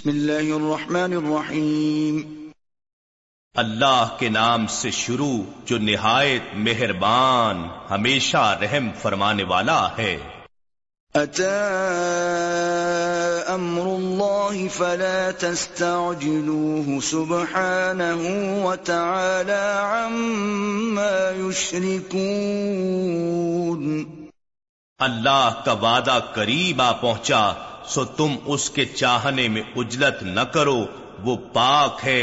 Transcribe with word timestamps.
بسم 0.00 0.10
اللہ 0.10 0.50
الرحمن 0.54 1.12
الرحیم 1.14 2.20
اللہ 3.54 4.14
کے 4.18 4.28
نام 4.28 4.66
سے 4.66 4.90
شروع 4.90 5.36
جو 5.66 5.78
نہایت 5.80 6.54
مہربان 6.58 7.60
ہمیشہ 7.90 8.44
رحم 8.60 8.86
فرمانے 9.02 9.44
والا 9.50 9.76
ہے 9.98 10.14
اتا 11.14 11.50
امر 13.48 13.86
اللہ 13.86 14.56
فلا 14.70 15.30
تستعجلوه 15.38 17.00
سبحانه 17.02 18.22
وتعالى 18.64 19.62
عما 19.90 21.30
يشركون 21.40 22.40
اللہ 25.00 25.60
کا 25.64 25.72
وعدہ 25.82 26.18
قریب 26.32 26.80
آ 26.82 26.92
پہنچا 27.00 27.42
سو 27.90 28.04
تم 28.16 28.36
اس 28.46 28.70
کے 28.70 28.86
چاہنے 28.86 29.48
میں 29.48 29.62
اجلت 29.76 30.24
نہ 30.24 30.40
کرو 30.52 30.84
وہ 31.24 31.36
پاک 31.52 32.00
ہے 32.04 32.22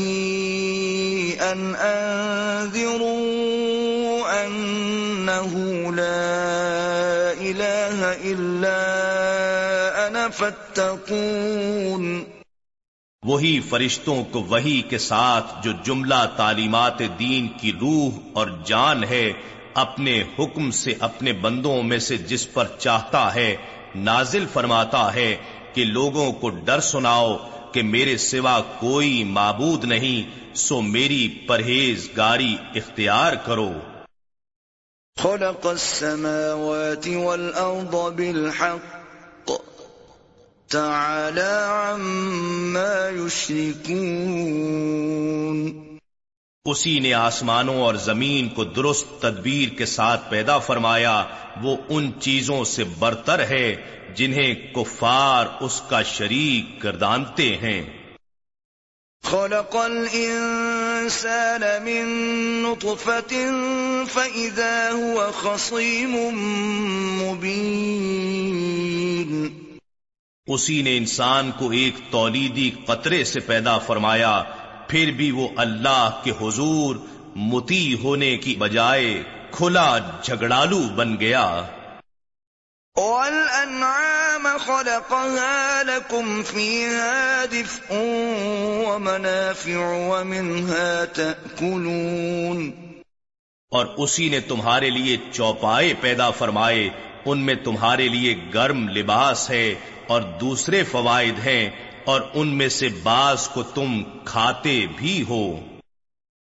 أن 1.42 1.76
أنذروا 1.76 3.83
انه 5.36 5.90
لا 5.90 7.33
اله 7.41 8.10
الا 8.24 8.78
انا 10.06 10.28
وہی 13.22 13.58
فرشتوں 13.69 14.22
کو 14.24 14.42
وہی 14.48 14.80
کے 14.88 14.98
ساتھ 14.98 15.52
جو 15.64 15.72
جملہ 15.84 16.24
تعلیمات 16.36 16.98
دین 17.19 17.47
کی 17.60 17.72
روح 17.80 18.19
اور 18.33 18.48
جان 18.66 19.05
ہے 19.05 19.27
اپنے 19.74 20.22
حکم 20.38 20.70
سے 20.70 20.94
اپنے 21.00 21.33
بندوں 21.33 21.83
میں 21.83 21.98
سے 21.98 22.16
جس 22.27 22.52
پر 22.52 22.66
چاہتا 22.78 23.24
ہے 23.34 23.55
نازل 23.97 24.44
فرماتا 24.52 25.14
ہے 25.14 25.34
کہ 25.74 25.84
لوگوں 25.84 26.33
کو 26.33 26.50
ڈر 26.64 26.80
سناؤ 26.80 27.36
کہ 27.72 27.83
میرے 27.84 28.16
سوا 28.16 28.60
کوئی 28.80 29.24
معبود 29.30 29.84
نہیں 29.84 30.55
سو 30.56 30.80
میری 30.83 31.27
پرہیز 31.47 32.08
گاری 32.16 32.55
اختیار 32.74 33.33
کرو 33.47 33.72
خلق 35.16 35.66
السماوات 35.66 37.06
والأرض 37.08 38.16
بالحق 38.16 38.80
تعالى 40.70 41.52
عما 41.64 43.08
يشركون 43.08 43.94
اسی 46.66 46.98
نے 47.00 47.12
آسمانوں 47.14 47.80
اور 47.83 47.94
زمین 48.02 48.48
کو 48.48 48.64
درست 48.77 49.06
تدبیر 49.20 49.69
کے 49.78 49.86
ساتھ 49.86 50.30
پیدا 50.30 50.58
فرمایا 50.60 51.16
وہ 51.62 51.77
ان 51.88 52.10
چیزوں 52.20 52.62
سے 52.66 52.84
برتر 52.98 53.41
ہے 53.48 53.74
جنہیں 54.16 54.55
کفار 54.74 55.47
اس 55.60 55.80
کا 55.88 56.00
شریک 56.08 56.83
گردانتے 56.84 57.48
ہیں 57.56 57.80
خلق 59.24 59.77
الإنسان 59.77 61.62
من 61.84 62.05
نطفة 62.62 63.33
فإذا 64.06 64.92
هو 64.92 65.33
خصيم 65.33 66.14
مبين 67.22 68.84
اسی 70.47 70.82
نے 70.82 70.97
انسان 70.97 71.50
کو 71.59 71.69
ایک 71.70 71.94
تولیدی 72.10 72.70
قطرے 72.87 73.22
سے 73.25 73.41
پیدا 73.41 73.76
فرمایا 73.78 74.32
پھر 74.88 75.10
بھی 75.10 75.31
وہ 75.31 75.47
اللہ 75.56 76.20
کے 76.25 76.32
حضور 76.41 76.97
متی 77.44 77.94
ہونے 78.03 78.37
کی 78.37 78.54
بجائے 78.59 79.22
کھلا 79.50 79.87
جھگڑالو 80.22 80.81
بن 80.97 81.16
گیا 81.20 81.44
خلقها 84.66 85.82
لكم 85.82 86.42
فيها 86.42 87.44
دفء 87.47 87.94
ومنافع 88.88 89.78
ومنها 90.09 91.04
تأكلون 91.04 92.72
اور 93.72 93.87
اسی 93.98 94.28
نے 94.28 94.41
تمہارے 94.48 94.91
لیے 94.91 95.16
چوپائے 95.32 95.94
پیدا 96.00 96.31
فرمائے 96.38 96.88
ان 97.26 97.38
میں 97.47 97.54
تمہارے 97.65 98.09
لیے 98.09 98.34
گرم 98.54 98.88
لباس 98.88 99.48
ہے 99.50 99.66
اور 100.06 100.22
دوسرے 100.41 100.82
فوائد 100.91 101.38
ہیں 101.47 101.70
اور 102.06 102.20
ان 102.34 102.56
میں 102.59 102.69
سے 102.70 102.88
بعض 103.03 103.48
کو 103.48 103.62
تم 103.75 104.03
کھاتے 104.25 104.75
بھی 104.97 105.16
ہو 105.28 105.44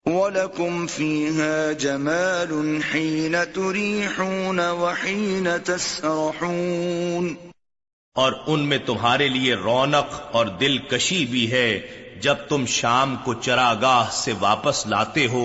وَلَكُمْ 0.07 0.87
فِيهَا 0.89 1.73
جَمَالٌ 1.75 2.83
حِينَ 2.85 3.45
تُرِيحُونَ 3.53 4.69
وَحِينَ 4.79 5.57
تَسْرَحُونَ 5.65 7.50
اور 8.17 8.33
ان 8.47 8.61
میں 8.61 8.79
تمہارے 8.79 9.27
لیے 9.29 9.55
رونق 9.55 10.15
اور 10.33 10.47
دل 10.61 10.79
کشی 10.91 11.25
بھی 11.27 11.51
ہے 11.53 11.69
جب 12.21 12.37
تم 12.49 12.65
شام 12.67 13.17
کو 13.17 13.35
چراگاہ 13.35 14.11
سے 14.13 14.33
واپس 14.41 14.87
لاتے 14.87 15.27
ہو 15.27 15.43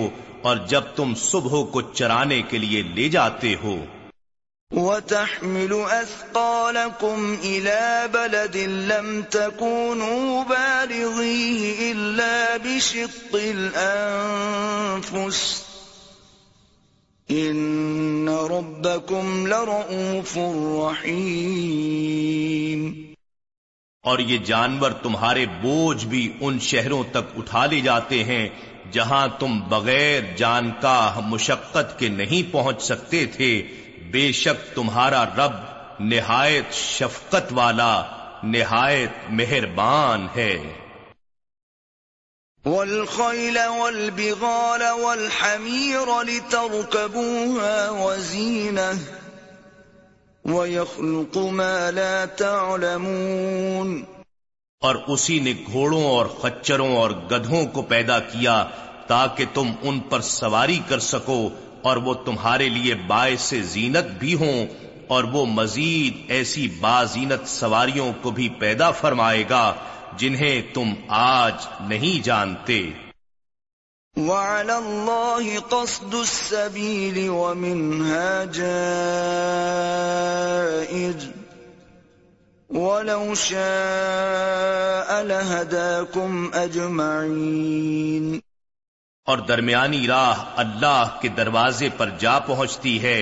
اور 0.42 0.56
جب 0.68 0.88
تم 0.96 1.12
صبح 1.14 1.54
کو 1.72 1.82
چرانے 1.82 2.40
کے 2.42 2.58
لیے 2.58 2.80
لے 2.96 3.08
جاتے 3.08 3.52
ہو 3.62 3.76
وَتَحْمِلُ 4.70 5.72
أَثْقَالَكُمْ 5.90 7.36
إِلَى 7.42 8.08
بَلَدٍ 8.12 8.56
لَمْ 8.88 9.22
تَكُونُوا 9.30 10.44
بَالِغِيهِ 10.44 11.92
إِلَّا 11.92 12.56
بِشِطِّ 12.56 13.34
الْأَنفُسِ 13.44 15.38
اور 24.04 24.18
یہ 24.18 24.38
جانور 24.38 24.90
تمہارے 24.90 25.46
بوجھ 25.62 26.06
بھی 26.06 26.32
ان 26.40 26.58
شہروں 26.58 27.02
تک 27.10 27.38
اٹھا 27.38 27.66
لے 27.66 27.80
جاتے 27.80 28.22
ہیں 28.24 28.48
جہاں 28.92 29.28
تم 29.28 29.60
بغیر 29.68 30.36
جان 30.36 30.70
کا 30.80 31.20
مشقت 31.26 31.98
کے 31.98 32.08
نہیں 32.08 32.52
پہنچ 32.52 32.82
سکتے 32.82 33.26
تھے 33.26 33.50
بے 34.10 34.32
شک 34.32 34.74
تمہارا 34.74 35.24
رب 35.24 35.52
نہایت 36.00 36.72
شفقت 36.72 37.52
والا 37.52 38.02
نہایت 38.44 39.30
مہربان 39.30 40.26
ہے 40.36 40.58
والخيل 42.66 43.58
والبغال 43.58 44.82
والحمير 44.82 46.22
لتركبوها 46.22 47.90
وزينة 47.90 48.98
ويخلق 50.44 51.38
ما 51.38 51.90
لا 51.90 52.24
تعلمون 52.26 54.02
اور 54.82 54.94
اسی 55.06 55.38
نے 55.40 55.52
گھوڑوں 55.66 56.02
اور 56.04 56.26
خچروں 56.40 56.88
اور 56.96 57.10
گدھوں 57.30 57.64
کو 57.66 57.82
پیدا 57.82 58.18
کیا 58.26 58.62
تاکہ 59.06 59.44
تم 59.54 59.70
ان 59.82 60.00
پر 60.00 60.20
سواری 60.20 60.78
کر 60.88 60.98
سکو 61.04 61.38
اور 61.82 61.96
وہ 61.96 62.14
تمہارے 62.24 62.68
لیے 62.68 62.94
باعث 63.06 63.52
زینت 63.72 64.10
بھی 64.18 64.34
ہوں 64.34 64.66
اور 65.06 65.24
وہ 65.32 65.46
مزید 65.46 66.30
ایسی 66.30 66.68
بازینت 66.80 67.48
سواریوں 67.48 68.12
کو 68.22 68.30
بھی 68.30 68.48
پیدا 68.58 68.90
فرمائے 69.00 69.44
گا 69.50 69.64
جنہیں 70.18 70.60
تم 70.74 70.92
آج 71.08 71.66
نہیں 71.88 72.22
جانتے 72.22 72.80
وعلى 74.16 74.78
الله 74.78 75.60
قصد 75.60 76.14
السبيل 76.14 77.30
ومنها 77.30 78.44
جائر 78.44 78.76
ولو 82.70 83.34
شاء 83.34 85.22
لهداكم 85.22 86.50
اجمائن 86.54 88.40
اور 89.26 89.38
درمیانی 89.38 90.06
راہ 90.06 90.42
اللہ 90.56 91.16
کے 91.20 91.28
دروازے 91.36 91.88
پر 91.96 92.10
جا 92.18 92.38
پہنچتی 92.38 93.02
ہے 93.02 93.18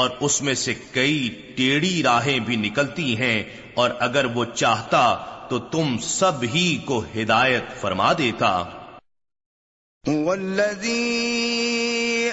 اور 0.00 0.10
اس 0.20 0.40
میں 0.42 0.54
سے 0.56 0.74
کئی 0.92 1.28
ٹیڑی 1.56 2.02
راہیں 2.02 2.38
بھی 2.40 2.56
نکلتی 2.58 3.16
ہیں 3.18 3.42
اور 3.74 3.90
اگر 4.00 4.24
وہ 4.34 4.44
چاہتا 4.54 5.02
تو 5.48 5.58
تم 5.70 5.96
سب 6.02 6.42
ہی 6.54 6.68
کو 6.84 6.98
ہدایت 7.14 7.80
فرما 7.80 8.12
دیتا 8.18 8.52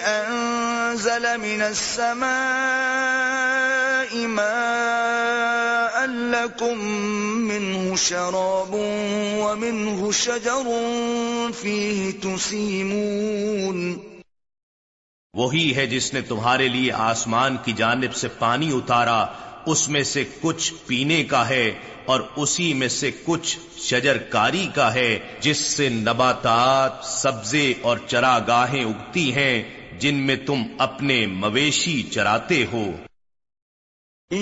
انزل 0.07 1.25
من 1.37 1.61
السماء 1.63 2.27
ماء 4.27 6.05
لکم 6.07 6.83
کم 7.49 7.95
شراب 7.97 8.75
شروغ 8.75 10.11
شجر 10.13 10.69
شروع 11.53 12.11
تسیمون 12.21 13.81
وہی 15.37 15.65
ہے 15.75 15.85
جس 15.87 16.13
نے 16.13 16.21
تمہارے 16.21 16.67
لیے 16.67 16.91
آسمان 16.91 17.57
کی 17.65 17.73
جانب 17.73 18.15
سے 18.15 18.27
پانی 18.39 18.71
اتارا 18.73 19.19
اس 19.65 19.87
میں 19.89 20.03
سے 20.03 20.23
کچھ 20.41 20.73
پینے 20.87 21.23
کا 21.23 21.47
ہے 21.49 21.65
اور 22.05 22.21
اسی 22.35 22.73
میں 22.73 22.87
سے 22.87 23.11
کچھ 23.25 23.57
شجر 23.79 24.17
کاری 24.29 24.67
کا 24.75 24.93
ہے 24.93 25.17
جس 25.41 25.57
سے 25.57 25.89
نباتات 25.89 27.05
سبزے 27.05 27.73
اور 27.81 27.97
چرا 28.07 28.37
گاہیں 28.47 28.83
اگتی 28.83 29.31
ہیں 29.35 29.63
جن 29.99 30.15
میں 30.27 30.35
تم 30.45 30.63
اپنے 30.77 31.25
مویشی 31.35 32.01
چراتے 32.03 32.65
ہو 32.71 32.85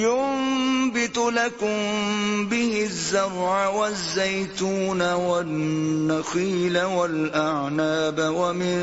یوں 0.00 0.54
تنبت 0.95 1.17
لكم 1.17 2.47
به 2.49 2.81
الزرع 2.83 3.67
والزيتون 3.67 5.01
والنخيل 5.13 6.81
والأعناب 6.81 8.19
ومن 8.19 8.77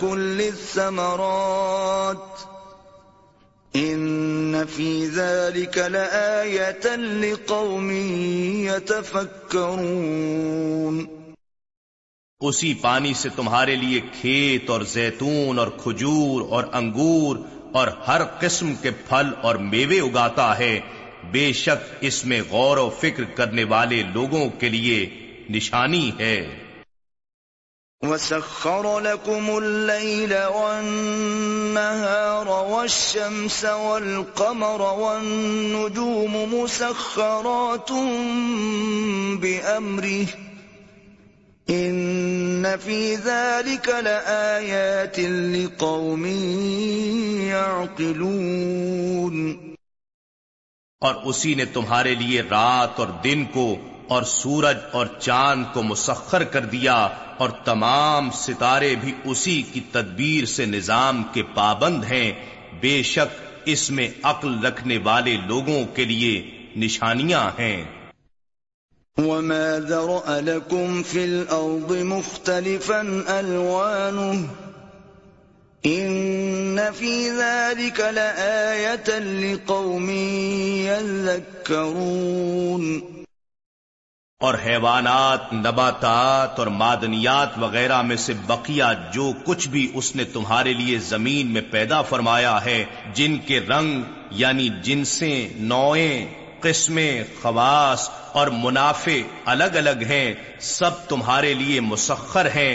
كل 0.00 0.40
الثمرات 0.40 2.18
إن 3.74 4.66
في 4.66 5.06
ذلك 5.06 5.78
لآية 5.78 6.96
لقوم 6.96 7.90
يتفكرون 8.66 9.86
اسی 12.40 12.72
پانی 12.74 13.12
سے 13.14 13.28
تمہارے 13.36 13.74
لیے 13.76 14.00
کھیت 14.12 14.70
اور 14.70 14.80
زیتون 14.90 15.58
اور 15.58 15.68
کھجور 15.82 16.42
اور 16.50 16.64
انگور 16.72 17.36
اور 17.72 17.88
ہر 18.06 18.20
قسم 18.40 18.68
کے 18.82 18.90
پھل 19.08 19.26
اور 19.42 19.54
میوے 19.64 19.98
اگاتا 20.00 20.46
ہے 20.58 20.80
بے 21.24 21.52
شک 21.52 21.94
اس 22.00 22.24
میں 22.24 22.40
غور 22.50 22.76
و 22.76 22.90
فکر 23.00 23.24
کرنے 23.34 23.64
والے 23.64 24.02
لوگوں 24.14 24.48
کے 24.58 24.68
لیے 24.68 25.06
نشانی 25.50 26.10
ہے 26.18 26.46
وسخر 28.02 29.00
لكم 29.00 29.56
الليل 29.56 30.46
والنهار 30.46 32.48
والشمس 32.48 33.64
والقمر 33.64 34.82
والنجوم 34.82 36.54
مسخرات 36.54 37.92
بأمره 39.42 40.26
إن 41.68 42.78
في 42.78 43.14
ذلك 43.14 43.88
لآيات 43.88 45.20
لقوم 45.20 46.26
يعقلون 47.42 49.69
اور 51.02 51.14
اسی 51.24 51.54
نے 51.54 51.64
تمہارے 51.64 52.14
لیے 52.14 52.40
رات 52.40 52.98
اور 52.98 53.08
دن 53.24 53.44
کو 53.44 53.64
اور 54.08 54.22
سورج 54.22 54.76
اور 54.92 55.06
چاند 55.18 55.64
کو 55.72 55.82
مسخر 55.82 56.42
کر 56.44 56.64
دیا 56.64 56.96
اور 57.38 57.50
تمام 57.64 58.28
ستارے 58.30 58.94
بھی 58.94 59.12
اسی 59.24 59.62
کی 59.62 59.80
تدبیر 59.92 60.44
سے 60.46 60.66
نظام 60.66 61.22
کے 61.32 61.42
پابند 61.54 62.04
ہیں 62.04 62.32
بے 62.80 63.02
شک 63.02 63.40
اس 63.64 63.90
میں 63.90 64.08
عقل 64.22 64.58
رکھنے 64.66 64.98
والے 65.04 65.36
لوگوں 65.46 65.80
کے 65.94 66.04
لیے 66.04 66.34
نشانیاں 66.76 67.48
ہیں 67.58 67.84
قومی 75.84 76.76
اور 84.40 84.54
حیوانات 84.66 85.52
نباتات 85.52 86.58
اور 86.58 86.66
معدنیات 86.66 87.48
وغیرہ 87.58 88.02
میں 88.02 88.16
سے 88.16 88.32
بقیہ 88.46 88.84
جو 89.12 89.32
کچھ 89.44 89.68
بھی 89.68 89.90
اس 89.94 90.16
نے 90.16 90.24
تمہارے 90.24 90.72
لیے 90.72 90.98
زمین 90.98 91.46
میں 91.46 91.62
پیدا 91.70 92.02
فرمایا 92.02 92.64
ہے 92.64 92.84
جن 93.14 93.38
کے 93.38 93.60
رنگ 93.60 94.02
یعنی 94.30 94.68
جنسیں 94.82 95.48
نوئیں 95.56 96.26
قسمیں 96.60 97.24
خواص 97.42 98.10
اور 98.32 98.46
منافع 98.46 99.18
الگ 99.44 99.76
الگ 99.76 100.02
ہیں 100.08 100.34
سب 100.60 100.90
تمہارے 101.08 101.54
لیے 101.54 101.80
مسخر 101.80 102.46
ہیں 102.46 102.74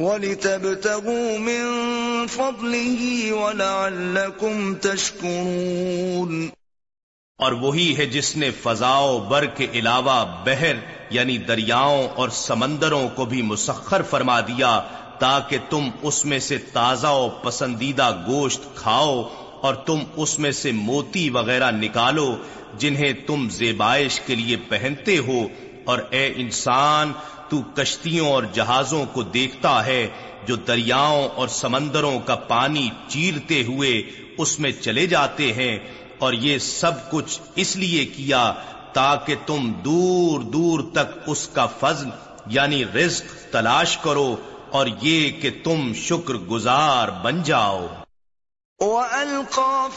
وَلِتَبْتَغُوا 0.00 1.36
فَضْلِهِ 2.26 3.32
وَلَعَلَّكُمْ 3.34 4.74
تَشْكُرُونَ 4.80 6.48
اور 7.40 7.52
وہی 7.60 7.86
ہے 7.96 8.06
جس 8.08 8.28
نے 8.36 8.50
فضا 8.58 8.98
بر 9.28 9.46
کے 9.54 9.66
علاوہ 9.74 10.18
بحر 10.44 10.82
یعنی 11.10 11.36
دریاؤں 11.44 12.02
اور 12.16 12.28
سمندروں 12.36 13.00
کو 13.14 13.24
بھی 13.24 13.40
مسخر 13.44 14.02
فرما 14.10 14.38
دیا 14.46 14.72
تاکہ 15.18 15.58
تم 15.70 15.88
اس 16.02 16.18
میں 16.24 16.38
سے 16.40 16.58
تازہ 16.72 17.12
و 17.14 17.28
پسندیدہ 17.42 18.10
گوشت 18.26 18.68
کھاؤ 18.76 19.14
اور 19.60 19.74
تم 19.86 20.02
اس 20.16 20.38
میں 20.38 20.52
سے 20.54 20.72
موتی 20.80 21.28
وغیرہ 21.30 21.70
نکالو 21.76 22.26
جنہیں 22.78 23.12
تم 23.26 23.48
زیبائش 23.52 24.20
کے 24.20 24.34
لیے 24.34 24.56
پہنتے 24.68 25.18
ہو 25.26 25.40
اور 25.84 25.98
اے 26.10 26.26
انسان 26.36 27.12
تو 27.50 27.60
کشتیوں 27.74 28.30
اور 28.32 28.42
جہازوں 28.54 29.04
کو 29.12 29.22
دیکھتا 29.34 29.74
ہے 29.86 30.06
جو 30.46 30.56
دریاؤں 30.56 31.28
اور 31.36 31.48
سمندروں 31.48 32.18
کا 32.24 32.34
پانی 32.48 32.88
چیرتے 33.08 33.62
ہوئے 33.62 33.90
اس 34.38 34.58
میں 34.60 34.72
چلے 34.80 35.06
جاتے 35.06 35.52
ہیں 35.52 35.78
اور 36.18 36.32
یہ 36.32 36.58
سب 36.58 37.10
کچھ 37.10 37.40
اس 37.56 37.76
لیے 37.76 38.04
کیا 38.06 38.42
تاکہ 38.92 39.34
تم 39.46 39.72
دور 39.84 40.40
دور 40.52 40.80
تک 40.92 41.18
اس 41.26 41.48
کا 41.48 41.66
فضل 41.80 42.08
یعنی 42.46 42.84
رزق 42.94 43.34
تلاش 43.52 43.96
کرو 43.98 44.34
اور 44.70 44.86
یہ 45.02 45.30
کہ 45.42 45.50
تم 45.64 45.92
شکر 45.96 46.34
گزار 46.50 47.08
بن 47.22 47.42
جاؤ 47.42 47.86
اور 48.84 49.90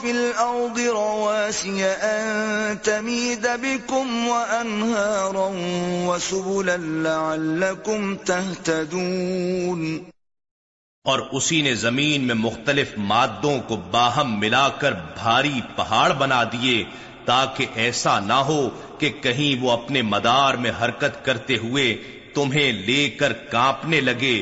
اسی 11.31 11.61
نے 11.61 11.73
زمین 11.75 12.27
میں 12.27 12.35
مختلف 12.35 12.97
مادوں 12.97 13.57
کو 13.67 13.75
باہم 13.91 14.39
ملا 14.39 14.67
کر 14.69 14.93
بھاری 15.15 15.59
پہاڑ 15.75 16.11
بنا 16.13 16.43
دیے 16.43 16.83
تاکہ 17.25 17.65
ایسا 17.75 18.19
نہ 18.19 18.41
ہو 18.45 18.59
کہ 18.97 19.09
کہیں 19.21 19.61
وہ 19.61 19.71
اپنے 19.71 20.01
مدار 20.05 20.53
میں 20.53 20.71
حرکت 20.81 21.23
کرتے 21.25 21.57
ہوئے 21.57 21.93
تمہیں 22.33 22.71
لے 22.71 23.09
کر 23.09 23.33
کانپنے 23.49 24.01
لگے 24.01 24.42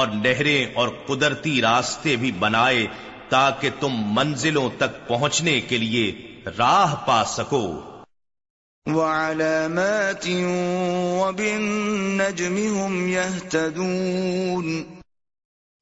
اور 0.00 0.06
نہریں 0.14 0.66
اور 0.74 0.88
قدرتی 1.06 1.60
راستے 1.62 2.16
بھی 2.16 2.32
بنائے 2.38 2.86
تاکہ 3.32 3.70
تم 3.80 3.94
منزلوں 4.14 4.68
تک 4.78 4.96
پہنچنے 5.08 5.60
کے 5.62 5.78
لیے 5.78 6.04
راہ 6.58 6.94
پا 7.06 7.22
سکو 7.26 7.66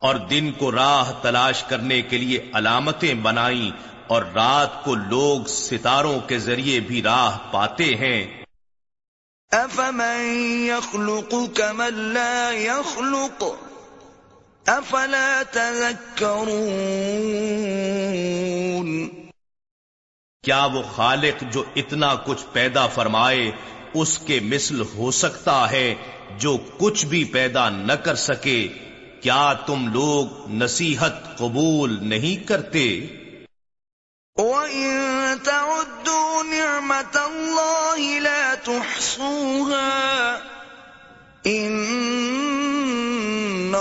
اور 0.03 0.17
دن 0.31 0.51
کو 0.59 0.71
راہ 0.73 1.13
تلاش 1.23 1.63
کرنے 1.65 2.01
کے 2.03 2.19
لیے 2.19 2.39
علامتیں 2.55 3.15
بنائی 3.23 3.71
اور 4.09 4.23
رات 4.35 4.83
کو 4.85 4.95
لوگ 4.95 5.49
ستاروں 5.51 6.19
کے 6.29 6.39
ذریعے 6.41 6.79
بھی 6.83 7.03
راہ 7.03 7.39
پاتے 7.51 7.89
ہیں 7.97 8.19
كمن 11.55 11.95
لا 12.13 12.51
يخلق 12.53 13.45
افلا 14.67 15.43
تذکرون 15.53 16.51
کیا 20.45 20.65
وہ 20.67 20.83
خالق 20.95 21.43
جو 21.53 21.63
اتنا 21.77 22.11
کچھ 22.27 22.43
پیدا 22.53 22.87
فرمائے 22.87 23.51
اس 23.95 24.13
کے 24.27 24.37
مثل 24.45 24.83
ہو 24.95 25.11
سکتا 25.15 25.57
ہے 25.71 25.89
جو 26.39 26.53
کچھ 26.79 27.05
بھی 27.07 27.23
پیدا 27.33 27.65
نہ 27.71 27.97
کر 28.05 28.17
سکے 28.19 28.61
کیا 29.21 29.47
تم 29.67 29.81
لوگ 29.93 30.25
نصیحت 30.55 31.17
قبول 31.39 31.91
نہیں 32.05 32.37
کرتے 32.49 32.87
نِعْمَةَ 36.51 37.17
اللَّهِ 37.17 38.21
لَا 38.21 38.55
تُحْصُوهَا 38.65 39.91
إِنَّ 41.47 42.50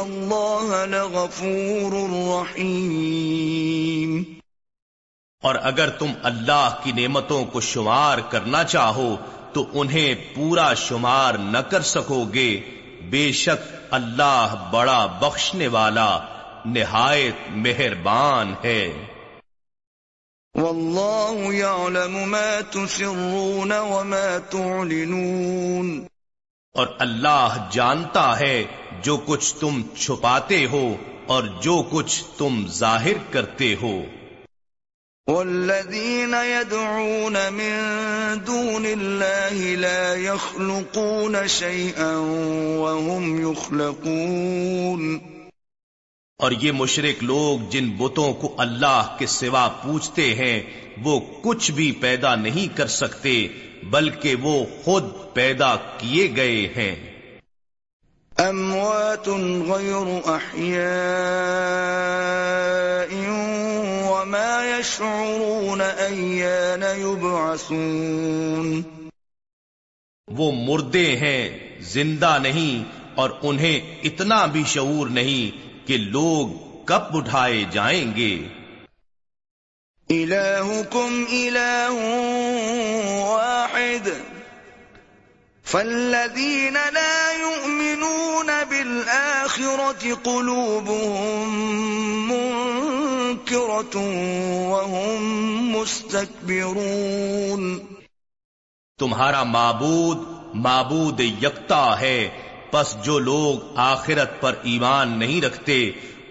اللہ 0.00 0.86
لغفور 0.88 1.94
رحیم 2.12 4.24
اور 5.44 5.56
اگر 5.64 5.90
تم 6.00 6.12
اللہ 6.24 6.80
کی 6.84 6.94
نعمتوں 6.94 7.46
کو 7.46 7.64
شمار 7.64 8.18
کرنا 8.32 8.66
چاہو 8.66 9.18
تو 9.54 9.66
انہیں 9.74 10.16
پورا 10.34 10.74
شمار 10.80 11.34
نہ 11.46 11.58
کر 11.70 11.82
سکو 11.88 12.24
گے 12.34 12.62
بے 13.10 13.32
شک 13.36 13.72
اللہ 13.92 14.56
بڑا 14.72 15.06
بخشنے 15.20 15.68
والا 15.70 16.20
نہایت 16.68 17.36
مہربان 17.58 18.54
ہے 18.64 18.92
واللہ 20.56 21.54
يعلم 21.54 22.18
ما 22.28 22.60
تسرون 22.72 23.72
وما 23.72 24.38
تعلنون 24.52 26.08
اور 26.76 26.88
اللہ 27.00 27.68
جانتا 27.72 28.40
ہے 28.40 28.66
جو 29.04 29.18
کچھ 29.26 29.56
تم 29.56 29.82
چھپاتے 29.96 30.66
ہو 30.66 30.96
اور 31.28 31.44
جو 31.62 31.84
کچھ 31.92 32.24
تم 32.38 32.66
ظاہر 32.74 33.14
کرتے 33.32 33.76
ہو 33.82 34.04
من 37.52 38.44
دون 38.44 39.18
لا 39.18 40.16
يخلقون 40.16 41.36
يخلقون 41.36 42.78
وهم 42.78 43.40
اور 46.40 46.54
یہ 46.54 46.74
مشرق 46.74 47.24
لوگ 47.24 47.72
جن 47.72 47.90
بتوں 47.98 48.34
کو 48.34 48.56
اللہ 48.58 49.16
کے 49.20 49.26
سوا 49.30 49.70
پوچھتے 49.82 50.36
ہیں 50.36 50.62
وہ 51.04 51.20
کچھ 51.42 51.74
بھی 51.74 51.92
پیدا 52.02 52.38
نہیں 52.38 52.78
کر 52.78 52.88
سکتے 52.94 53.48
بلکہ 53.90 54.36
وہ 54.42 54.66
خود 54.84 55.04
پیدا 55.34 55.76
کیے 55.98 56.28
گئے 56.36 56.68
ہیں 56.76 57.09
أموات 58.40 59.30
غير 59.70 60.22
أحياء 60.26 60.80
وما 64.06 64.80
يشعرون 64.80 65.82
أيان 65.82 66.84
يبعثون 67.02 68.82
وہ 70.28 70.52
مردے 70.54 71.06
ہیں 71.18 71.44
زندہ 71.90 72.38
نہیں 72.42 72.84
اور 73.16 73.30
انہیں 73.42 73.78
اتنا 74.04 74.46
بھی 74.46 74.64
شعور 74.68 75.08
نہیں 75.10 75.88
کہ 75.88 75.96
لوگ 75.98 76.46
کب 76.86 77.16
اٹھائے 77.18 77.64
جائیں 77.72 78.16
گے 78.16 78.34
الہکم 80.10 81.24
الہ 81.32 81.90
واحد 83.22 84.08
فالذين 85.70 86.74
لا 86.74 87.32
يؤمنون 87.32 88.48
بالآخرة 88.64 90.14
قلوبهم 90.16 91.50
منكرة 92.30 93.96
وهم 94.70 95.76
مستكبرون 95.76 97.64
تمہارا 99.00 99.44
معبود 99.46 100.18
معبود 100.56 101.20
یکتا 101.20 102.00
ہے 102.02 102.30
پس 102.72 102.96
جو 103.04 103.20
لوگ 103.22 103.60
آخرت 103.76 104.42
پر 104.42 104.56
ایمان 104.64 105.18
نہیں 105.20 105.42
رکھتے 105.42 105.78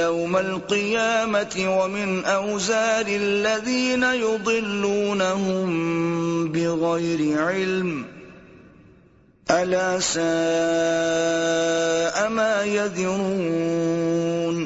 يَوْمَ 0.00 0.36
الْقِيَامَةِ 0.36 1.54
وَمِنْ 1.78 2.24
أَوْزَارِ 2.24 3.06
الَّذِينَ 3.08 4.02
يُضِلُّونَهُمْ 4.04 5.68
بِغَيْرِ 6.48 7.38
عِلْمٍ 7.38 8.04
أَلَا 9.50 10.00
سَاءَ 10.00 10.22
مَا 12.30 12.62
يَذِرُونَ 12.64 14.56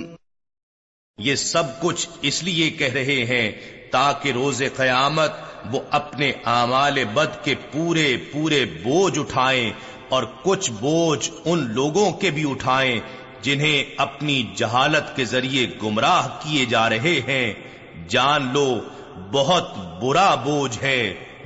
یہ 1.18 1.34
سب 1.34 1.64
کچھ 1.80 2.08
اس 2.22 2.42
لیے 2.42 2.70
کہہ 2.70 2.92
رہے 2.92 3.24
ہیں 3.24 3.52
تاکہ 3.90 4.28
روز 4.32 4.62
قیامت 4.76 5.30
وہ 5.70 5.80
اپنے 5.90 6.32
اعمال 6.44 7.04
بد 7.04 7.44
کے 7.44 7.54
پورے 7.72 8.16
پورے 8.32 8.64
بوجھ 8.82 9.18
اٹھائیں 9.18 9.70
اور 10.08 10.22
کچھ 10.42 10.70
بوجھ 10.80 11.30
ان 11.44 11.66
لوگوں 11.72 12.10
کے 12.12 12.30
بھی 12.30 12.50
اٹھائیں 12.50 13.00
جنہیں 13.42 13.82
اپنی 13.96 14.42
جہالت 14.56 15.14
کے 15.16 15.24
ذریعے 15.24 15.66
گمراہ 15.82 16.28
کیے 16.42 16.64
جا 16.64 16.88
رہے 16.90 17.20
ہیں 17.28 17.52
جان 18.08 18.48
لو 18.52 18.68
بہت 19.32 19.76
برا 20.02 20.34
بوجھ 20.34 20.78
ہے 20.82 21.14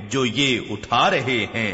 جو 0.09 0.25
یہ 0.25 0.59
اٹھا 0.69 1.09
رہے 1.09 1.45
ہیں 1.53 1.73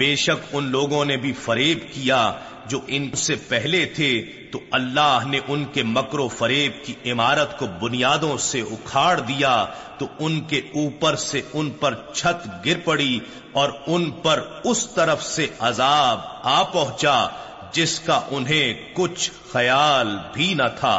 بے 0.00 0.14
شک 0.16 0.48
ان 0.52 0.64
لوگوں 0.64 1.04
نے 1.04 1.16
بھی 1.16 1.32
فریب 1.34 1.78
کیا 1.92 2.16
جو 2.68 2.80
ان 2.86 3.08
سے 3.16 3.34
پہلے 3.48 3.84
تھے 3.94 4.08
تو 4.52 4.58
اللہ 4.70 5.22
نے 5.26 5.38
ان 5.48 5.64
کے 5.72 5.82
مکر 5.82 6.18
و 6.18 6.26
فریب 6.28 6.72
کی 6.84 6.94
عمارت 7.10 7.58
کو 7.58 7.66
بنیادوں 7.80 8.36
سے 8.38 8.60
اکھاڑ 8.70 9.18
دیا 9.20 9.54
تو 9.98 10.06
ان 10.18 10.38
کے 10.40 10.58
اوپر 10.74 11.16
سے 11.16 11.40
ان 11.52 11.70
پر 11.70 11.94
چھت 12.14 12.46
گر 12.66 12.80
پڑی 12.84 13.18
اور 13.52 13.70
ان 13.86 14.10
پر 14.22 14.42
اس 14.64 14.86
طرف 14.94 15.22
سے 15.24 15.46
عذاب 15.60 16.18
آ 16.48 16.62
پہنچا 16.62 17.16
جس 17.72 17.98
کا 18.00 18.20
انہیں 18.30 18.74
کچھ 18.94 19.30
خیال 19.52 20.16
بھی 20.32 20.52
نہ 20.54 20.68
تھا 20.78 20.98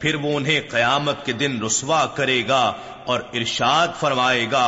پھر 0.00 0.14
وہ 0.14 0.36
انہیں 0.36 0.60
قیامت 0.70 1.24
کے 1.26 1.32
دن 1.32 1.62
رسوا 1.62 2.04
کرے 2.06 2.42
گا 2.48 2.62
اور 3.04 3.20
ارشاد 3.32 3.88
فرمائے 4.00 4.46
گا 4.52 4.66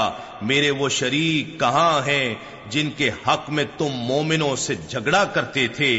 میرے 0.43 0.71
وہ 0.71 0.89
شریک 0.89 1.59
کہاں 1.61 2.07
ہیں 2.07 2.35
جن 2.69 2.91
کے 2.97 3.11
حق 3.27 3.51
میں 3.51 3.65
تم 3.79 3.97
مومنوں 4.09 4.55
سے 4.57 4.75
جھگڑا 4.89 5.25
کرتے 5.25 5.67
تھے 5.69 5.93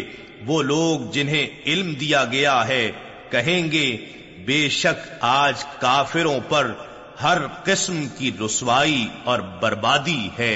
وہ 0.45 0.61
لوگ 0.63 1.11
جنہیں 1.11 1.45
علم 1.65 1.93
دیا 1.93 2.23
گیا 2.25 2.67
ہے 2.67 2.91
کہیں 3.29 3.71
گے 3.71 3.85
بے 4.45 4.67
شک 4.69 5.09
آج 5.21 5.63
کافروں 5.79 6.39
پر 6.49 6.71
ہر 7.23 7.37
قسم 7.63 8.05
کی 8.17 8.31
رسوائی 8.45 9.05
اور 9.23 9.39
بربادی 9.39 10.27
ہے 10.39 10.55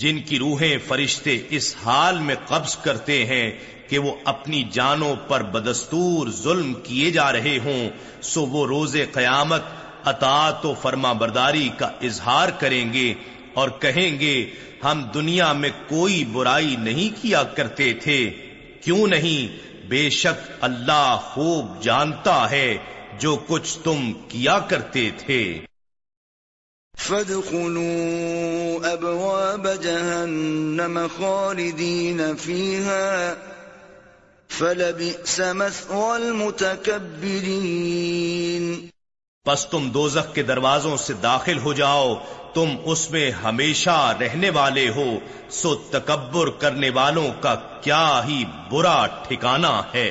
جن 0.00 0.18
کی 0.20 0.38
روحیں 0.38 0.76
فرشتے 0.88 1.36
اس 1.50 1.74
حال 1.84 2.18
میں 2.18 2.34
قبض 2.48 2.76
کرتے 2.76 3.24
ہیں 3.24 3.50
کہ 3.88 3.98
وہ 3.98 4.12
اپنی 4.24 4.62
جانوں 4.72 5.14
پر 5.28 5.42
بدستور 5.52 6.30
ظلم 6.34 6.72
کیے 6.82 7.10
جا 7.10 7.32
رہے 7.32 7.58
ہوں 7.64 7.88
سو 8.24 8.46
وہ 8.46 8.66
روز 8.66 8.96
قیامت 9.12 9.62
اطاعت 10.04 10.64
و 10.66 10.74
فرما 10.82 11.12
برداری 11.14 11.68
کا 11.78 11.90
اظہار 12.02 12.48
کریں 12.58 12.92
گے 12.92 13.12
اور 13.54 13.68
کہیں 13.80 14.18
گے 14.20 14.34
ہم 14.84 15.02
دنیا 15.14 15.52
میں 15.52 15.70
کوئی 15.88 16.24
برائی 16.32 16.76
نہیں 16.80 17.22
کیا 17.22 17.42
کرتے 17.54 17.92
تھے 18.02 18.18
کیوں 18.82 19.06
نہیں 19.06 19.88
بے 19.88 20.08
شک 20.14 20.50
اللہ 20.60 21.16
خوب 21.24 21.82
جانتا 21.82 22.38
ہے 22.50 22.76
جو 23.18 23.36
کچھ 23.46 23.78
تم 23.78 24.12
کیا 24.28 24.58
کرتے 24.68 25.10
تھے 25.18 25.42
فادخلوا 27.00 28.92
أبواب 28.92 29.66
جهنم 29.66 31.08
خالدين 31.10 32.36
فيها 32.36 33.36
فلبئس 34.50 35.40
مثوى 35.40 36.16
المتكبرين 36.18 37.70
پس 39.46 39.66
تم 39.66 39.88
دوزخ 39.90 40.26
کے 40.34 40.42
دروازوں 40.42 40.96
سے 40.96 41.12
داخل 41.22 41.58
ہو 41.58 41.72
جاؤ 41.72 42.14
تم 42.54 42.68
اس 42.84 43.10
میں 43.10 43.30
ہمیشہ 43.42 43.96
رہنے 44.20 44.50
والے 44.50 44.88
ہو 44.90 45.08
سو 45.52 45.74
تکبر 45.90 46.50
کرنے 46.60 46.90
والوں 46.90 47.28
کا 47.40 47.54
کیا 47.80 48.22
ہی 48.26 48.38
برا 48.70 48.98
ٹھکانہ 49.28 49.72
ہے 49.94 50.10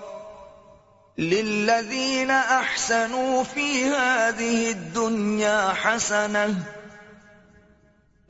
للذين 1.17 2.31
أحسنوا 2.31 3.43
في 3.43 3.83
هذه 3.83 4.71
الدنيا 4.71 5.73
حسنة 5.73 6.55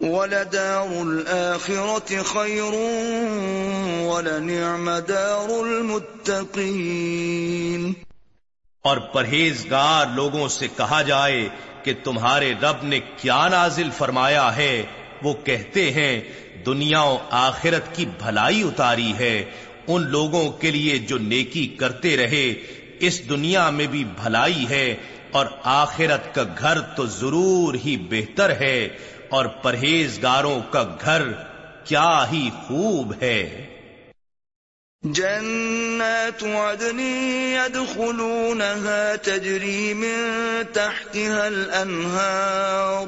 ولدار 0.02 1.02
الآخرة 1.02 2.24
خير 2.24 2.74
ولنعم 4.04 4.90
دار 4.90 5.50
المتقين 5.64 6.90
اور 8.86 8.98
پرہیزگار 9.14 10.06
لوگوں 10.16 10.48
سے 10.48 10.68
کہا 10.78 11.02
جائے 11.02 11.50
کہ 11.90 11.94
تمہارے 12.04 12.54
رب 12.62 12.84
نے 12.84 13.00
کیا 13.18 13.48
نازل 13.48 13.90
فرمایا 13.98 14.56
ہے 14.56 14.84
وہ 15.24 15.34
کہتے 15.44 15.92
ہیں 15.92 16.14
دنیا 16.66 17.02
و 17.04 17.18
آخرت 17.30 17.96
کی 17.96 18.06
بھلائی 18.20 18.62
اتاری 18.64 19.14
ہے 19.20 19.36
ان 19.88 20.10
لوگوں 20.10 20.50
کے 20.52 20.72
لیے 20.72 20.98
جو 20.98 21.18
نیکی 21.18 21.66
کرتے 21.80 22.16
رہے 22.18 22.46
اس 23.00 23.30
دنیا 23.30 23.70
میں 23.70 23.88
بھی 23.88 24.04
بھلائی 24.16 24.66
ہے 24.70 24.86
اور 25.32 25.46
آخرت 25.64 26.34
کا 26.36 26.44
گھر 26.60 26.80
تو 26.98 27.06
ضرور 27.06 27.74
ہی 27.86 27.96
بہتر 28.10 28.54
ہے 28.60 28.78
اور 29.30 29.46
پرہیزگاروں 29.46 30.60
کا 30.70 30.84
گھر 31.06 31.24
کیا 31.84 32.26
ہی 32.32 32.50
خوب 32.68 33.14
ہے 33.22 33.42
جنات 35.04 36.44
عدن 36.44 37.00
يدخلونها 37.50 39.16
تجري 39.16 39.94
من 39.94 40.18
تحتها 40.74 41.48
الأنهار 41.48 43.08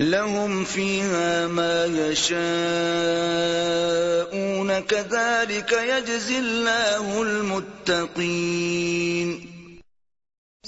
لهم 0.00 0.64
فيها 0.64 1.46
ما 1.46 1.84
يشاءون 1.84 2.40
كذلك 4.80 5.72
يجزي 5.72 6.38
الله 6.38 7.22
المتقين 7.22 8.36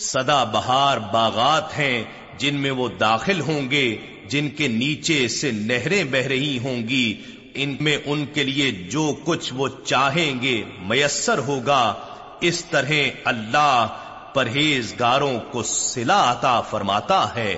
صدا 0.00 0.44
بہار 0.44 0.98
باغات 1.12 1.78
ہیں 1.78 2.04
جن 2.38 2.54
میں 2.54 2.70
وہ 2.70 2.88
داخل 3.00 3.40
ہوں 3.40 3.70
گے 3.70 3.96
جن 4.28 4.48
کے 4.48 4.66
نیچے 4.68 5.28
سے 5.28 5.50
نہریں 5.52 6.04
بہ 6.04 6.26
رہی 6.26 6.58
ہوں 6.58 6.78
گی 6.88 7.06
ان 7.58 7.76
میں 7.80 7.96
ان 8.06 8.24
کے 8.34 8.44
لیے 8.44 8.70
جو 8.90 9.04
کچھ 9.24 9.52
وہ 9.54 9.68
چاہیں 9.84 10.42
گے 10.42 10.62
میسر 10.88 11.38
ہوگا 11.46 11.82
اس 12.40 12.64
طرح 12.64 12.92
اللہ 13.24 13.96
پرہیزگاروں 14.34 15.38
کو 15.50 15.62
سلا 15.64 16.20
عطا 16.32 16.60
فرماتا 16.70 17.24
ہے 17.34 17.56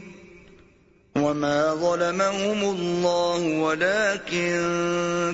وما 1.16 1.74
ظلمهم 1.74 2.62
الله 2.62 3.42
ولكن 3.60 4.56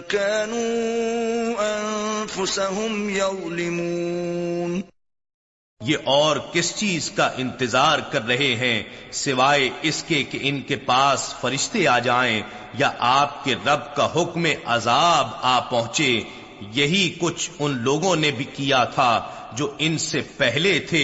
كانوا 0.09 1.55
أنفسهم 1.59 3.09
يظلمون 3.09 4.92
یہ 5.83 5.97
اور 6.05 6.37
کس 6.51 6.75
چیز 6.75 7.09
کا 7.11 7.29
انتظار 7.37 7.99
کر 8.11 8.25
رہے 8.27 8.53
ہیں 8.55 8.81
سوائے 9.13 9.69
اس 9.81 10.03
کے 10.03 10.23
کہ 10.23 10.39
ان 10.41 10.61
کے 10.61 10.75
پاس 10.85 11.33
فرشتے 11.41 11.87
آ 11.87 11.97
جائیں 11.99 12.41
یا 12.77 12.91
آپ 12.99 13.43
کے 13.43 13.55
رب 13.65 13.95
کا 13.95 14.07
حکم 14.15 14.45
عذاب 14.65 15.27
آ 15.41 15.59
پہنچے 15.69 16.09
یہی 16.73 17.09
کچھ 17.19 17.49
ان 17.59 17.77
لوگوں 17.81 18.15
نے 18.15 18.31
بھی 18.31 18.45
کیا 18.53 18.83
تھا 18.93 19.11
جو 19.55 19.71
ان 19.77 19.97
سے 19.97 20.21
پہلے 20.37 20.77
تھے 20.79 21.03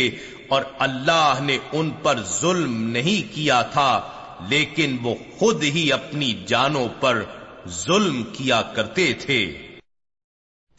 اور 0.48 0.64
اللہ 0.80 1.40
نے 1.42 1.58
ان 1.72 1.90
پر 2.04 2.22
ظلم 2.40 2.82
نہیں 2.92 3.34
کیا 3.36 3.62
تھا 3.72 3.92
لیکن 4.50 4.98
وہ 5.04 5.16
خود 5.40 5.64
ہی 5.64 5.92
اپنی 5.94 6.34
جانوں 6.48 6.88
پر 7.00 7.24
ظلم 7.86 8.22
کیا 8.34 8.62
کرتے 8.76 9.12
تھے 9.14 9.42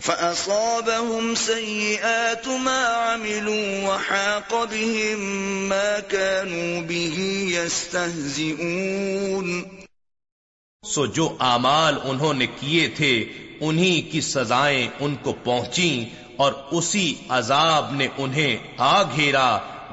فأصابهم 0.01 1.35
سيئات 1.35 2.49
ما 2.49 2.85
عملوا 2.87 3.89
وحاق 3.89 4.65
بهم 4.65 5.19
ما 5.69 6.01
كانوا 6.01 6.83
به 6.83 7.19
يستهزئون 7.55 8.71
سو 10.85 11.07
جو 11.09 11.27
اعمال 11.41 11.99
انہوں 12.05 12.35
نے 12.35 12.47
کیے 12.61 12.85
تھے 12.97 13.13
انہی 13.61 14.01
کی 14.13 14.21
سزائیں 14.21 14.89
ان 15.01 15.15
کو 15.23 15.33
پہنچیں 15.45 16.05
اور 16.37 16.53
اسی 16.73 17.09
عذاب 17.31 17.85
نے 17.95 18.07
انہیں 18.19 18.53
آ 18.79 19.03
گھیرا 19.17 19.49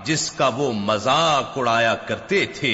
جس 0.06 0.24
کا 0.32 0.48
وہ 0.58 0.68
مذاق 0.74 1.58
اڑایا 1.58 1.96
کرتے 2.08 2.40
تھے 2.60 2.74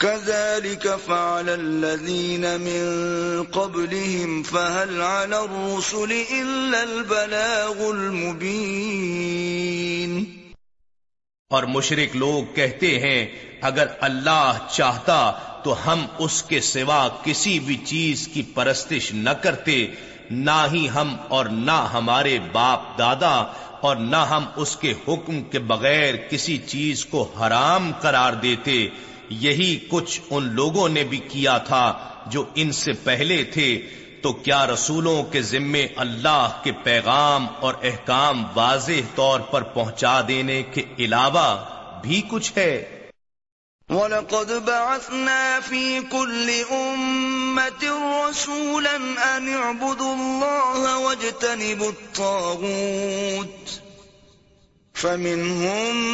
اور 0.00 0.22
مشرق 11.62 12.16
لوگ 12.16 12.54
کہتے 12.54 12.90
ہیں 12.98 13.26
اگر 13.60 13.86
اللہ 14.00 14.58
چاہتا 14.70 15.18
تو 15.64 15.74
ہم 15.86 16.06
اس 16.18 16.42
کے 16.42 16.60
سوا 16.60 17.08
کسی 17.22 17.58
بھی 17.58 17.76
چیز 17.84 18.28
کی 18.28 18.42
پرستش 18.54 19.12
نہ 19.14 19.30
کرتے 19.30 19.86
نہ 20.30 20.66
ہی 20.72 20.88
ہم 20.94 21.14
اور 21.28 21.46
نہ 21.46 21.80
ہمارے 21.92 22.38
باپ 22.52 22.98
دادا 22.98 23.36
اور 23.80 23.96
نہ 23.96 24.24
ہم 24.30 24.44
اس 24.56 24.76
کے 24.76 24.94
حکم 25.08 25.42
کے 25.42 25.58
بغیر 25.66 26.14
کسی 26.30 26.58
چیز 26.66 27.06
کو 27.06 27.22
حرام 27.40 27.92
قرار 28.00 28.32
دیتے 28.32 28.78
یہی 29.30 29.78
کچھ 29.88 30.20
ان 30.30 30.52
لوگوں 30.54 30.88
نے 30.88 31.04
بھی 31.04 31.18
کیا 31.28 31.56
تھا 31.66 31.84
جو 32.26 32.44
ان 32.54 32.72
سے 32.72 32.92
پہلے 33.04 33.42
تھے 33.44 33.70
تو 34.22 34.32
کیا 34.42 34.66
رسولوں 34.66 35.22
کے 35.22 35.42
ذمے 35.42 35.86
اللہ 35.96 36.60
کے 36.62 36.72
پیغام 36.82 37.46
اور 37.60 37.74
احکام 37.82 38.44
واضح 38.54 39.00
طور 39.14 39.40
پر 39.50 39.62
پہنچا 39.74 40.20
دینے 40.28 40.62
کے 40.72 40.82
علاوہ 40.98 41.48
بھی 42.02 42.22
کچھ 42.28 42.52
ہے 42.56 42.72
وَلَقَدْ 43.88 44.50
بَعَثْنَا 44.64 45.58
فِي 45.68 46.00
كُلِّ 46.10 46.56
أُمَّةٍ 46.70 47.84
رَسُولًا 48.24 48.96
أَنِ 49.28 49.54
اعْبُدُوا 49.54 50.14
اللَّهَ 50.14 50.96
وَاجْتَنِبُوا 50.96 51.88
الطَّاغُوتِ 51.88 53.78
فمنهم 54.98 55.96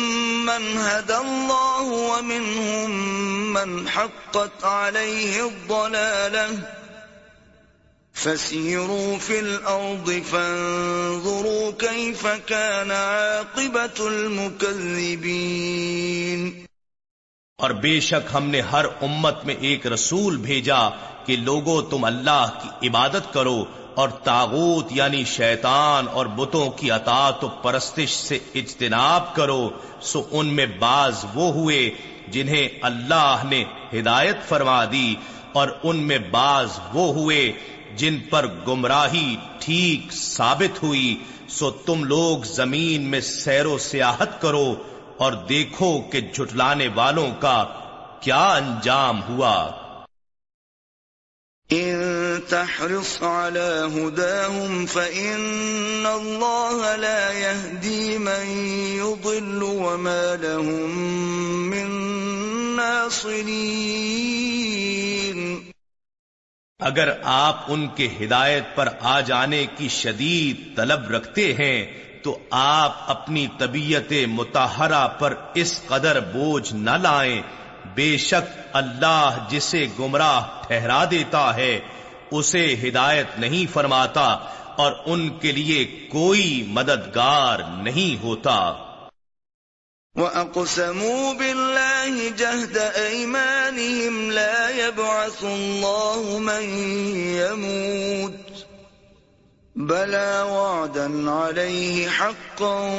من 0.46 0.64
هدى 0.78 1.16
الله 1.16 1.82
ومنهم 1.82 2.90
من 3.52 3.88
حقت 3.88 4.64
عليه 4.64 5.46
الضلالة 5.46 6.58
فسيروا 8.14 9.18
في 9.18 9.40
الأرض 9.40 10.10
فانظروا 10.22 11.72
كيف 11.72 12.26
كان 12.26 12.90
عاقبة 12.90 14.08
المكذبين 14.08 15.54
اور 17.58 17.70
بے 17.82 17.90
شک 18.00 18.30
ہم 18.34 18.44
نے 18.50 18.60
ہر 18.72 18.84
امت 19.02 19.44
میں 19.44 19.54
ایک 19.60 19.86
رسول 19.86 20.36
بھیجا 20.36 20.78
کہ 21.26 21.36
لوگوں 21.36 21.74
تم 21.90 22.04
اللہ 22.04 22.46
کی 22.62 22.68
عبادت 22.88 23.32
کرو 23.32 23.58
اور 23.94 24.08
تاغوت 24.24 24.92
یعنی 24.92 25.22
شیطان 25.26 26.06
اور 26.12 26.26
بتوں 26.26 26.70
کی 26.70 26.90
عطا 26.90 27.28
و 27.42 27.48
پرستش 27.62 28.14
سے 28.16 28.38
اجتناب 28.54 29.34
کرو 29.34 29.68
سو 30.02 30.22
ان 30.30 30.46
میں 30.54 30.66
بعض 30.78 31.24
وہ 31.34 31.52
ہوئے 31.52 31.78
جنہیں 32.28 32.68
اللہ 32.82 33.42
نے 33.44 33.62
ہدایت 33.94 34.48
فرما 34.48 34.84
دی 34.84 35.14
اور 35.52 35.68
ان 35.82 35.96
میں 36.06 36.18
بعض 36.30 36.78
وہ 36.94 37.06
ہوئے 37.14 37.40
جن 37.96 38.18
پر 38.30 38.46
گمراہی 38.68 39.36
ٹھیک 39.60 40.12
ثابت 40.12 40.82
ہوئی 40.82 41.14
سو 41.48 41.70
تم 41.86 42.04
لوگ 42.04 42.44
زمین 42.44 43.02
میں 43.02 43.20
سیر 43.20 43.66
و 43.66 43.76
سیاحت 43.78 44.40
کرو 44.42 44.66
اور 45.16 45.32
دیکھو 45.48 45.90
کہ 46.12 46.20
جھٹلانے 46.20 46.88
والوں 46.94 47.30
کا 47.40 47.56
کیا 48.20 48.44
انجام 48.52 49.20
ہوا 49.28 49.54
إن 51.70 52.40
تحرص 52.50 53.22
على 53.22 53.90
هداهم 53.90 54.86
فإن 54.86 56.06
الله 56.06 56.96
لا 56.96 57.32
يهدي 57.32 58.18
من 58.18 58.46
يضل 58.96 59.62
وما 59.62 60.36
لهم 60.36 60.90
من 61.70 61.86
ناصرين 62.76 64.24
اگر 66.80 67.08
آپ 67.24 67.64
ان 67.68 67.86
کے 67.96 68.06
ہدایت 68.20 68.64
پر 68.74 68.88
آ 69.00 69.20
جانے 69.22 69.64
کی 69.76 69.88
شدید 69.88 70.56
طلب 70.76 71.10
رکھتے 71.10 71.52
ہیں 71.54 71.76
تو 72.22 72.38
آپ 72.50 72.92
اپنی 73.10 73.46
طبیعت 73.58 74.12
متحرہ 74.28 75.06
پر 75.18 75.34
اس 75.54 75.72
قدر 75.86 76.20
بوجھ 76.32 76.74
نہ 76.74 76.96
لائیں 77.02 77.40
بے 77.94 78.16
شک 78.18 78.54
اللہ 78.72 79.38
جسے 79.50 79.86
گمراہ 79.98 80.40
ٹھہرا 80.62 81.04
دیتا 81.10 81.44
ہے 81.56 81.72
اسے 82.38 82.64
ہدایت 82.82 83.38
نہیں 83.38 83.72
فرماتا 83.72 84.26
اور 84.82 84.92
ان 85.06 85.28
کے 85.38 85.52
لیے 85.52 85.84
کوئی 86.10 86.46
مددگار 86.70 87.58
نہیں 87.82 88.22
ہوتا 88.22 88.56
وَأَقْسَمُوا 90.16 91.32
بِاللَّهِ 91.34 92.30
جَهْدَ 92.32 92.76
أَيْمَانِهِمْ 92.98 94.30
لَا 94.30 94.70
يَبْعَثُ 94.72 95.44
اللَّهُ 95.44 96.38
مَنْ 96.40 96.64
يَمُوتُ 97.32 98.43
وعدا 99.76 101.30
عليه 101.30 102.08
حقا 102.08 102.74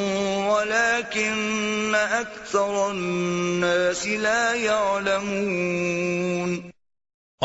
ولكن 0.47 1.95
الناس 2.55 4.07
لا 4.07 4.53
يعلمون 4.55 5.91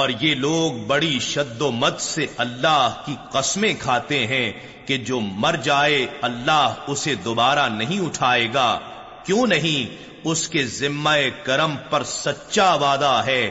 اور 0.00 0.08
یہ 0.20 0.34
لوگ 0.36 0.72
بڑی 0.86 1.18
شد 1.20 1.60
و 1.60 1.70
مد 1.72 1.98
سے 2.00 2.26
اللہ 2.38 3.02
کی 3.06 3.14
قسمیں 3.32 3.72
کھاتے 3.80 4.18
ہیں 4.26 4.52
کہ 4.86 4.96
جو 5.04 5.20
مر 5.20 5.56
جائے 5.64 6.06
اللہ 6.22 6.84
اسے 6.88 7.14
دوبارہ 7.24 7.68
نہیں 7.70 8.00
اٹھائے 8.06 8.46
گا 8.54 8.70
کیوں 9.24 9.46
نہیں 9.46 9.96
اس 10.24 10.48
کے 10.48 10.62
ذمہ 10.72 11.16
کرم 11.44 11.76
پر 11.90 12.02
سچا 12.08 12.70
وعدہ 12.76 13.14
ہے 13.26 13.44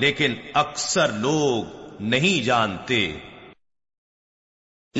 لیکن 0.00 0.34
اکثر 0.56 1.12
لوگ 1.20 1.58
نہیں 2.06 2.44
جانتے 2.44 3.00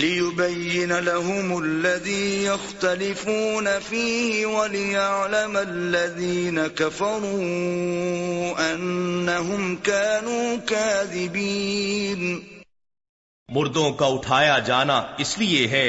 لِيُبَيِّنَ 0.00 0.92
لَهُمُ 0.92 1.58
الَّذِي 1.58 2.44
يَخْتَلِفُونَ 2.44 3.80
فِيهِ 3.80 4.46
وَلِيَعْلَمَ 4.46 5.58
الَّذِينَ 5.58 6.66
كَفَرُوا 6.66 8.72
أَنَّهُمْ 8.72 9.76
كَانُوا 9.76 10.56
كَاذِبِينَ 10.56 12.42
مردوں 13.48 13.92
کا 13.92 14.06
اٹھایا 14.06 14.58
جانا 14.58 15.02
اس 15.18 15.38
لیے 15.38 15.66
ہے 15.66 15.89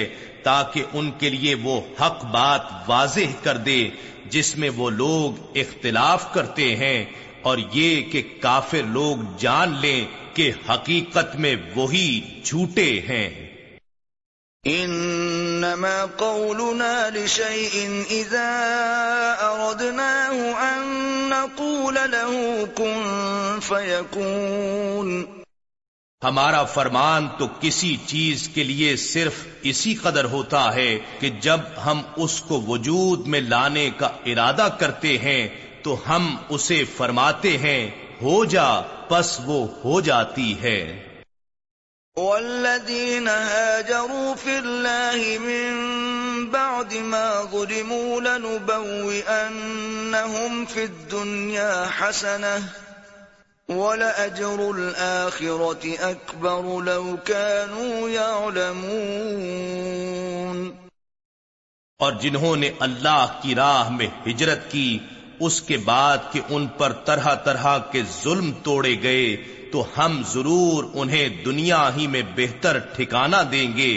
تاکہ 0.44 0.84
ان 0.94 1.12
کے 1.20 1.30
لیے 1.30 1.56
وہ 1.64 1.82
حق 2.02 2.26
بات 2.32 2.62
واضح 2.88 3.44
کر 3.44 3.58
دے 3.66 3.90
جس 4.30 4.58
میں 4.58 4.70
وہ 4.78 4.90
لوگ 4.90 5.58
اختلاف 5.58 6.34
کرتے 6.34 6.76
ہیں 6.76 7.06
اور 7.42 7.58
یہ 7.74 8.02
کہ 8.12 8.22
کافر 8.40 8.84
لوگ 8.92 9.18
جان 9.40 9.76
لیں 9.82 10.06
کہ 10.34 10.52
حقیقت 10.70 11.36
میں 11.36 11.56
وہی 11.76 12.22
جھوٹے 12.44 13.02
ہیں 13.10 13.47
قولنا 16.20 17.10
لشيء 17.10 18.04
نقول 21.30 21.96
له 21.96 22.66
كن 22.68 23.04
فيكون 23.60 25.28
ہمارا 26.24 26.64
فرمان 26.64 27.28
تو 27.38 27.48
کسی 27.60 27.96
چیز 28.06 28.48
کے 28.50 28.64
لیے 28.64 28.96
صرف 28.96 29.34
اسی 29.62 29.96
قدر 29.96 30.26
ہوتا 30.26 30.76
ہے 30.76 30.98
کہ 31.20 31.30
جب 31.30 31.60
ہم 31.86 32.02
اس 32.16 32.42
کو 32.42 32.62
وجود 32.62 33.28
میں 33.28 33.42
لانے 33.42 33.90
کا 33.98 34.08
ارادہ 34.26 34.68
کرتے 34.80 35.18
ہیں 35.18 35.48
تو 35.84 35.96
ہم 36.10 36.36
اسے 36.50 36.84
فرماتے 36.98 37.58
ہیں 37.58 37.90
ہو 38.22 38.46
جا 38.46 38.82
پس 39.10 39.40
وہ 39.46 39.68
ہو 39.86 40.02
جاتی 40.02 40.62
ہے 40.62 41.07
والذين 42.18 43.28
هاجروا 43.28 44.36
في 44.36 44.44
في 44.44 44.60
الله 44.60 45.38
من 45.38 46.50
بعد 46.50 46.94
ما 46.94 47.42
ظلموا 47.42 48.22
لنبوئنهم 48.22 49.16
الدنيا 50.84 51.88
حسنة 51.88 52.64
ولأجر 53.70 54.72
الآخرة 54.72 56.12
أكبر 56.12 56.82
لو 56.82 57.18
كانوا 57.18 58.10
يعلمون 58.10 59.38
اور 62.00 62.14
جنہوں 62.14 62.56
نے 62.56 62.70
اللہ 62.80 63.40
کی 63.42 63.56
راہ 63.56 63.90
میں 63.90 64.08
ہجرت 64.28 64.72
کی 64.72 64.90
اس 65.40 65.62
کے 65.62 65.78
بعد 65.86 66.18
کہ 66.32 66.42
ان 66.50 66.68
پر 66.78 66.92
طرح 67.06 67.34
طرح 67.44 67.78
کے 67.92 68.02
ظلم 68.14 68.52
توڑے 68.64 68.96
گئے 69.02 69.26
تو 69.72 69.80
ہم 69.98 70.22
ضرور 70.28 70.84
انہیں 70.94 71.44
دنیا 71.46 71.82
ہی 71.98 72.08
میں 72.08 72.22
بہتر 72.36 72.80
ٹھکانہ 72.96 73.42
دیں 73.52 73.70
گے 73.78 73.94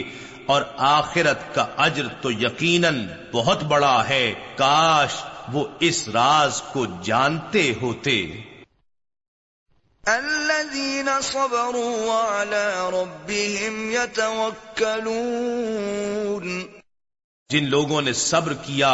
اور 0.47 0.63
آخرت 0.87 1.41
کا 1.55 1.65
اجر 1.79 2.07
تو 2.23 2.29
یقیناً 2.35 2.95
بہت 3.33 3.61
بڑا 3.65 3.97
ہے 4.09 4.25
کاش 4.57 5.13
وہ 5.53 5.63
اس 5.81 5.99
راز 6.11 6.55
کو 6.73 6.83
جانتے 7.05 7.65
ہوتے 7.83 8.17
الذين 10.05 11.09
صبروا 11.23 12.13
على 12.13 12.91
ربهم 12.91 13.91
يتوكلون 13.93 15.11
جن 17.51 17.65
لوگوں 17.69 18.01
نے 18.03 18.13
صبر 18.15 18.53
کیا 18.63 18.93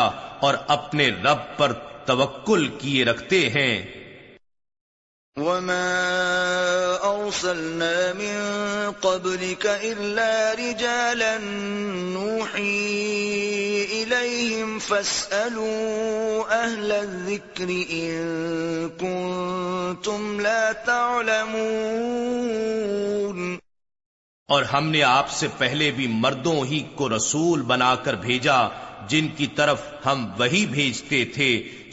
اور 0.41 0.55
اپنے 0.69 1.07
رب 1.25 1.41
پر 1.57 1.73
توکل 2.07 2.67
کیے 2.79 3.05
رکھتے 3.05 3.49
ہیں 3.51 3.71
وما 5.37 5.87
أرسلنا 7.05 8.13
من 8.13 8.37
قبلك 8.93 9.67
إلا 9.67 10.55
رجالا 10.55 11.39
نوحي 12.15 12.85
إليهم 13.95 14.79
فاسألوا 14.79 16.65
أهل 16.65 16.93
الذكر 16.93 17.69
إن 17.93 18.91
كنتم 18.91 20.41
لا 20.41 20.73
تعلمون 20.87 22.37
اور 24.49 24.63
ہم 24.63 24.89
نے 24.91 25.03
آپ 25.03 25.31
سے 25.31 25.47
پہلے 25.59 25.91
بھی 25.91 26.07
مردوں 26.17 26.65
ہی 26.65 26.81
کو 26.97 27.09
رسول 27.09 27.63
بنا 27.63 27.95
کر 28.05 28.15
بھیجا 28.17 28.59
جن 29.09 29.29
کی 29.37 29.47
طرف 29.57 29.81
ہم 30.05 30.27
وہی 30.39 30.65
بھیجتے 30.67 31.25
تھے 31.35 31.49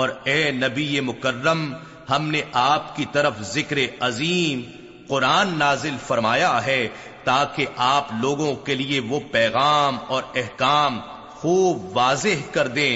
اور 0.00 0.08
اے 0.24 0.50
نبی 0.52 1.00
مکرم 1.00 1.60
ہم 2.10 2.28
نے 2.30 2.40
آپ 2.52 2.94
کی 2.96 3.04
طرف 3.12 3.40
ذکر 3.42 3.78
عظیم 4.00 4.62
قرآن 5.06 5.58
نازل 5.58 5.96
فرمایا 6.06 6.52
ہے 6.66 6.86
تاکہ 7.24 7.66
آپ 7.76 8.08
لوگوں 8.20 8.54
کے 8.56 8.74
لیے 8.74 9.00
وہ 9.00 9.20
پیغام 9.30 9.96
اور 10.08 10.22
احکام 10.34 10.98
خوب 11.34 11.96
واضح 11.96 12.44
کر 12.50 12.68
دیں 12.68 12.95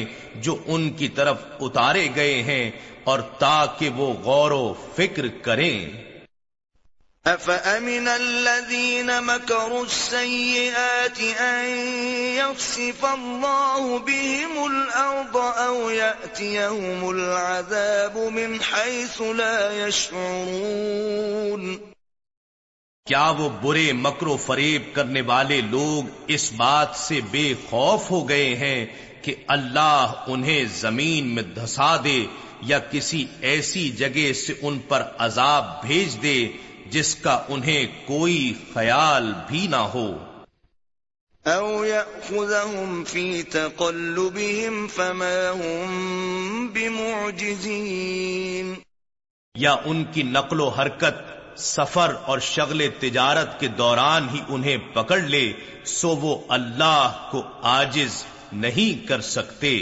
جو 0.43 0.57
ان 0.67 0.89
کی 0.91 1.09
طرف 1.09 1.45
اتارے 1.61 2.07
گئے 2.15 2.43
ہیں 2.43 2.71
اور 3.05 3.19
تاکہ 3.39 3.89
وہ 3.97 4.13
غور 4.23 4.51
و 4.51 4.73
فکر 4.95 5.29
کریں 5.43 5.77
أفأمن 7.31 8.09
الذين 8.09 9.23
مكروا 9.23 9.85
السيئات 9.85 11.21
أن 11.21 11.65
يخسف 12.37 13.05
الله 13.05 13.99
بهم 14.01 14.67
الأرض 14.67 15.37
أو 15.37 15.91
يأتيهم 15.91 17.11
العذاب 17.11 18.19
من 18.19 18.61
حيث 18.63 19.23
لا 19.23 19.87
يشعرون 19.87 21.79
کیا 23.07 23.29
وہ 23.31 23.49
برے 23.63 23.93
مکر 23.95 24.27
و 24.27 24.37
فریب 24.37 24.83
کرنے 24.95 25.23
والے 25.27 25.61
لوگ 25.61 26.09
اس 26.29 26.45
بات 26.57 26.97
سے 26.97 27.21
بے 27.31 27.53
خوف 27.71 28.11
ہو 28.11 28.29
گئے 28.29 28.55
ہیں 28.57 28.83
کہ 29.23 29.35
اللہ 29.49 30.25
انہیں 30.27 30.65
زمین 30.75 31.35
میں 31.35 31.43
دھسا 31.55 31.97
دے 32.05 32.19
یا 32.63 32.79
کسی 32.91 33.25
ایسی 33.43 33.89
جگہ 33.99 34.33
سے 34.37 34.55
ان 34.61 34.79
پر 34.89 35.03
عذاب 35.19 35.65
بھیج 35.83 36.17
دے 36.23 36.37
جس 36.91 37.15
کا 37.15 37.45
انہیں 37.49 37.87
کوئی 38.07 38.55
خیال 38.75 39.33
بھی 39.49 39.67
نہ 39.67 39.87
ہو 39.95 40.19
او 41.45 41.85
فما 44.89 45.53
بمعجزین 46.73 48.75
یا 49.55 49.77
ان 49.85 50.05
کی 50.13 50.23
نقل 50.23 50.61
و 50.61 50.69
حرکت 50.69 51.41
سفر 51.59 52.15
اور 52.25 52.39
شغل 52.39 52.87
تجارت 53.01 53.61
کے 53.61 53.69
دوران 53.69 54.27
ہی 54.35 54.41
انہیں 54.49 54.77
پکڑ 54.93 55.29
لے 55.29 55.53
سو 55.85 56.17
وہ 56.17 56.39
اللہ 56.49 57.29
کو 57.31 57.43
آجز 57.71 58.25
نہیں 58.53 59.09
کر 59.09 59.21
سکتے 59.21 59.82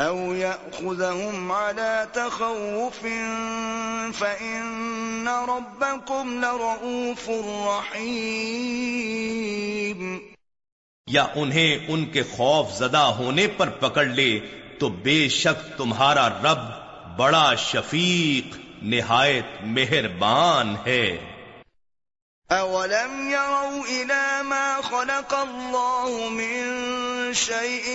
أو 0.00 0.34
يأخذهم 0.34 1.52
على 1.52 2.08
تخوف 2.14 3.00
فإن 4.12 5.28
ربكم 5.28 6.40
لرؤوف 6.40 7.30
رحيم 7.68 8.74
یا 11.08 11.26
انہیں 11.36 11.86
ان 11.88 12.04
کے 12.04 12.22
خوف 12.22 12.72
زدہ 12.72 13.02
ہونے 13.18 13.46
پر 13.46 13.68
پکڑ 13.80 14.04
لے 14.04 14.40
تو 14.78 14.88
بے 15.02 15.28
شک 15.28 15.78
تمہارا 15.78 16.28
رب 16.42 16.62
بڑا 17.16 17.54
شفیق 17.60 18.56
نہایت 18.82 19.62
مہربان 19.68 20.74
ہے 20.86 21.04
أولم 22.60 23.30
يروا 23.30 23.84
إلى 23.84 24.42
ما 24.42 24.82
خلق 24.82 25.34
الله 25.34 26.28
من 26.28 27.34
شيء 27.34 27.88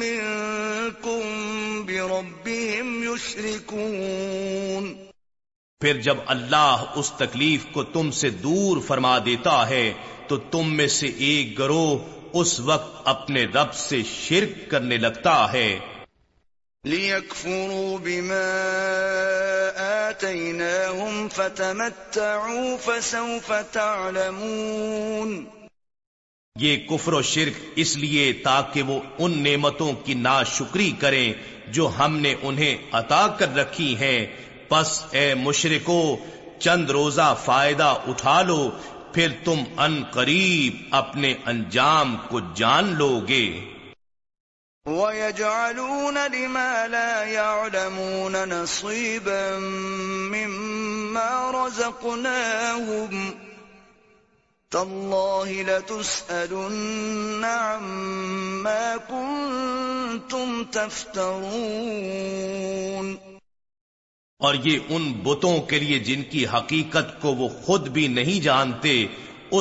منكم 0.00 1.21
بربهم 1.85 3.03
يشركون 3.05 4.93
پھر 5.81 6.01
جب 6.01 6.17
اللہ 6.27 6.83
اس 6.95 7.11
تکلیف 7.17 7.65
کو 7.71 7.83
تم 7.93 8.11
سے 8.13 8.29
دور 8.43 8.81
فرما 8.81 9.17
دیتا 9.19 9.57
ہے 9.69 9.85
تو 10.27 10.37
تم 10.51 10.75
میں 10.77 10.87
سے 10.89 11.07
ایک 11.21 11.57
گروہ 11.59 11.91
اس 12.33 12.59
وقت 12.63 13.07
اپنے 13.07 13.41
رب 13.55 13.73
سے 13.77 13.99
شرک 14.09 14.51
کرنے 14.71 14.97
لگتا 14.97 15.35
ہے 15.53 15.67
لِيَكْفُرُوا 16.85 17.99
بِمَا 17.99 18.47
آتَيْنَاهُمْ 20.09 21.27
فَتَمَتَّعُوا 21.27 22.77
فَسَوْفَ 22.77 23.51
تَعْلَمُونَ 23.73 25.45
یہ 26.55 26.77
کفر 26.89 27.13
و 27.13 27.21
شرک 27.21 27.61
اس 27.75 27.95
لیے 27.97 28.25
تاکہ 28.43 28.83
وہ 28.83 28.99
ان 29.19 29.37
نعمتوں 29.43 29.91
کی 30.05 30.13
ناشکری 30.13 30.91
کریں 30.99 31.33
جو 31.69 31.89
ہم 31.99 32.17
نے 32.19 32.35
انہیں 32.41 32.75
عطا 32.91 33.27
کر 33.37 33.55
رکھی 33.55 33.95
ہیں 33.99 34.25
پس 34.69 35.01
اے 35.11 35.33
مشرکو 35.35 36.01
چند 36.59 36.89
روزہ 36.89 37.33
فائدہ 37.45 37.93
اٹھا 38.07 38.41
لو 38.41 38.59
پھر 39.13 39.27
تم 39.43 39.63
ان 39.77 40.01
قریب 40.11 40.83
اپنے 40.95 41.33
انجام 41.45 42.15
کو 42.27 42.39
جان 42.55 42.93
لو 42.97 43.19
گے 43.27 43.45
وَيَجْعَلُونَ 44.85 46.17
لِمَا 46.27 46.87
لَا 46.87 47.23
يَعْلَمُونَ 47.23 48.47
نَصِيبًا 48.49 49.59
مِّمَّا 50.31 51.51
رَزَقْنَاهُمْ 51.51 53.33
تَاللَّهِ 54.71 55.63
لَتُسْأَلُنَّ 55.63 57.45
عَمَّا 57.45 58.97
كُنْتُمْ 58.97 60.63
تَفْتَرُونَ 60.71 61.47
اور 64.39 64.55
یہ 64.63 64.79
ان 64.89 65.03
بتوں 65.23 65.61
کے 65.61 65.79
لیے 65.79 65.99
جن 65.99 66.23
کی 66.29 66.43
حقیقت 66.47 67.15
کو 67.21 67.33
وہ 67.35 67.47
خود 67.63 67.87
بھی 67.89 68.05
نہیں 68.17 68.39
جانتے 68.39 68.91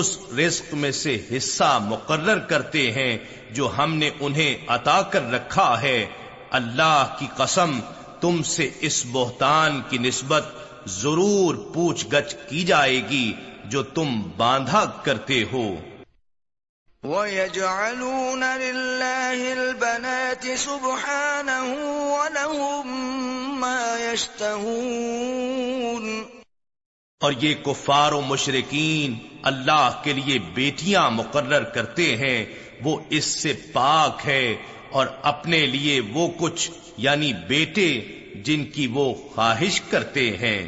اس 0.00 0.11
رزق 0.38 0.75
میں 0.75 0.93
سے 0.93 1.15
حصہ 1.31 1.71
مقرر 1.83 2.38
کرتے 2.38 2.83
ہیں 2.93 3.12
جو 3.55 3.71
ہم 3.79 3.95
نے 3.95 4.11
انہیں 4.21 4.67
عطا 4.69 5.01
کر 5.11 5.31
رکھا 5.31 5.71
ہے 5.83 5.99
اللہ 6.53 7.15
کی 7.19 7.27
قسم 7.37 7.71
تم 8.21 8.43
سے 8.47 8.67
اس 8.81 8.97
بہتان 9.12 9.81
کی 9.88 9.99
نسبت 10.01 10.45
ضرور 10.95 11.55
پوچھ 11.75 12.03
گچھ 12.12 12.35
کی 12.49 12.62
جائے 12.65 13.01
گی 13.11 13.27
جو 13.71 13.81
تم 13.95 14.09
باندھا 14.37 14.83
کرتے 15.05 15.38
ہو 15.53 15.65
وَيَجْعَلُونَ 17.03 18.49
لِلَّهِ 18.57 19.38
الْبَنَاتِ 19.53 20.53
سُبْحَانَهُ 20.59 21.71
وَلَهُمْ 22.11 22.87
مَا 23.61 23.81
يَشْتَهُونَ 24.03 25.33
اور 27.21 27.33
یہ 27.38 27.55
کفار 27.65 28.12
و 28.12 28.21
مشرقین 28.27 29.17
اللہ 29.45 29.99
کے 30.03 30.12
لیے 30.12 30.37
بیٹیاں 30.55 31.03
مقرر 31.12 31.65
کرتے 31.73 32.07
ہیں 32.17 32.38
وہ 32.85 32.99
اس 33.11 33.25
سے 33.37 33.53
پاک 33.73 34.27
ہے 34.27 34.45
اور 34.91 35.07
اپنے 35.29 35.61
لیے 35.67 36.01
وہ 36.12 36.29
کچھ 36.38 36.71
یعنی 36.99 37.33
بیٹے 37.49 37.88
جن 38.45 38.65
کی 38.75 38.87
وہ 38.93 39.05
خواہش 39.35 39.81
کرتے 39.91 40.25
ہیں 40.37 40.61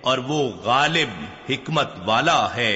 اور 0.02 0.18
وہ 0.28 0.44
غالب 0.64 1.10
حکمت 1.50 1.94
والا 2.06 2.56
ہے 2.56 2.76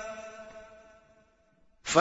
اور 1.93 1.99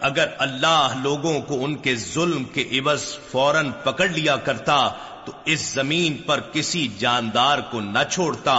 اگر 0.00 0.28
اللہ 0.38 0.92
لوگوں 1.02 1.40
کو 1.40 1.64
ان 1.64 1.74
کے 1.76 1.94
ظلم 1.94 2.44
کے 2.44 2.64
عوض 2.72 3.04
فوراً 3.30 3.70
پکڑ 3.84 4.08
لیا 4.08 4.36
کرتا 4.36 4.76
تو 5.26 5.32
اس 5.44 5.60
زمین 5.60 6.16
پر 6.16 6.40
کسی 6.52 6.86
جاندار 6.98 7.58
کو 7.70 7.80
نہ 7.80 8.02
چھوڑتا 8.10 8.56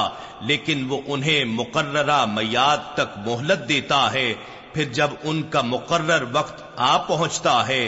لیکن 0.42 0.86
وہ 0.90 1.00
انہیں 1.08 1.46
مقررہ 1.54 2.26
میاد 2.26 2.94
تک 2.94 3.18
مہلت 3.26 3.68
دیتا 3.70 4.02
ہے 4.14 4.34
پھر 4.74 4.84
جب 4.94 5.10
ان 5.24 5.42
کا 5.44 5.62
مقرر 5.62 6.24
وقت 6.32 6.62
آ 6.76 6.98
پہنچتا 6.98 7.68
ہے 7.68 7.88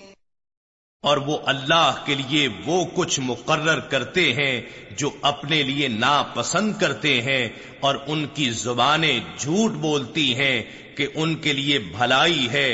اور 1.03 1.17
وہ 1.17 1.37
اللہ 1.45 2.01
کے 2.05 2.15
لیے 2.15 2.47
وہ 2.65 2.83
کچھ 2.95 3.19
مقرر 3.19 3.79
کرتے 3.89 4.23
ہیں 4.33 4.61
جو 4.97 5.09
اپنے 5.21 5.61
لیے 5.63 5.87
ناپسند 5.87 6.73
کرتے 6.81 7.13
ہیں 7.21 7.47
اور 7.79 7.95
ان 8.07 8.25
کی 8.33 8.49
زبانیں 8.49 9.19
جھوٹ 9.37 9.79
بولتی 9.81 10.33
ہیں 10.35 10.61
کہ 10.97 11.07
ان 11.15 11.33
کے 11.35 11.53
لیے 11.53 11.79
بھلائی 11.89 12.47
ہے 12.51 12.69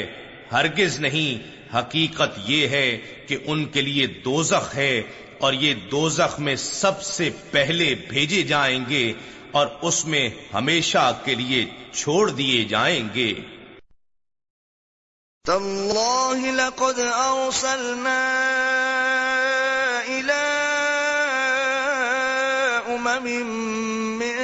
ہرگز 0.51 0.99
نہیں 0.99 1.75
حقیقت 1.75 2.37
یہ 2.45 2.67
ہے 2.67 2.85
کہ 3.27 3.37
ان 3.45 3.65
کے 3.65 3.81
لیے 3.81 4.07
دوزخ 4.25 4.75
ہے 4.75 5.01
اور 5.39 5.53
یہ 5.53 5.73
دوزخ 5.91 6.39
میں 6.39 6.55
سب 6.55 7.01
سے 7.05 7.29
پہلے 7.51 7.93
بھیجے 8.09 8.41
جائیں 8.43 8.79
گے 8.89 9.11
اور 9.51 9.67
اس 9.81 10.05
میں 10.05 10.29
ہمیشہ 10.53 11.11
کے 11.25 11.35
لیے 11.35 11.65
چھوڑ 11.93 12.29
دیے 12.31 12.63
جائیں 12.63 13.03
گے 13.15 13.33
تالله 15.47 16.51
لقد 16.51 16.99
أرسلنا 16.99 18.23
إلى 20.05 20.43
أمم 22.87 23.27
من 24.19 24.44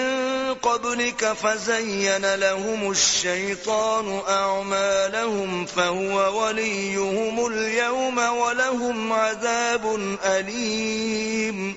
قبلك 0.53 1.33
فزين 1.33 2.35
لهم 2.35 2.91
الشيطان 2.91 4.21
أعمالهم 4.29 5.65
فهو 5.65 6.45
وليهم 6.45 7.45
اليوم 7.47 8.17
ولهم 8.17 9.13
عذاب 9.13 9.85
أليم 10.25 11.73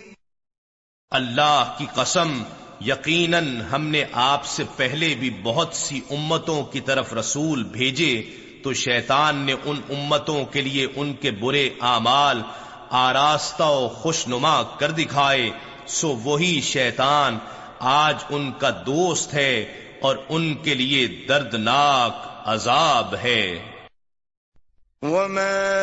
اللہ 1.12 1.74
کی 1.78 1.86
قسم 1.94 2.42
یقیناً 2.84 3.60
ہم 3.72 3.86
نے 3.88 4.04
آپ 4.22 4.46
سے 4.46 4.64
پہلے 4.76 5.14
بھی 5.14 5.30
بہت 5.42 5.74
سی 5.74 6.00
امتوں 6.10 6.62
کی 6.64 6.80
طرف 6.80 7.12
رسول 7.14 7.62
بھیجے 7.72 8.12
تو 8.62 8.72
شیطان 8.72 9.36
نے 9.36 9.54
ان 9.64 9.80
امتوں 9.90 10.44
کے 10.44 10.60
لیے 10.60 10.86
ان 10.96 11.12
کے 11.12 11.30
برے 11.30 11.68
اعمال 11.80 12.42
آراستہ 12.90 13.64
و 13.64 13.88
خوش 13.88 14.26
نما 14.28 14.62
کر 14.78 14.90
دکھائے 14.90 15.50
سو 15.86 16.14
وہی 16.24 16.60
شیطان 16.60 17.38
آج 17.78 18.24
ان 18.30 18.50
کا 18.58 18.70
دوست 18.86 19.34
ہے 19.34 19.52
اور 20.00 20.16
ان 20.28 20.54
کے 20.54 20.74
لیے 20.74 21.06
دردناک 21.28 22.26
عذاب 22.44 23.14
ہے 23.22 23.42
وما 25.02 25.83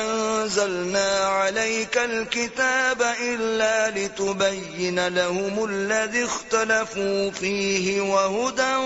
انزلنا 0.00 1.18
عليك 1.18 1.98
الكتاب 1.98 3.02
الا 3.02 3.90
لتبين 3.90 5.08
لهم 5.08 5.64
الذي 5.64 6.24
اختلفوا 6.24 7.30
فيه 7.30 8.00
وهدى 8.00 8.76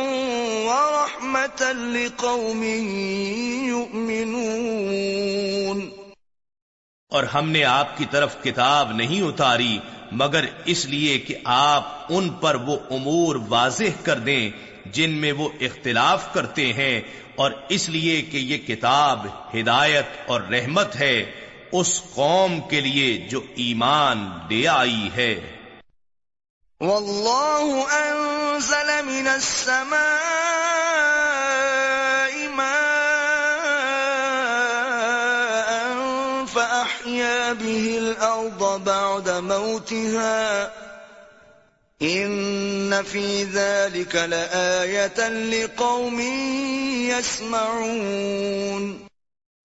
ورحمه 0.66 1.72
لقوم 1.72 2.62
يؤمنون 3.68 4.84
اور 7.12 7.24
ہم 7.24 7.50
نے 7.50 7.64
آپ 7.64 7.96
کی 7.98 8.04
طرف 8.10 8.36
کتاب 8.42 8.92
نہیں 8.92 9.22
اتاری 9.22 9.78
مگر 10.12 10.44
اس 10.64 10.84
لیے 10.86 11.18
کہ 11.18 11.34
آپ 11.44 12.06
ان 12.08 12.28
پر 12.40 12.54
وہ 12.66 12.76
امور 12.90 13.36
واضح 13.48 14.00
کر 14.02 14.18
دیں 14.20 14.50
جن 14.92 15.10
میں 15.14 15.32
وہ 15.32 15.48
اختلاف 15.60 16.32
کرتے 16.34 16.72
ہیں 16.72 17.00
اور 17.36 17.50
اس 17.68 17.88
لیے 17.88 18.20
کہ 18.22 18.38
یہ 18.38 18.58
کتاب 18.66 19.26
ہدایت 19.54 20.06
اور 20.26 20.40
رحمت 20.50 20.96
ہے 20.96 21.14
اس 21.72 22.00
قوم 22.14 22.58
کے 22.70 22.80
لیے 22.80 23.16
جو 23.30 23.40
ایمان 23.58 24.28
دے 24.50 24.66
آئی 24.68 25.08
ہے 25.16 25.34
واللہ 26.80 27.84
انزل 27.94 28.90
من 29.04 29.28
السماء 29.28 30.04
ماء 32.50 32.94
به 37.54 38.16
بعد 38.78 39.28
موتها 39.28 40.66
دباؤ 40.66 40.83
لقوم 42.00 43.40
قومی 45.76 47.10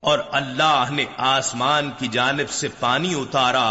اور 0.04 0.20
اللہ 0.32 0.90
نے 0.92 1.06
آسمان 1.18 1.90
کی 2.00 2.08
جانب 2.08 2.50
سے 2.50 2.68
پانی 2.80 3.14
اتارا 3.14 3.70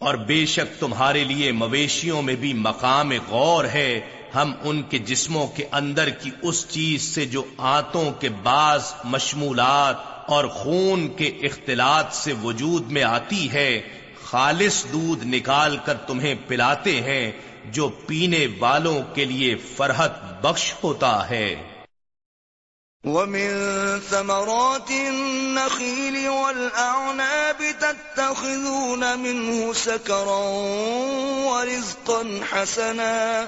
اور 0.00 0.15
بے 0.15 0.45
شک 0.45 0.79
تمہارے 0.79 1.23
لیے 1.23 1.51
مویشیوں 1.51 2.21
میں 2.21 2.35
بھی 2.35 2.53
مقام 2.53 3.11
غور 3.27 3.65
ہے 3.65 3.99
ہم 4.35 4.51
ان 4.63 4.81
کے 4.83 4.97
جسموں 5.05 5.47
کے 5.47 5.65
اندر 5.71 6.09
کی 6.21 6.31
اس 6.41 6.65
چیز 6.69 7.01
سے 7.15 7.25
جو 7.25 7.43
آتوں 7.69 8.11
کے 8.19 8.29
بعض 8.43 8.93
مشمولات 9.03 10.13
اور 10.27 10.47
خون 10.53 11.07
کے 11.15 11.27
اختلاط 11.43 12.13
سے 12.13 12.33
وجود 12.43 12.91
میں 12.91 13.03
آتی 13.03 13.51
ہے 13.53 13.69
خالص 14.23 14.83
دودھ 14.93 15.25
نکال 15.25 15.77
کر 15.85 15.97
تمہیں 16.07 16.33
پلاتے 16.47 16.99
ہیں 17.01 17.31
جو 17.71 17.89
پینے 18.07 18.45
والوں 18.59 19.01
کے 19.15 19.25
لیے 19.25 19.55
فرحت 19.75 20.23
بخش 20.41 20.73
ہوتا 20.83 21.13
ہے 21.29 21.47
وَمِن 23.03 23.99
ثَمَرَاتِ 24.09 24.93
النَّخِيلِ 25.07 26.27
وَالْأَعْنَابِ 26.27 27.67
تَتَّخِذُونَ 27.79 29.11
مِنْهُ 29.17 29.73
سَكَرًا 29.73 30.47
وَرِزْقًا 31.43 32.39
حَسَنًا 32.53 33.48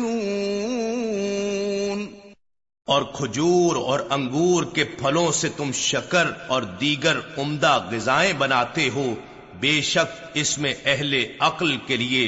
اور 2.88 3.02
کھجور 3.18 3.76
اور 3.76 4.00
انگور 4.10 4.64
کے 4.74 4.84
پھلوں 4.84 5.32
سے 5.32 5.50
تم 5.50 5.72
شکر 5.72 6.26
اور 6.48 6.62
دیگر 6.80 7.20
عمدہ 7.38 7.88
غذائیں 7.92 8.34
بناتے 8.34 8.90
ہو 8.96 9.06
بے 9.60 9.82
شک 9.82 10.10
اس 10.34 10.58
میں 10.58 10.74
اہل 10.86 11.14
عقل 11.40 11.76
کے 11.78 11.98
لیے 11.98 12.26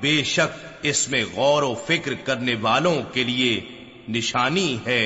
بے 0.01 0.21
شک 0.25 0.85
اس 0.85 1.07
میں 1.09 1.23
غور 1.33 1.63
و 1.63 1.73
فکر 1.87 2.13
کرنے 2.25 2.55
والوں 2.61 3.01
کے 3.13 3.23
لیے 3.25 3.59
نشانی 4.09 4.77
ہے 4.85 5.06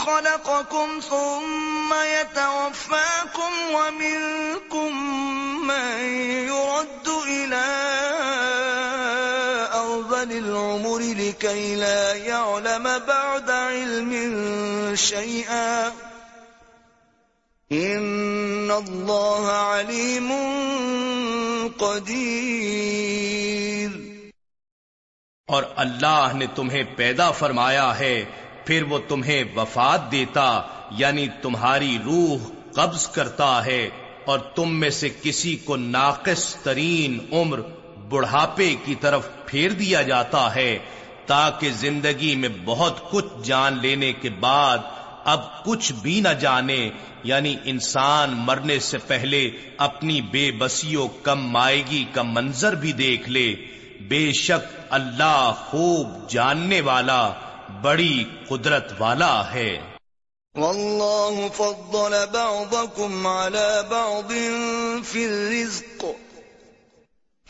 خلقكم 0.00 1.00
ثم 1.00 1.92
يتوفاكم 2.12 3.52
ومنكم 3.70 4.96
من 5.62 6.00
يرد 6.46 7.08
لكي 10.40 11.74
لا 11.76 12.14
يعلم 12.14 12.82
بعد 12.82 13.50
علم 13.50 14.12
شيئا 14.94 15.90
اور 25.48 25.62
اللہ 25.76 26.32
نے 26.34 26.46
تمہیں 26.54 26.82
پیدا 26.96 27.30
فرمایا 27.30 27.98
ہے 27.98 28.24
پھر 28.66 28.82
وہ 28.82 28.98
تمہیں 29.08 29.42
وفات 29.56 30.10
دیتا 30.12 30.62
یعنی 30.90 31.26
تمہاری 31.42 31.98
روح 32.04 32.50
قبض 32.74 33.08
کرتا 33.08 33.64
ہے 33.66 33.88
اور 34.24 34.38
تم 34.38 34.78
میں 34.80 34.90
سے 34.90 35.08
کسی 35.22 35.56
کو 35.56 35.76
ناقص 35.76 36.54
ترین 36.54 37.18
عمر 37.32 37.60
بڑھاپے 38.08 38.74
کی 38.84 38.94
طرف 38.94 39.28
پھیر 39.50 39.70
دیا 39.74 40.02
جاتا 40.04 40.44
ہے 40.54 40.70
تاکہ 41.26 41.70
زندگی 41.78 42.34
میں 42.36 42.48
بہت 42.64 43.00
کچھ 43.10 43.32
جان 43.44 43.78
لینے 43.82 44.12
کے 44.22 44.30
بعد 44.40 44.78
اب 45.26 45.40
کچھ 45.64 45.92
بھی 46.02 46.20
نہ 46.20 46.28
جانے 46.40 46.78
یعنی 47.24 47.54
انسان 47.64 48.34
مرنے 48.44 48.78
سے 48.80 48.98
پہلے 49.06 49.40
اپنی 49.80 50.20
بے 50.30 50.50
بسیوں 50.58 51.06
کم 51.22 51.46
مائگی 51.50 52.04
کا 52.14 52.22
منظر 52.28 52.74
بھی 52.76 52.92
دیکھ 52.94 53.28
لے 53.28 53.46
بے 54.08 54.24
شک 54.36 54.72
اللہ 54.90 55.52
خوب 55.62 56.28
جاننے 56.30 56.80
والا 56.82 57.20
بڑی 57.82 58.24
قدرت 58.48 58.92
والا 58.98 59.32
ہے 59.52 59.70
واللہ 60.54 61.46
فضل 61.54 62.14
بعضكم 62.28 63.26
على 63.28 63.84
بعض 63.90 64.32
في 65.02 65.24
الرزق 65.24 66.04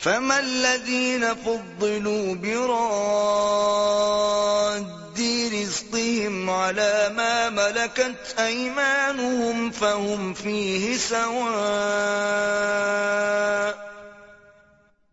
فما 0.01 0.39
الذين 0.39 1.23
فضلوا 1.35 2.35
برد 2.35 3.61
رزقهم 5.53 6.49
على 6.49 7.11
ما 7.17 7.49
ملكت 7.49 8.35
أيمانهم 8.39 9.71
فهم 9.71 10.33
فيه 10.33 10.97
سواء 10.97 11.51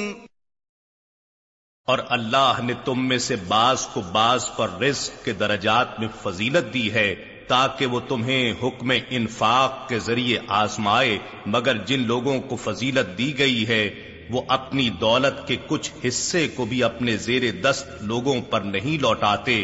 اور 1.87 1.99
اللہ 2.09 2.59
نے 2.63 2.73
تم 2.85 3.07
میں 3.07 3.17
سے 3.17 3.35
بعض 3.47 3.85
کو 3.93 4.01
بعض 4.11 4.45
پر 4.55 4.69
رزق 4.81 5.25
کے 5.25 5.33
درجات 5.33 5.99
میں 5.99 6.07
فضیلت 6.23 6.65
دی 6.73 6.87
ہے 6.93 7.09
تاکہ 7.47 7.85
وہ 7.85 7.99
تمہیں 7.99 8.51
حکم 8.63 8.91
انفاق 9.09 9.87
کے 9.89 9.99
ذریعے 9.99 10.37
آزمائے 10.55 11.17
مگر 11.45 11.77
جن 11.85 12.05
لوگوں 12.07 12.39
کو 12.41 12.55
فضیلت 12.55 13.17
دی 13.17 13.37
گئی 13.37 13.67
ہے 13.67 13.83
وہ 14.29 14.41
اپنی 14.47 14.89
دولت 14.99 15.47
کے 15.47 15.55
کچھ 15.67 15.91
حصے 16.05 16.47
کو 16.47 16.65
بھی 16.65 16.83
اپنے 16.83 17.17
زیر 17.17 17.43
دست 17.61 18.01
لوگوں 18.01 18.39
پر 18.49 18.61
نہیں 18.61 19.01
لوٹاتے 19.01 19.63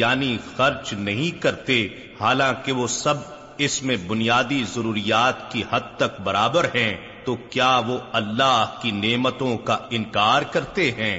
یعنی 0.00 0.36
خرچ 0.56 0.92
نہیں 0.92 1.42
کرتے 1.42 1.86
حالانکہ 2.20 2.72
وہ 2.72 2.86
سب 2.86 3.14
اس 3.58 3.82
میں 3.82 3.96
بنیادی 4.06 4.62
ضروریات 4.74 5.50
کی 5.52 5.62
حد 5.70 5.96
تک 5.96 6.20
برابر 6.20 6.66
ہیں 6.74 6.94
تو 7.24 7.36
کیا 7.50 7.76
وہ 7.86 7.98
اللہ 8.12 8.78
کی 8.82 8.90
نعمتوں 8.90 9.56
کا 9.58 9.78
انکار 9.90 10.42
کرتے 10.42 10.90
ہیں 10.92 11.18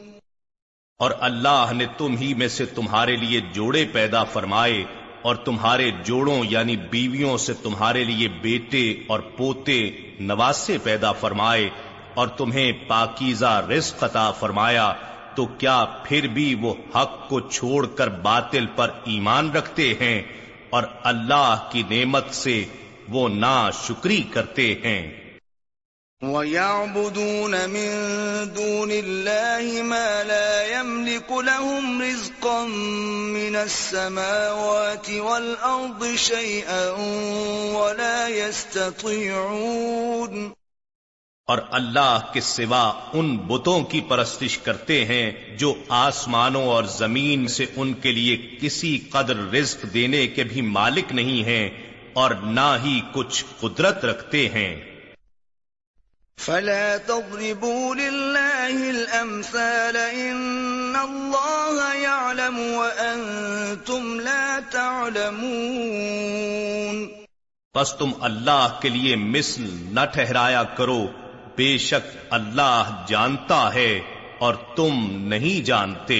اور 1.01 1.11
اللہ 1.19 1.71
نے 1.73 1.85
تم 1.97 2.15
ہی 2.17 2.33
میں 2.33 2.47
سے 2.47 2.65
تمہارے 2.65 3.15
لیے 3.15 3.39
جوڑے 3.53 3.83
پیدا 3.91 4.23
فرمائے 4.23 4.83
اور 5.21 5.35
تمہارے 5.35 5.89
جوڑوں 6.03 6.43
یعنی 6.49 6.75
بیویوں 6.89 7.37
سے 7.37 7.53
تمہارے 7.53 8.03
لیے 8.03 8.27
بیٹے 8.41 8.83
اور 9.07 9.19
پوتے 9.37 9.79
نواسے 10.19 10.77
پیدا 10.83 11.11
فرمائے 11.11 11.69
اور 12.13 12.27
تمہیں 12.37 12.71
پاکیزہ 12.87 13.53
رزق 13.69 14.03
عطا 14.03 14.29
فرمایا 14.31 14.91
تو 15.35 15.45
کیا 15.57 15.83
پھر 16.03 16.27
بھی 16.27 16.53
وہ 16.61 16.73
حق 16.95 17.17
کو 17.29 17.39
چھوڑ 17.49 17.85
کر 17.95 18.09
باطل 18.21 18.65
پر 18.75 18.91
ایمان 19.05 19.51
رکھتے 19.51 19.93
ہیں 20.01 20.21
اور 20.69 20.83
اللہ 21.03 21.67
کی 21.71 21.83
نعمت 21.89 22.33
سے 22.33 22.63
وہ 23.09 23.27
نا 23.29 23.69
شکری 23.79 24.21
کرتے 24.31 24.73
ہیں 24.83 25.01
وَيَعْبُدُونَ 26.21 27.69
مِن 27.69 27.93
دُونِ 28.53 28.91
اللَّهِ 28.93 29.81
مَا 29.83 30.23
لَا 30.23 30.65
يَمْلِكُ 30.65 31.31
لَهُمْ 31.31 32.01
رِزْقًا 32.01 32.65
مِنَ 33.29 33.55
السَّمَاوَاتِ 33.55 35.09
وَالْأَرْضِ 35.09 36.03
شَيْئًا 36.15 36.91
وَلَا 37.73 38.27
يَسْتَطِيعُونَ 38.29 39.33
اور 41.47 41.63
اللہ 41.71 42.29
کے 42.33 42.41
سوا 42.41 42.83
ان 43.13 43.33
بتوں 43.47 43.79
کی 43.85 44.01
پرستش 44.07 44.59
کرتے 44.59 44.99
ہیں 45.05 45.25
جو 45.57 45.73
آسمانوں 46.01 46.63
اور 46.67 46.83
زمین 46.97 47.47
سے 47.47 47.65
ان 47.75 47.89
کے 48.03 48.11
لیے 48.11 48.37
کسی 48.61 48.93
قدر 49.11 49.43
رزق 49.53 49.79
دینے 49.93 50.21
کے 50.27 50.43
بھی 50.43 50.61
مالک 50.69 51.07
نہیں 51.13 51.43
ہیں 51.43 51.67
اور 52.13 52.31
نہ 52.53 52.69
ہی 52.85 52.95
کچھ 53.13 53.43
قدرت 53.59 53.99
رکھتے 54.05 54.47
ہیں 54.49 54.71
فلا 56.41 56.97
تضربوا 56.99 57.95
لله 57.95 58.89
الأمثال 58.89 59.97
إن 59.97 60.95
الله 60.95 61.93
يعلم 61.95 62.59
وأنتم 62.59 64.19
لا 64.21 64.59
تعلمون 64.71 66.41
پس 67.75 67.93
تم 67.97 68.09
اللہ 68.21 68.79
کے 68.81 68.89
لیے 68.89 69.15
مثل 69.15 69.67
نہ 69.91 70.05
ٹھہرایا 70.13 70.63
کرو 70.77 71.01
بے 71.57 71.67
شک 71.81 72.07
اللہ 72.29 72.89
جانتا 73.07 73.59
ہے 73.73 73.91
اور 74.39 74.55
تم 74.75 74.93
نہیں 75.27 75.65
جانتے 75.65 76.19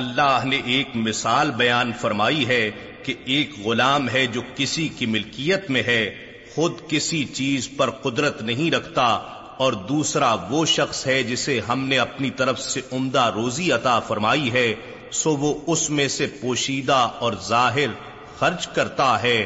اللہ 0.00 0.44
نے 0.44 0.60
ایک 0.66 0.96
مثال 0.96 1.50
بیان 1.56 1.92
فرمائی 2.00 2.46
ہے 2.46 2.70
کہ 3.02 3.14
ایک 3.24 3.58
غلام 3.64 4.08
ہے 4.08 4.26
جو 4.26 4.40
کسی 4.54 4.88
کی 4.88 5.06
ملکیت 5.06 5.70
میں 5.70 5.82
ہے 5.82 6.02
خود 6.54 6.80
کسی 6.88 7.24
چیز 7.34 7.68
پر 7.76 7.90
قدرت 8.02 8.42
نہیں 8.42 8.70
رکھتا 8.70 9.06
اور 9.58 9.72
دوسرا 9.88 10.32
وہ 10.50 10.64
شخص 10.66 11.06
ہے 11.06 11.22
جسے 11.22 11.60
ہم 11.68 11.84
نے 11.88 11.98
اپنی 11.98 12.30
طرف 12.30 12.60
سے 12.60 12.80
عمدہ 12.92 13.30
روزی 13.34 13.70
عطا 13.72 13.98
فرمائی 14.00 14.52
ہے 14.52 14.74
سو 15.12 15.36
وہ 15.36 15.54
اس 15.66 15.88
میں 15.90 16.08
سے 16.08 16.26
پوشیدہ 16.40 17.08
اور 17.20 17.32
ظاہر 17.48 17.90
خرچ 18.38 18.66
کرتا 18.68 19.10
ہے 19.22 19.44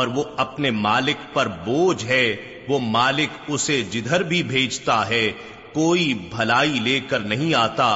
اور 0.00 0.06
وہ 0.14 0.24
اپنے 0.38 0.70
مالک 0.78 1.18
پر 1.32 1.48
بوجھ 1.64 2.04
ہے 2.06 2.24
وہ 2.68 2.78
مالک 2.88 3.30
اسے 3.48 3.82
جدھر 3.92 4.22
بھی 4.24 4.42
بھیجتا 4.46 4.98
ہے 5.08 5.30
کوئی 5.72 6.12
بھلائی 6.30 6.78
لے 6.80 6.98
کر 7.08 7.20
نہیں 7.26 7.54
آتا 7.56 7.90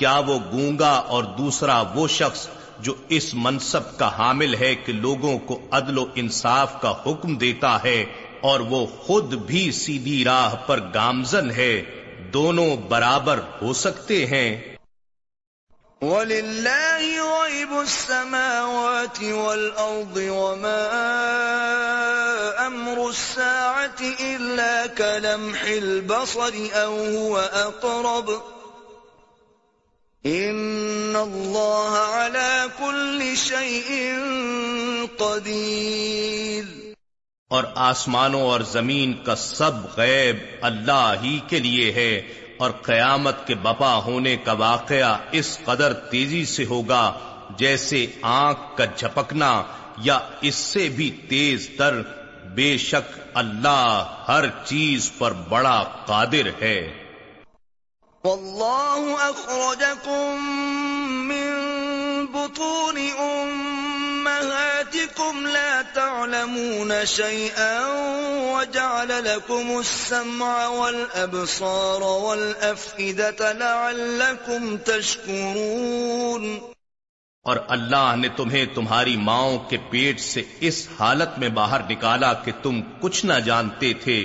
کیا 0.00 0.18
وہ 0.26 0.38
گونگا 0.52 0.92
اور 1.08 1.24
دوسرا 1.38 1.80
وہ 1.94 2.06
شخص 2.10 2.46
جو 2.78 2.92
اس 3.08 3.26
منصب 3.36 3.88
کا 3.98 4.08
حامل 4.18 4.54
ہے 4.54 4.74
کہ 4.84 4.92
لوگوں 4.98 5.36
کو 5.46 5.58
عدل 5.70 5.98
و 5.98 6.04
انصاف 6.14 6.80
کا 6.80 6.92
حکم 7.06 7.36
دیتا 7.38 7.72
ہے 7.82 7.98
اور 8.42 8.60
وہ 8.68 8.84
خود 8.98 9.34
بھی 9.46 9.70
سیدھی 9.78 10.22
راہ 10.24 10.54
پر 10.66 10.80
گامزن 10.94 11.50
ہے 11.50 11.72
دونوں 12.32 12.70
برابر 12.88 13.40
ہو 13.62 13.72
سکتے 13.72 14.18
ہیں 14.26 14.48
وَلِلَّهِ 16.02 17.08
غَيْبُ 17.22 17.80
السَّمَاوَاتِ 17.80 19.32
وَالْأَرْضِ 19.32 20.28
وَمَا 20.28 20.84
أَمْرُ 22.62 23.04
السَّاعَةِ 23.08 24.14
إِلَّا 24.20 24.86
كَلَمْحِ 24.94 25.76
الْبَصَرِ 25.76 26.64
أَوْ 26.76 26.94
هُوَ 26.94 27.44
أَقْرَبُ 27.64 28.59
اور 37.50 37.64
آسمانوں 37.74 38.40
اور 38.40 38.60
زمین 38.60 39.12
کا 39.24 39.36
سب 39.36 39.72
غیب 39.96 40.36
اللہ 40.60 41.14
ہی 41.22 41.38
کے 41.48 41.58
لیے 41.58 41.92
ہے 41.92 42.20
اور 42.58 42.70
قیامت 42.70 43.46
کے 43.46 43.54
بپا 43.54 43.94
ہونے 43.96 44.36
کا 44.36 44.52
واقعہ 44.52 45.16
اس 45.32 45.58
قدر 45.64 45.92
تیزی 45.92 46.44
سے 46.44 46.64
ہوگا 46.64 47.18
جیسے 47.58 48.06
آنکھ 48.22 48.76
کا 48.76 48.84
جھپکنا 48.84 49.62
یا 50.02 50.18
اس 50.40 50.54
سے 50.54 50.88
بھی 50.88 51.10
تیز 51.28 51.68
تر 51.78 52.00
بے 52.54 52.76
شک 52.78 53.18
اللہ 53.34 54.14
ہر 54.28 54.44
چیز 54.64 55.10
پر 55.18 55.32
بڑا 55.48 55.82
قادر 56.06 56.50
ہے 56.60 56.99
والله 58.24 59.30
أخرجكم 59.30 60.40
من 61.28 61.50
بطون 62.26 62.98
أمهاتكم 64.12 65.46
لا 65.46 65.82
تعلمون 65.84 67.06
شيئا 67.06 67.86
وجعل 68.52 69.24
لكم 69.26 69.78
السمع 69.80 70.66
والأبصار 70.68 72.02
والأفئدة 72.02 73.52
لعلكم 73.54 74.76
تشكرون 74.78 76.60
اور 77.46 77.56
اللہ 77.68 78.08
نے 78.16 78.28
تمہیں 78.36 78.64
تمہاری 78.74 79.16
ماؤں 79.18 79.58
کے 79.68 79.76
پیٹ 79.90 80.20
سے 80.20 80.42
اس 80.60 80.78
حالت 80.98 81.38
میں 81.38 81.48
باہر 81.50 81.80
نکالا 81.90 82.32
کہ 82.44 82.52
تم 82.62 82.80
کچھ 83.00 83.24
نہ 83.26 83.38
جانتے 83.44 83.92
تھے 84.02 84.16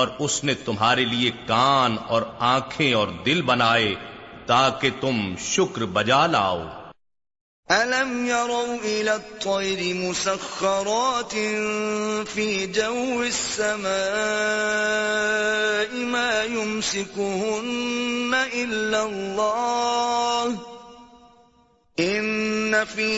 اور 0.00 0.08
اس 0.18 0.42
نے 0.44 0.54
تمہارے 0.64 1.04
لیے 1.04 1.30
کان 1.46 1.96
اور 2.08 2.22
آنکھیں 2.46 2.92
اور 2.94 3.08
دل 3.26 3.42
بنائے 3.42 3.94
تاکہ 4.46 4.90
تم 5.00 5.34
شکر 5.38 5.84
بجا 5.92 6.26
لاؤ 6.26 6.62
الم 7.68 8.10
یورو 8.26 8.64
مسکروتی 9.94 11.46
سکون 16.82 18.34
فی 22.88 23.18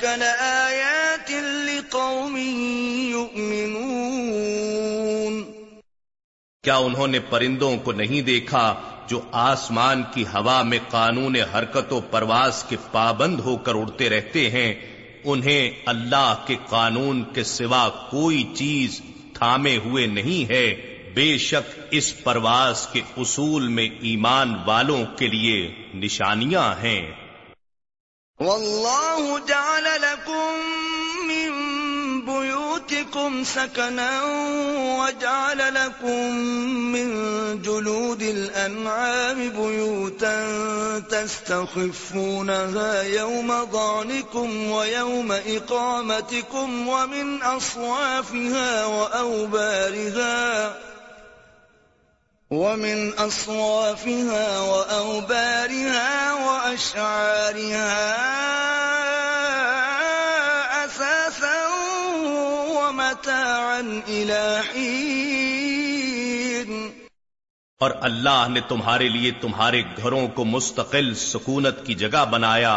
کلا 0.00 0.34
کل 1.26 1.70
قومی 1.90 3.14
مو 3.68 4.59
کیا 6.64 6.74
انہوں 6.78 7.06
نے 7.06 7.18
پرندوں 7.28 7.76
کو 7.84 7.92
نہیں 7.94 8.22
دیکھا 8.22 8.62
جو 9.08 9.20
آسمان 9.42 10.02
کی 10.14 10.24
ہوا 10.28 10.62
میں 10.62 10.78
قانون 10.90 11.36
حرکت 11.52 11.92
و 11.92 12.00
پرواز 12.10 12.62
کے 12.68 12.76
پابند 12.90 13.40
ہو 13.40 13.56
کر 13.58 13.74
اڑتے 13.74 14.08
رہتے 14.10 14.42
ہیں 14.50 14.72
انہیں 15.26 15.70
اللہ 15.86 16.44
کے 16.46 16.56
قانون 16.68 17.22
کے 17.32 17.44
سوا 17.46 17.88
کوئی 18.10 18.42
چیز 18.54 19.00
تھامے 19.34 19.76
ہوئے 19.84 20.06
نہیں 20.08 20.50
ہے 20.50 20.64
بے 21.14 21.28
شک 21.40 21.72
اس 21.92 22.12
پرواز 22.22 22.86
کے 22.92 23.02
اصول 23.16 23.68
میں 23.70 23.88
ایمان 24.02 24.54
والوں 24.66 25.04
کے 25.18 25.28
لیے 25.28 25.58
نشانیاں 25.96 26.70
ہیں 26.82 27.00
واللہ 28.40 29.36
جعل 29.46 29.88
لکم 30.00 30.68
من 31.26 31.79
بيوتكم 32.38 33.44
سكنا 33.44 34.22
وجعل 35.00 35.74
لكم 35.74 36.34
من 36.92 37.10
جلود 37.62 38.22
الأنعام 38.22 39.48
بيوتا 39.48 40.48
تستخفونها 41.10 43.02
يوم 43.02 43.64
ضعنكم 43.64 44.70
ويوم 44.70 45.32
إقامتكم 45.32 46.88
ومن 46.88 47.42
أصوافها 47.42 48.86
وأوبارها 48.86 50.76
ومن 52.50 53.12
أصوافها 53.14 54.60
وأوبارها 54.60 56.32
وأشعارها 56.34 57.90
الى 63.20 64.60
اور 67.80 67.90
اللہ 68.00 68.46
نے 68.50 68.60
تمہارے 68.68 69.08
لیے 69.08 69.30
تمہارے 69.40 69.82
گھروں 69.96 70.26
کو 70.34 70.44
مستقل 70.44 71.12
سکونت 71.16 71.84
کی 71.86 71.94
جگہ 71.94 72.24
بنایا 72.30 72.72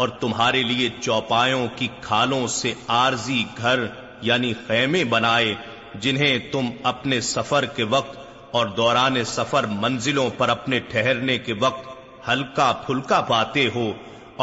اور 0.00 0.08
تمہارے 0.20 0.62
لیے 0.62 0.88
چوپایوں 1.00 1.66
کی 1.76 1.88
کھالوں 2.00 2.46
سے 2.46 2.72
عارضی 2.88 3.42
گھر 3.58 3.86
یعنی 4.22 4.52
خیمے 4.66 5.04
بنائے 5.06 5.54
جنہیں 6.00 6.38
تم 6.52 6.70
اپنے 6.84 7.20
سفر 7.20 7.64
کے 7.76 7.84
وقت 7.90 8.18
اور 8.52 8.66
دوران 8.76 9.22
سفر 9.26 9.66
منزلوں 9.76 10.28
پر 10.38 10.48
اپنے 10.48 10.78
ٹھہرنے 10.90 11.38
کے 11.38 11.52
وقت 11.60 11.88
ہلکا 12.28 12.72
پھلکا 12.86 13.20
پاتے 13.20 13.68
ہو 13.74 13.90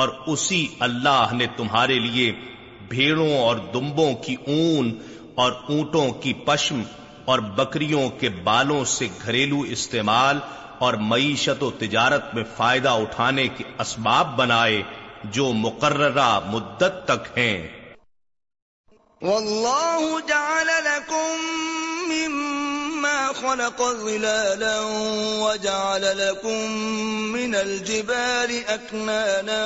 اور 0.00 0.10
اسی 0.28 0.66
اللہ 0.80 1.34
نے 1.34 1.48
تمہارے 1.58 2.00
لیے 2.00 2.32
بھیڑوں 2.90 3.34
اور 3.38 3.58
دمبوں 3.74 4.14
کی 4.24 4.36
اون 4.48 4.92
اور 5.36 5.52
اونٹوں 5.70 6.10
کی 6.22 6.34
پشم 6.46 6.82
اور 7.26 7.40
بکریوں 7.56 8.10
کے 8.20 8.30
بالوں 8.44 8.84
سے 8.88 9.08
گھریلو 9.26 9.62
استعمال 9.70 10.40
اور 10.80 10.94
معیشت 11.04 11.64
و 11.64 11.70
تجارت 11.78 12.34
میں 12.34 12.44
فائدہ 12.58 12.90
اٹھانے 13.02 13.48
کے 13.58 13.64
اسباب 13.80 14.36
بنائے 14.38 14.82
جو 15.32 15.52
مقررہ 15.58 16.30
مدت 16.48 17.06
تک 17.06 17.38
ہیں 17.38 17.58
واللہ 19.22 20.20
جعل 20.28 20.68
لکم 20.86 21.46
من 22.10 22.53
خلق 23.34 23.82
ظلالا 23.82 24.80
وجعل 25.40 26.04
وجعل 26.04 26.18
لكم 26.20 26.44
لكم 26.44 26.72
من 27.32 27.56
الجبال 27.56 28.52
أكنانا 28.68 29.67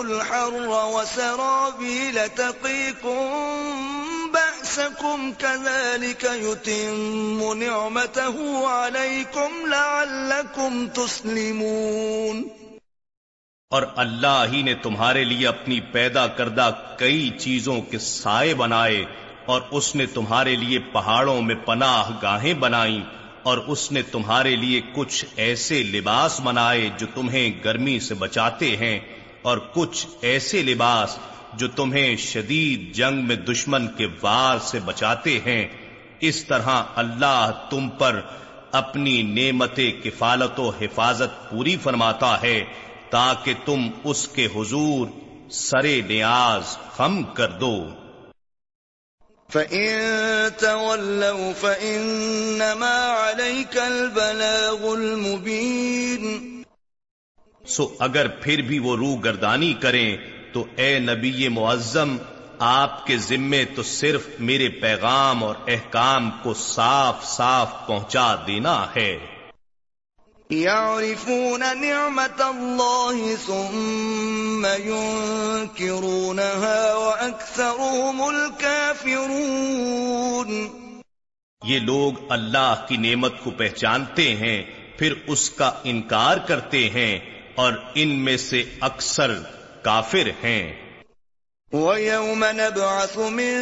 الحر 0.00 0.68
بأسكم 4.34 5.32
كذلك 5.32 6.24
يتم 6.24 7.52
نعمته 7.54 8.68
عليكم 8.68 9.50
لعلكم 9.68 10.86
تسلمون 10.88 12.44
اور 13.72 13.82
اللہ 13.96 14.44
ہی 14.50 14.60
نے 14.62 14.74
تمہارے 14.82 15.22
لیے 15.24 15.46
اپنی 15.46 15.80
پیدا 15.92 16.26
کردہ 16.36 16.70
کئی 16.98 17.30
چیزوں 17.38 17.80
کے 17.90 17.98
سائے 17.98 18.52
بنائے 18.54 19.04
اور 19.46 19.60
اس 19.70 19.94
نے 19.96 20.06
تمہارے 20.06 20.54
لیے 20.56 20.78
پہاڑوں 20.92 21.40
میں 21.42 21.54
پناہ 21.54 22.10
گاہیں 22.22 22.54
بنائیں 22.54 23.00
اور 23.42 23.58
اس 23.66 23.90
نے 23.92 24.02
تمہارے 24.02 24.54
لیے 24.56 24.80
کچھ 24.94 25.24
ایسے 25.36 25.82
لباس 25.82 26.40
بنائے 26.40 26.88
جو 26.98 27.06
تمہیں 27.14 27.50
گرمی 27.64 27.98
سے 28.00 28.14
بچاتے 28.14 28.76
ہیں 28.76 28.98
اور 29.42 29.58
کچھ 29.74 30.06
ایسے 30.20 30.62
لباس 30.62 31.16
جو 31.58 31.68
تمہیں 31.68 32.16
شدید 32.16 32.94
جنگ 32.94 33.24
میں 33.24 33.36
دشمن 33.36 33.86
کے 33.96 34.06
وار 34.22 34.58
سے 34.58 34.78
بچاتے 34.84 35.38
ہیں 35.44 35.66
اس 36.20 36.44
طرح 36.44 36.82
اللہ 36.96 37.50
تم 37.70 37.88
پر 37.88 38.20
اپنی 38.72 39.22
نعمت 39.22 39.80
کفالت 40.04 40.58
و 40.60 40.68
حفاظت 40.80 41.38
پوری 41.50 41.76
فرماتا 41.76 42.36
ہے 42.42 42.58
تاکہ 43.10 43.54
تم 43.64 43.88
اس 44.04 44.26
کے 44.28 44.46
حضور 44.56 45.06
سرے 45.50 46.00
نیاز 46.08 46.76
خم 46.96 47.22
کر 47.34 47.50
دو 47.50 47.76
فَإِن 49.50 50.56
تَوَلَّوْا 50.56 51.52
فَإِنَّمَا 51.52 52.96
عَلَيْكَ 53.06 53.76
الْبَلَاغُ 53.78 54.94
الْمُبِينَ 54.94 56.62
سو 57.64 57.88
اگر 57.98 58.28
پھر 58.40 58.62
بھی 58.62 58.78
وہ 58.78 58.96
روح 58.96 59.16
گردانی 59.24 59.72
کریں 59.80 60.16
تو 60.52 60.64
اے 60.76 60.98
نبی 60.98 61.48
معظم 61.48 62.16
آپ 62.58 63.06
کے 63.06 63.16
ذمے 63.18 63.64
تو 63.74 63.82
صرف 63.82 64.28
میرے 64.40 64.68
پیغام 64.68 65.44
اور 65.44 65.54
احکام 65.68 66.30
کو 66.42 66.54
صاف 66.54 67.24
صاف 67.24 67.86
پہنچا 67.86 68.34
دینا 68.46 68.86
ہے 68.96 69.18
يعرفون 70.50 71.60
نعمة 71.60 72.50
الله 72.50 73.36
ثم 73.36 74.66
ينكرونها 74.84 76.14
وأكثرهم 76.94 78.28
الكافرون 78.28 79.70
یہ 81.62 81.78
لوگ 81.80 82.12
اللہ 82.30 82.84
کی 82.88 82.96
نعمت 82.98 83.32
کو 83.44 83.50
پہچانتے 83.58 84.26
ہیں 84.36 84.58
پھر 84.98 85.14
اس 85.26 85.44
کا 85.50 85.70
انکار 85.84 86.36
کرتے 86.46 86.82
ہیں 86.90 87.14
اور 87.56 87.72
ان 87.94 88.10
میں 88.24 88.36
سے 88.40 88.60
اکثر 88.82 89.30
کافر 89.82 90.26
ہیں 90.42 90.64
وَيَوْمَ 91.72 92.42
نَبْعَثُ 92.54 93.14
مِن 93.32 93.54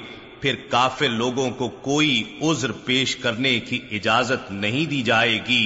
پھر 0.41 0.57
کافر 0.71 1.09
لوگوں 1.15 1.51
کو 1.59 1.69
کوئی 1.83 2.13
عذر 2.43 2.73
پیش 2.85 3.17
کرنے 3.17 3.59
کی 3.61 3.79
اجازت 3.93 4.51
نہیں 4.57 4.85
دی 4.87 5.03
جائے 5.03 5.39
گی 5.49 5.65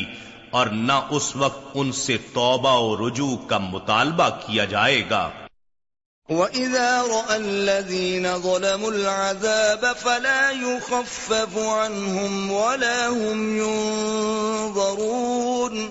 اور 0.50 0.66
نہ 0.82 1.00
اس 1.10 1.34
وقت 1.36 1.62
ان 1.74 1.92
سے 1.96 2.16
توبہ 2.32 2.74
و 2.78 2.96
رجوع 2.98 3.34
کا 3.48 3.58
مطالبہ 3.66 4.28
کیا 4.40 4.64
جائے 4.66 5.02
گا 5.10 5.28
وَإِذَا 6.30 7.02
رَأَى 7.02 7.36
الَّذِينَ 7.36 8.38
ظَلَمُوا 8.38 8.90
الْعَذَابَ 8.90 9.96
فَلَا 9.96 10.50
يُخَفَّفُ 10.50 11.58
عَنْهُمْ 11.58 12.50
وَلَا 12.50 13.08
هُمْ 13.08 13.58
يُنظَرُونَ 14.68 15.10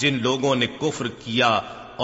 جن 0.00 0.18
لوگوں 0.22 0.54
نے 0.56 0.66
کفر 0.80 1.08
کیا 1.24 1.48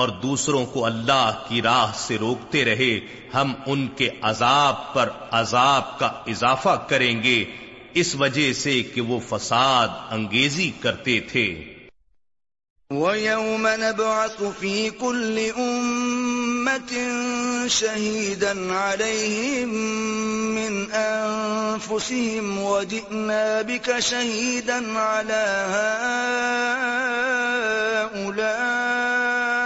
اور 0.00 0.08
دوسروں 0.22 0.64
کو 0.66 0.84
اللہ 0.84 1.44
کی 1.48 1.62
راہ 1.62 1.92
سے 1.96 2.18
روکتے 2.18 2.64
رہے 2.64 2.98
ہم 3.34 3.52
ان 3.66 3.86
کے 3.96 4.08
عذاب 4.22 4.82
پر 4.94 5.10
عذاب 5.32 5.98
کا 5.98 6.10
اضافہ 6.26 6.76
کریں 6.88 7.22
گے 7.22 7.38
اس 7.94 8.14
وجہ 8.16 8.52
سے 8.54 8.82
کہ 8.94 9.00
وہ 9.02 9.18
فساد 9.28 9.88
انگیزی 10.10 10.70
کرتے 10.80 11.18
تھے 11.30 11.46
وَيَوْمَ 12.92 13.66
نَبْعَثُ 13.66 14.42
فِي 14.60 14.90
كُلِّ 14.90 15.38
أُمَّةٍ 15.58 16.92
شَهِيدًا 17.66 18.72
عَلَيْهِمْ 18.74 19.68
مِنْ 20.54 20.90
أَنْفُسِهِمْ 20.92 22.58
وَجِئْنَا 22.62 23.62
بِكَ 23.62 23.98
شَهِيدًا 23.98 24.98
عَلَى 24.98 25.66
هَؤُلَاءِ 28.14 29.65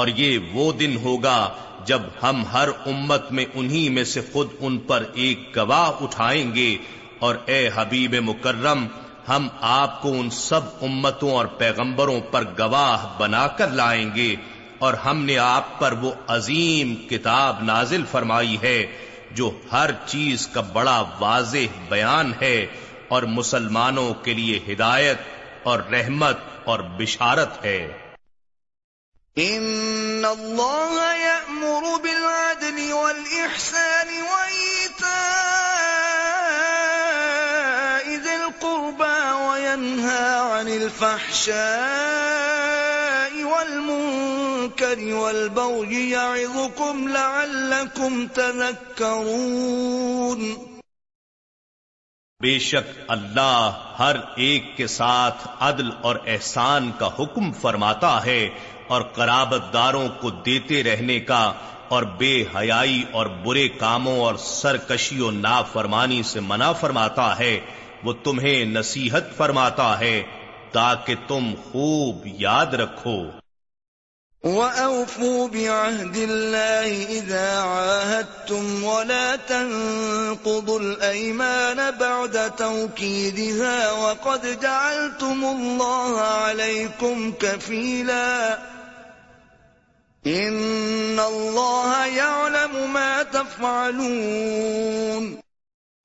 اور 0.00 0.08
یہ 0.08 0.38
وہ 0.54 0.72
دن 0.72 0.96
ہوگا 1.04 1.48
جب 1.86 2.02
ہم 2.22 2.44
ہر 2.52 2.68
امت 2.86 3.32
میں 3.32 3.44
انہی 3.54 3.88
میں 3.88 4.04
سے 4.04 4.20
خود 4.32 4.48
ان 4.60 4.78
پر 4.86 5.04
ایک 5.14 5.56
گواہ 5.56 5.90
اٹھائیں 6.00 6.54
گے 6.54 6.76
اور 7.18 7.34
اے 7.46 7.68
حبیب 7.74 8.14
مکرم 8.22 8.86
ہم 9.28 9.48
آپ 9.72 10.02
کو 10.02 10.12
ان 10.12 10.30
سب 10.38 10.60
امتوں 10.82 11.30
اور 11.30 11.46
پیغمبروں 11.58 12.20
پر 12.30 12.44
گواہ 12.58 13.06
بنا 13.18 13.46
کر 13.58 13.70
لائیں 13.72 14.10
گے 14.14 14.34
اور 14.82 14.94
ہم 15.00 15.24
نے 15.24 15.36
آپ 15.38 15.78
پر 15.80 15.92
وہ 16.02 16.10
عظیم 16.28 16.94
کتاب 17.08 17.62
نازل 17.64 18.04
فرمائی 18.10 18.56
ہے 18.62 18.78
جو 19.34 19.50
ہر 19.72 19.90
چیز 20.06 20.46
کا 20.46 20.60
بڑا 20.72 20.98
واضح 21.18 21.76
بیان 21.88 22.32
ہے 22.40 22.56
اور 23.08 23.22
مسلمانوں 23.30 24.12
کے 24.24 24.34
لیے 24.34 24.58
ہدایت 24.66 25.20
اور 25.64 25.78
رحمت 25.92 26.38
اور 26.64 26.80
بشارت 26.98 27.64
ہے 27.64 27.80
ان 29.36 30.24
اللہ 30.24 30.96
یأمر 31.18 31.84
بالعدل 32.02 32.80
والإحسان 32.80 34.10
وعیتا 34.22 35.20
اذ 38.08 38.26
القربى 38.30 39.14
وینہا 39.44 40.26
عن 40.50 40.68
الفحشان 40.70 42.61
والبغي 44.62 46.10
يعظكم 46.10 47.08
لعلكم 47.08 48.26
تذكرون 48.28 49.62
بے 52.40 52.58
شک 52.58 52.88
اللہ 53.08 53.82
ہر 53.98 54.16
ایک 54.36 54.76
کے 54.76 54.86
ساتھ 54.88 55.46
عدل 55.60 55.90
اور 56.02 56.16
احسان 56.26 56.90
کا 56.98 57.08
حکم 57.18 57.50
فرماتا 57.60 58.14
ہے 58.24 58.40
اور 58.88 59.02
قرابت 59.14 59.72
داروں 59.72 60.08
کو 60.20 60.30
دیتے 60.46 60.82
رہنے 60.82 61.18
کا 61.22 61.42
اور 61.88 62.02
بے 62.18 62.32
حیائی 62.54 63.02
اور 63.12 63.26
برے 63.44 63.66
کاموں 63.76 64.18
اور 64.20 64.34
سرکشی 64.40 65.20
و 65.20 65.30
نافرمانی 65.30 66.22
سے 66.22 66.40
منع 66.42 66.70
فرماتا 66.80 67.28
ہے 67.38 67.54
وہ 68.04 68.12
تمہیں 68.24 68.64
نصیحت 68.66 69.36
فرماتا 69.36 69.88
ہے 70.00 70.22
تاکہ 70.72 71.14
تم 71.28 71.52
خوب 71.62 72.26
یاد 72.38 72.74
رکھو 72.74 73.16
وَأَوْفُوا 74.42 75.48
بِعَهْدِ 75.48 76.16
اللَّهِ 76.16 77.18
إِذَا 77.18 77.58
عَاهَدتُّمْ 77.58 78.84
وَلَا 78.84 79.36
تَنقُضُوا 79.36 80.80
الْأَيْمَانَ 80.80 81.90
بَعْدَ 81.90 82.56
تَوْكِيدِهَا 82.56 83.92
وَقَدْ 83.92 84.60
جَعَلْتُمُ 84.60 85.44
اللَّهَ 85.44 86.20
عَلَيْكُمْ 86.20 87.32
كَفِيلًا 87.32 88.58
إِنَّ 90.26 91.20
اللَّهَ 91.20 92.06
يَعْلَمُ 92.06 92.92
مَا 92.92 93.22
تَفْعَلُونَ 93.22 95.38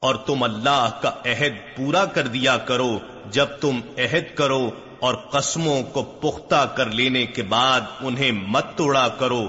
اور 0.01 0.15
تم 0.15 0.43
اللہ 0.43 0.89
کا 1.01 1.11
عہد 1.25 1.77
پورا 1.77 2.05
کر 2.05 2.27
دیا 2.27 2.57
کرو 2.57 2.99
جب 3.31 3.47
تم 3.61 3.79
عہد 3.97 4.35
کرو 4.35 4.69
اور 4.99 5.15
قسموں 5.31 5.81
کو 5.83 6.03
پختہ 6.21 6.65
کر 6.75 6.91
لینے 6.91 7.25
کے 7.25 7.43
بعد 7.43 7.81
انہیں 8.01 8.31
مت 8.47 8.75
توڑا 8.75 9.07
کرو 9.07 9.47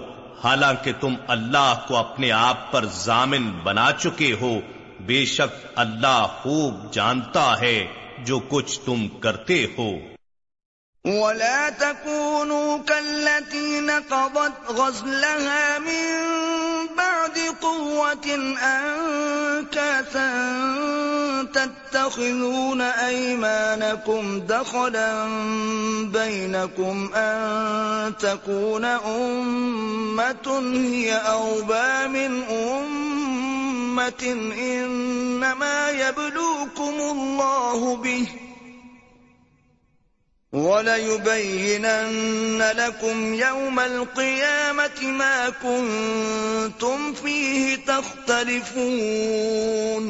حالانکہ 0.44 0.92
تم 1.00 1.14
اللہ 1.28 1.74
کو 1.88 1.96
اپنے 1.96 2.30
آپ 2.30 2.70
پر 2.72 2.84
ضامن 2.94 3.50
بنا 3.62 3.90
چکے 3.98 4.32
ہو 4.40 4.58
بے 5.00 5.24
شک 5.26 5.64
اللہ 5.76 6.26
خوب 6.42 6.92
جانتا 6.92 7.54
ہے 7.60 7.78
جو 8.24 8.38
کچھ 8.48 8.80
تم 8.80 9.06
کرتے 9.20 9.64
ہو 9.78 9.90
ولا 11.04 11.70
تكونوا 11.70 12.78
كالتي 12.78 13.80
نقضت 13.80 14.52
غزلها 14.68 15.78
من 15.78 16.18
بعد 16.96 17.38
قوة 17.62 18.54
أنكاثا 18.62 20.28
تتخذون 21.54 22.80
أيمانكم 22.80 24.40
دخلا 24.40 25.24
بينكم 26.02 27.10
أن 27.14 28.12
تكون 28.16 28.84
أمة 28.84 30.60
هي 30.74 31.14
أوبا 31.16 32.06
من 32.06 32.42
أمة 32.42 34.24
إنما 34.58 35.90
يبلوكم 35.90 36.94
الله 37.00 37.96
به 37.96 38.47
وَلَيُبَيِّنَنَّ 40.52 42.12
لَكُمْ 42.76 43.34
يَوْمَ 43.34 43.80
الْقِيَامَةِ 43.80 45.02
مَا 45.02 45.50
كُنْتُمْ 45.50 47.12
فِيهِ 47.14 47.76
تَخْتَلِفُونَ 47.86 48.78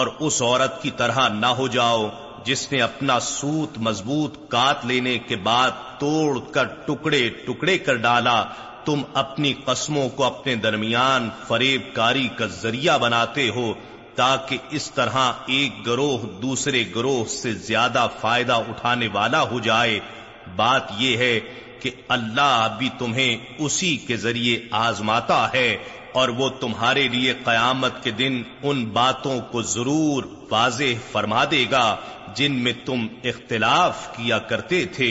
اور 0.00 0.06
اس 0.20 0.42
عورت 0.42 0.82
کی 0.82 0.90
طرح 0.96 1.18
نہ 1.28 1.50
ہو 1.58 1.66
جاؤ 1.68 2.06
جس 2.44 2.62
نے 2.72 2.82
اپنا 2.82 3.16
سوت 3.20 3.78
مضبوط 3.78 4.38
کات 4.48 4.86
لینے 4.86 5.16
کے 5.18 5.36
بعد 5.42 5.72
توڑ 5.98 6.30
کر 6.52 6.66
ٹکڑے 6.86 7.22
ٹکڑے 7.46 7.76
کر 7.78 7.96
ڈالا 7.96 8.38
تم 8.84 8.98
اپنی 9.14 9.52
قسموں 9.64 10.08
کو 10.08 10.24
اپنے 10.24 10.54
درمیان 10.62 11.22
فریب 11.48 11.82
کاری 11.94 12.28
کا 12.36 12.46
ذریعہ 12.60 12.94
بناتے 12.98 13.48
ہو 13.48 13.66
تاکہ 14.16 14.58
اس 14.70 14.90
طرح 14.90 15.46
ایک 15.46 15.84
گروہ 15.86 16.26
دوسرے 16.42 16.84
گروہ 16.96 17.24
سے 17.30 17.52
زیادہ 17.62 18.06
فائدہ 18.20 18.52
اٹھانے 18.68 19.08
والا 19.12 19.42
ہو 19.42 19.60
جائے 19.60 19.98
بات 20.56 20.90
یہ 20.98 21.16
ہے 21.16 21.38
کہ 21.80 21.90
اللہ 22.08 22.76
بھی 22.78 22.88
تمہیں 22.98 23.36
اسی 23.58 23.96
کے 23.96 24.16
ذریعے 24.16 24.58
آزماتا 24.78 25.46
ہے 25.52 25.76
اور 26.12 26.28
وہ 26.28 26.48
تمہارے 26.60 27.06
لیے 27.08 27.32
قیامت 27.44 28.02
کے 28.04 28.10
دن 28.10 28.42
ان 28.62 28.84
باتوں 28.92 29.38
کو 29.52 29.62
ضرور 29.68 30.24
واضح 30.50 31.00
فرما 31.12 31.44
دے 31.44 31.64
گا 31.70 31.86
جن 32.34 32.52
میں 32.54 32.72
تم 32.84 33.06
اختلاف 33.24 34.06
کیا 34.16 34.38
کرتے 34.48 34.84
تھے 34.86 35.10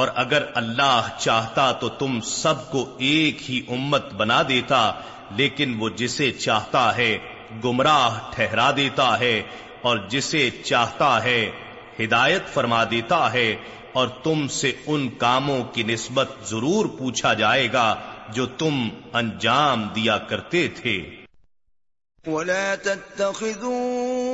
اور 0.00 0.08
اگر 0.14 0.42
اللہ 0.54 1.08
چاہتا 1.18 1.72
تو 1.72 1.88
تم 1.88 2.20
سب 2.20 2.70
کو 2.70 2.84
ایک 2.98 3.50
ہی 3.50 3.60
امت 3.68 4.12
بنا 4.14 4.42
دیتا 4.42 4.80
لیکن 5.36 5.74
وہ 5.78 5.88
جسے 5.88 6.30
چاہتا 6.30 6.96
ہے 6.96 7.18
گمراہ 7.64 8.18
ٹھہرا 8.32 8.70
دیتا 8.76 9.08
ہے 9.20 9.42
اور 9.82 9.98
جسے 10.08 10.48
چاہتا 10.64 11.24
ہے 11.24 11.50
ہدایت 12.00 12.52
فرما 12.54 12.84
دیتا 12.84 13.32
ہے 13.32 13.56
اور 13.92 14.08
تم 14.22 14.46
سے 14.48 14.72
ان 14.86 15.08
کاموں 15.08 15.62
کی 15.72 15.82
نسبت 15.82 16.28
ضرور 16.44 16.86
پوچھا 16.98 17.34
جائے 17.34 17.68
گا 17.72 17.94
جو 18.32 18.46
تم 18.46 18.88
انجام 19.12 19.88
دیا 19.94 20.18
کرتے 20.18 20.68
تھے 20.68 21.15
ولا 22.26 22.74
تتخذوا 22.76 24.16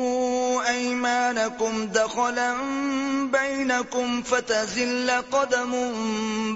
دخلا 1.87 2.55
بينكم 3.33 4.23
فتزل 4.23 5.11
قدم 5.11 5.73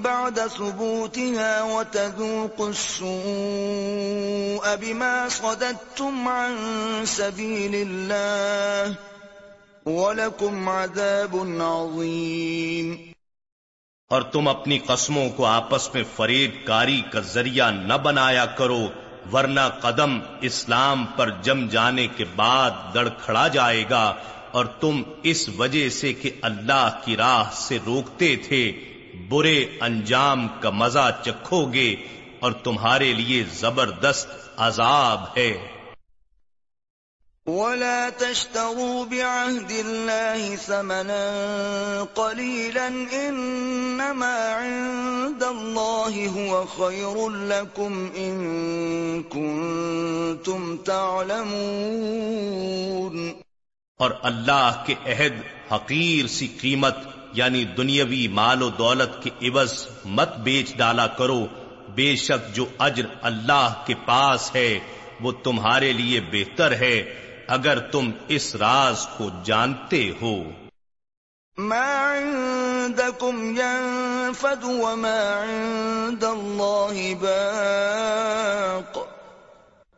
بعد 0.02 0.40
ثبوتها 0.40 1.62
وتذوقوا 1.62 2.68
السوء 2.68 3.06
بما 4.76 5.28
صددتم 5.28 6.28
عن 6.28 6.56
سبيل 7.04 7.74
الله 7.76 8.94
ولكم 9.86 10.68
عذاب 10.68 11.36
عظيم 11.60 13.12
اور 14.10 14.22
تم 14.22 14.48
اپنی 14.48 14.78
قسموں 14.78 15.28
کو 15.30 15.44
آپس 15.46 15.94
میں 15.94 16.02
فریب 16.16 16.50
کاری 16.66 17.00
کا 17.12 17.20
ذریعہ 17.20 17.70
نہ 17.70 17.94
بنایا 18.02 18.44
کرو 18.58 18.82
ورنہ 19.32 19.68
قدم 19.80 20.18
اسلام 20.40 21.04
پر 21.16 21.30
جم 21.42 21.66
جانے 21.68 22.06
کے 22.16 22.24
بعد 22.36 22.96
کھڑا 23.24 23.46
جائے 23.48 23.84
گا 23.90 24.04
اور 24.50 24.64
تم 24.80 25.02
اس 25.22 25.48
وجہ 25.58 25.88
سے 25.88 26.12
کہ 26.12 26.30
اللہ 26.42 26.98
کی 27.04 27.16
راہ 27.16 27.50
سے 27.52 27.78
روکتے 27.86 28.34
تھے 28.48 28.60
برے 29.28 29.58
انجام 29.80 30.46
کا 30.60 30.70
مزہ 30.70 31.10
چکھو 31.24 31.64
گے 31.64 31.94
اور 32.40 32.52
تمہارے 32.52 33.12
لیے 33.12 33.42
زبردست 33.52 34.28
عذاب 34.56 35.24
ہے 35.36 35.52
ولا 37.46 38.10
تشتروا 38.10 39.04
بعهد 39.04 39.70
الله 39.70 40.56
ثمنا 40.56 42.06
قليلا 42.14 42.86
انما 43.18 44.54
عند 44.54 45.42
الله 45.42 46.28
هو 46.28 46.66
خير 46.66 47.28
لكم 47.28 48.10
ان 48.16 49.22
كنتم 49.24 50.76
تعلمون 50.76 51.44
اور 54.00 54.10
اللہ 54.22 54.82
کے 54.86 54.94
عہد 55.06 55.36
حقیر 55.70 56.26
سی 56.28 56.46
قیمت 56.60 56.96
یعنی 57.34 57.64
دنیاوی 57.76 58.26
مال 58.30 58.62
و 58.62 58.70
دولت 58.78 59.22
کے 59.22 59.30
عوض 59.42 59.72
مت 60.06 60.32
بیچ 60.40 60.68
ڈالا 60.76 61.06
کرو 61.18 61.46
بے 61.94 62.10
شک 62.16 62.42
جو 62.54 62.64
اجر 62.78 63.06
اللہ 63.22 63.68
کے 63.86 63.94
پاس 64.06 64.40
ہے 64.54 64.70
وہ 65.20 65.32
تمہارے 65.44 65.90
لیے 65.92 66.20
بہتر 66.32 66.70
ہے 66.76 66.96
اگر 67.48 67.78
تم 67.90 68.10
اس 68.28 68.54
راز 68.56 69.06
کو 69.16 69.28
جانتے 69.44 70.02
ہو 70.20 70.36
ما 71.58 71.84
عندكم 72.06 73.36
ينفد 73.50 74.64
وما 74.64 75.20
عند 75.34 76.24
الله 76.24 77.14
باق 77.14 79.06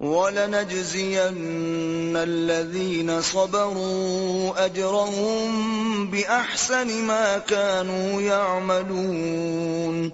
ولنجزين 0.01 1.37
الذين 2.17 3.23
صبروا 3.23 4.67
أجرهم 4.67 6.07
بأحسن 6.07 7.05
ما 7.05 7.39
كانوا 7.39 8.23
يعملون 8.23 10.11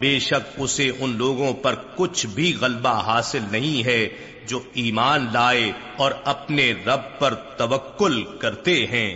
بے 0.00 0.18
شک 0.20 0.44
اسے 0.58 0.88
ان 1.00 1.10
لوگوں 1.16 1.52
پر 1.62 1.74
کچھ 1.96 2.26
بھی 2.26 2.48
غلبہ 2.60 2.90
حاصل 3.06 3.44
نہیں 3.50 3.86
ہے 3.86 4.02
جو 4.46 4.58
ایمان 4.74 5.26
لائے 5.32 5.64
اور 5.96 6.12
اپنے 6.24 6.66
رب 6.86 7.18
پر 7.18 7.34
توکل 7.56 8.22
کرتے 8.38 8.74
ہیں 8.86 9.16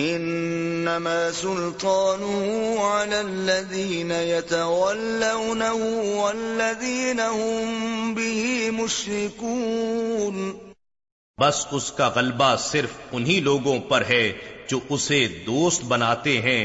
انما 0.00 1.32
سلطانه 1.32 2.76
على 2.80 3.20
الذين 3.20 4.10
يتولونه 4.10 5.72
والذين 6.16 7.20
هم 7.20 8.14
به 8.14 8.70
مشركون 8.72 10.52
بس 11.38 11.66
اس 11.72 11.90
کا 11.92 12.08
غلبہ 12.08 12.54
صرف 12.60 12.92
انہی 13.12 13.40
لوگوں 13.40 13.78
پر 13.88 14.04
ہے 14.08 14.32
جو 14.68 14.80
اسے 14.90 15.26
دوست 15.46 15.82
بناتے 15.86 16.40
ہیں 16.42 16.65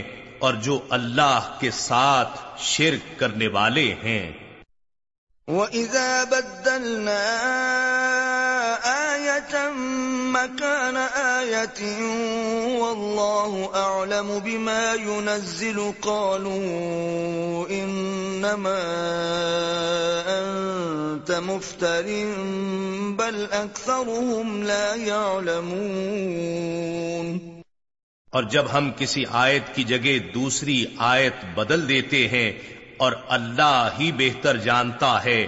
اور 0.39 0.53
جو 0.63 0.79
اللہ 0.89 1.49
کے 1.59 1.71
ساتھ 1.77 2.37
شرک 2.65 3.19
کرنے 3.19 3.47
والے 3.49 3.87
ہیں 4.03 4.31
وَإِذَا 5.47 6.23
بَدَّلْنَا 6.25 7.21
مكان 10.33 10.97
آية 10.97 11.81
والله 12.79 13.69
أعلم 13.75 14.39
بما 14.39 14.93
ينزل 14.93 15.93
قالوا 16.01 17.69
إنما 17.69 18.81
أنت 20.39 21.31
مفتر 21.31 22.05
بل 23.17 23.47
أكثرهم 23.53 24.63
لا 24.63 24.95
يعلمون 24.95 26.41
اور 28.33 28.43
جب 28.43 28.65
ہم 28.73 28.91
کسی 28.97 29.23
آیت 29.31 29.75
کی 29.75 29.83
جگہ 29.83 30.17
دوسری 30.33 30.85
آیت 30.97 31.45
بدل 31.55 31.87
دیتے 31.89 32.27
ہیں 32.27 32.51
اور 32.97 33.13
اللہ 33.27 33.97
ہی 33.99 34.11
بہتر 34.11 34.57
جانتا 34.57 35.23
ہے 35.23 35.47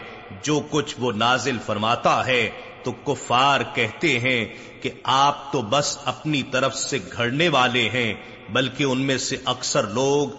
جو 0.41 0.59
کچھ 0.69 0.95
وہ 0.99 1.11
نازل 1.11 1.57
فرماتا 1.65 2.25
ہے 2.25 2.49
تو 2.83 2.91
کفار 3.05 3.61
کہتے 3.75 4.17
ہیں 4.19 4.45
کہ 4.81 4.89
آپ 5.13 5.51
تو 5.51 5.61
بس 5.69 5.97
اپنی 6.05 6.41
طرف 6.51 6.75
سے 6.75 6.97
گھڑنے 7.11 7.47
والے 7.49 7.87
ہیں 7.89 8.13
بلکہ 8.49 8.83
ان 8.83 9.01
میں 9.01 9.17
سے 9.17 9.37
اکثر 9.45 9.87
لوگ 9.89 10.29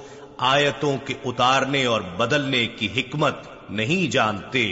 آیتوں 0.44 0.96
کے 1.04 1.14
اتارنے 1.24 1.84
اور 1.84 2.00
بدلنے 2.16 2.66
کی 2.76 2.88
حکمت 2.96 3.36
نہیں 3.70 4.10
جانتے 4.10 4.72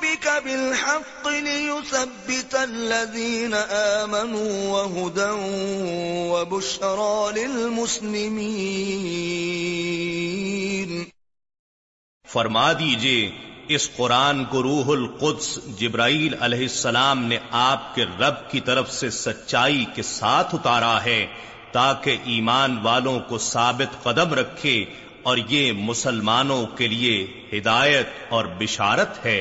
وهدى 0.00 0.46
وبشرى 6.32 7.32
للمسلمين 7.36 8.56
فرما 12.26 12.72
دیجیے 12.72 13.30
اس 13.68 13.88
قرآن 13.96 14.44
کو 14.44 14.62
روح 14.62 14.90
القدس 14.90 15.58
جبرائیل 15.78 16.34
علیہ 16.40 16.62
السلام 16.62 17.24
نے 17.24 17.38
آپ 17.60 17.94
کے 17.94 18.04
رب 18.20 18.48
کی 18.50 18.60
طرف 18.60 18.90
سے 18.92 19.10
سچائی 19.10 19.84
کے 19.94 20.02
ساتھ 20.02 20.54
اتارا 20.54 20.96
ہے 21.04 21.26
تاکہ 21.72 22.16
ایمان 22.24 22.78
والوں 22.82 23.18
کو 23.28 23.38
ثابت 23.38 24.02
قدم 24.02 24.34
رکھے 24.34 24.74
اور 25.22 25.38
یہ 25.48 25.72
مسلمانوں 25.82 26.64
کے 26.76 26.88
لیے 26.88 27.14
ہدایت 27.52 28.06
اور 28.28 28.44
بشارت 28.58 29.24
ہے 29.24 29.40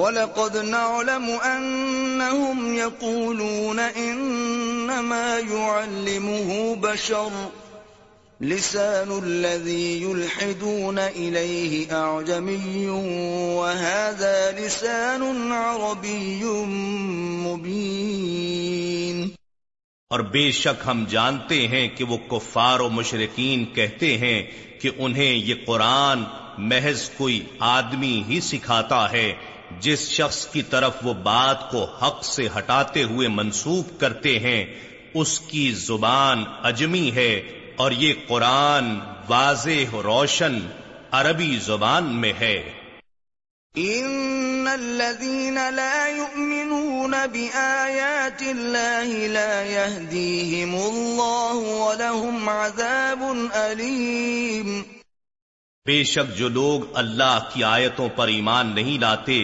وَلَقَدْ 0.00 0.56
نَعْلَمُ 0.64 1.38
أَنَّهُمْ 1.44 2.74
يَقُولُونَ 2.74 3.86
إِنَّمَا 3.96 5.38
يُعَلِّمُهُ 5.40 6.76
بَشَرٌ 6.80 7.69
لسان 8.40 9.08
لسان 9.08 9.24
الذي 9.24 10.02
يلحدون 10.02 10.98
إليه 10.98 11.94
أعجمي 11.94 12.88
وهذا 12.88 14.50
عربي 15.52 16.44
مبين 17.44 19.30
اور 20.10 20.20
بے 20.20 20.50
شک 20.52 20.86
ہم 20.86 21.04
جانتے 21.08 21.58
ہیں 21.66 21.88
کہ 21.88 22.04
وہ 22.04 22.16
کفار 22.30 22.80
و 22.80 22.88
مشرقین 22.90 23.64
کہتے 23.74 24.16
ہیں 24.18 24.42
کہ 24.80 24.90
انہیں 24.98 25.34
یہ 25.34 25.54
قرآن 25.66 26.24
محض 26.66 27.08
کوئی 27.16 27.40
آدمی 27.66 28.22
ہی 28.28 28.40
سکھاتا 28.40 29.02
ہے 29.12 29.32
جس 29.80 30.08
شخص 30.10 30.46
کی 30.46 30.62
طرف 30.70 31.04
وہ 31.04 31.14
بات 31.22 31.70
کو 31.70 31.84
حق 32.02 32.24
سے 32.24 32.48
ہٹاتے 32.58 33.02
ہوئے 33.04 33.28
منسوخ 33.30 33.98
کرتے 34.00 34.38
ہیں 34.38 34.64
اس 35.14 35.40
کی 35.42 35.70
زبان 35.78 36.44
اجمی 36.62 37.10
ہے 37.14 37.32
اور 37.80 37.92
یہ 37.98 38.14
قرآن 38.28 38.88
واضح 39.28 39.96
روشن 40.04 40.58
عربی 41.12 41.52
زبان 41.64 42.04
میں 42.16 42.32
ہے 42.40 42.56
ان 43.74 44.64
لا 44.64 45.70
لا 45.70 46.08
يؤمنون 46.08 47.14
يهديهم 49.64 50.74
ولهم 51.78 52.48
عذاب 52.48 53.22
بے 55.86 56.02
شک 56.04 56.36
جو 56.36 56.48
لوگ 56.50 56.82
اللہ 56.94 57.38
کی 57.52 57.64
آیتوں 57.64 58.08
پر 58.16 58.28
ایمان 58.28 58.74
نہیں 58.74 58.98
لاتے 59.00 59.38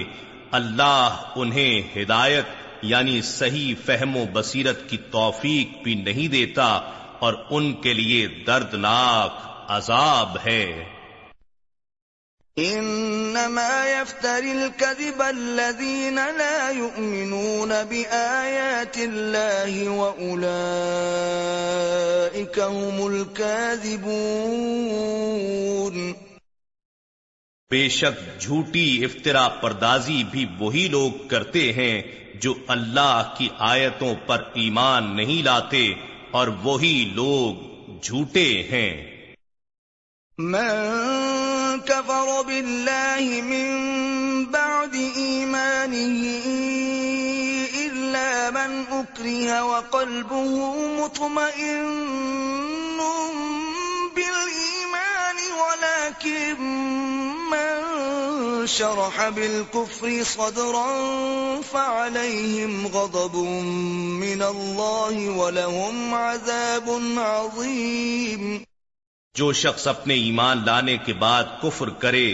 اللہ 0.53 1.23
انہیں 1.37 1.97
ہدایت 1.97 2.85
یعنی 2.85 3.21
صحیح 3.25 3.75
فہم 3.85 4.17
و 4.17 4.25
بصیرت 4.33 4.89
کی 4.91 4.97
توفیق 5.11 5.83
بھی 5.85 5.95
نہیں 6.03 6.29
دیتا 6.29 6.69
اور 7.21 7.35
ان 7.51 7.73
کے 7.83 7.93
لیے 7.95 8.27
دردناک 8.47 9.41
عذاب 9.71 10.37
ہے 10.45 10.67
انما 12.57 13.87
يفتر 13.87 14.39
الكذب 14.41 15.23
الذين 15.23 16.15
لا 16.15 16.71
يؤمنون 16.71 17.85
بآيات 17.85 18.99
الله 18.99 19.89
وأولئك 19.91 20.47
هم 22.59 23.07
الكاذبون 23.09 24.37
بے 27.71 27.89
شک 27.91 28.19
جھوٹی 28.41 29.05
افترا 29.05 29.47
پردازی 29.61 30.21
بھی 30.31 30.45
وہی 30.59 30.85
لوگ 30.89 31.13
کرتے 31.29 31.63
ہیں 31.73 31.97
جو 32.41 32.53
اللہ 32.69 33.35
کی 33.39 33.49
آیتوں 33.69 34.13
پر 34.27 34.43
ایمان 34.55 35.03
نہیں 35.17 35.41
لاتے 35.43 35.83
اور 36.37 36.49
وہی 36.63 36.97
لوگ 37.15 38.01
جھوٹے 38.01 38.49
ہیں 38.71 38.91
من 40.39 41.81
كفر 41.81 42.43
بالله 42.43 43.41
من 43.43 44.45
بعد 44.47 44.89
بادی 44.89 45.45
منی 45.47 46.05
من 48.53 48.75
و 48.91 49.63
وقلبه 49.63 50.77
مطمئن 50.99 51.89
بلی 54.15 55.49
ولكن 55.55 56.61
من 57.51 57.86
شرح 58.67 59.29
بالكفر 59.31 60.23
صدرا 60.25 61.63
فعليهم 61.63 62.87
غضب 62.89 63.37
من 64.17 64.43
الله 64.43 65.29
ولهم 65.31 66.15
عذاب 66.15 66.91
عظيم 67.19 68.65
جو 69.35 69.53
شخص 69.53 69.87
اپنے 69.87 70.15
ایمان 70.17 70.63
لانے 70.67 70.97
کے 71.07 71.13
بعد 71.15 71.45
کفر 71.63 71.89
کرے 72.01 72.27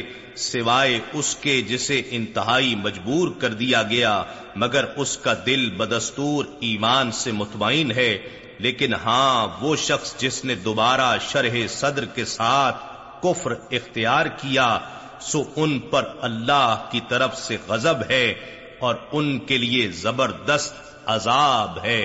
سوائے 0.36 0.98
اس 1.12 1.34
کے 1.40 1.60
جسے 1.62 2.02
انتہائی 2.10 2.74
مجبور 2.74 3.28
کر 3.40 3.54
دیا 3.54 3.82
گیا 3.82 4.22
مگر 4.56 4.84
اس 4.96 5.16
کا 5.16 5.34
دل 5.46 5.68
بدستور 5.76 6.44
ایمان 6.60 7.10
سے 7.12 7.32
مطمئن 7.32 7.90
ہے 7.90 8.16
لیکن 8.58 8.94
ہاں 9.04 9.48
وہ 9.60 9.74
شخص 9.76 10.14
جس 10.18 10.44
نے 10.44 10.54
دوبارہ 10.64 11.16
شرح 11.28 11.56
صدر 11.70 12.04
کے 12.14 12.24
ساتھ 12.28 12.90
کفر 13.22 13.52
اختیار 13.70 14.26
کیا 14.36 14.66
سو 15.22 15.42
ان 15.56 15.78
پر 15.90 16.08
اللہ 16.22 16.88
کی 16.90 17.00
طرف 17.08 17.38
سے 17.38 17.56
غضب 17.66 18.02
ہے 18.10 18.26
اور 18.80 18.94
ان 19.12 19.38
کے 19.46 19.58
لیے 19.58 19.88
زبردست 19.96 20.74
عذاب 21.06 21.78
ہے 21.84 22.02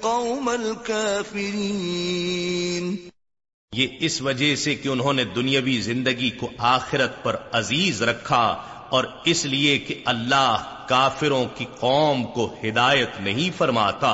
کا 0.84 1.20
فری 1.30 1.70
یہ 3.72 3.88
اس 4.00 4.20
وجہ 4.22 4.54
سے 4.56 4.74
کہ 4.74 4.88
انہوں 4.88 5.12
نے 5.12 5.24
دنیاوی 5.34 5.80
زندگی 5.82 6.30
کو 6.30 6.48
آخرت 6.68 7.22
پر 7.22 7.36
عزیز 7.52 8.02
رکھا 8.04 8.44
اور 8.90 9.04
اس 9.24 9.44
لیے 9.46 9.78
کہ 9.78 9.94
اللہ 10.04 10.71
کافروں 10.88 11.44
کی 11.54 11.66
قوم 11.80 12.22
کو 12.24 12.44
ہدایت 12.64 13.20
نہیں 13.20 13.50
فرماتا 13.58 14.12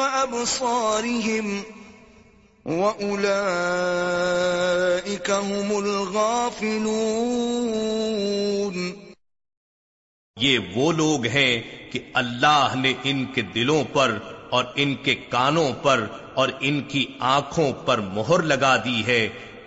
اب 0.00 0.34
سوری 0.46 1.40
وَأُولَئِكَ 2.66 3.30
هُمُ 5.30 5.76
الْغَافِلُونَ 5.76 6.92
یہ 10.36 10.58
وہ 10.74 10.92
لوگ 10.92 11.26
ہیں 11.26 11.54
کہ 11.92 11.98
اللہ 12.14 12.74
نے 12.76 12.92
ان 13.04 13.24
کے 13.24 13.42
دلوں 13.54 13.84
پر 13.92 14.18
اور 14.52 14.64
ان 14.74 14.94
کے 15.02 15.14
کانوں 15.30 15.72
پر 15.82 16.04
اور 16.34 16.48
ان 16.60 16.80
کی 16.88 17.04
آنکھوں 17.26 17.72
پر 17.84 18.00
مہر 18.10 18.42
لگا 18.44 18.76
دی 18.84 19.02
ہے 19.06 19.22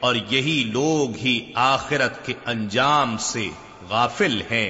اور 0.00 0.16
یہی 0.30 0.64
لوگ 0.72 1.16
ہی 1.18 1.40
آخرت 1.64 2.26
کے 2.26 2.34
انجام 2.46 3.16
سے 3.20 3.48
غافل 3.90 4.42
ہیں 4.50 4.70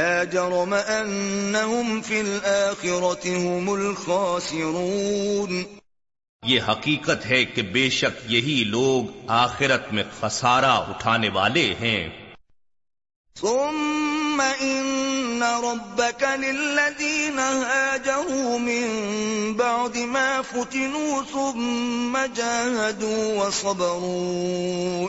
لا 0.00 0.22
جرم 0.24 0.74
انہم 0.74 2.00
فی 2.02 2.20
الاخرت 2.20 3.26
ہم 3.26 3.68
الخاسرون 3.70 5.52
یہ 6.42 6.60
حقیقت 6.68 7.26
ہے 7.26 7.44
کہ 7.44 7.62
بے 7.72 7.88
شک 7.90 8.30
یہی 8.30 8.62
لوگ 8.68 9.30
آخرت 9.34 9.92
میں 9.92 10.04
خسارہ 10.20 10.72
اٹھانے 10.88 11.28
والے 11.28 11.72
ہیں 11.80 12.08
ثم 13.36 14.16
ثم 14.36 14.42
ان 14.42 14.86
ان 15.36 15.42
ربك 15.42 16.22
ربك 16.22 16.22
للذين 16.22 17.38
هاجروا 17.38 18.58
من 18.58 18.88
من 19.48 19.54
بعد 19.54 19.98
ما 19.98 20.42
فتنوا 20.42 21.22
جاهدوا 22.26 23.44
وصبروا 23.44 25.08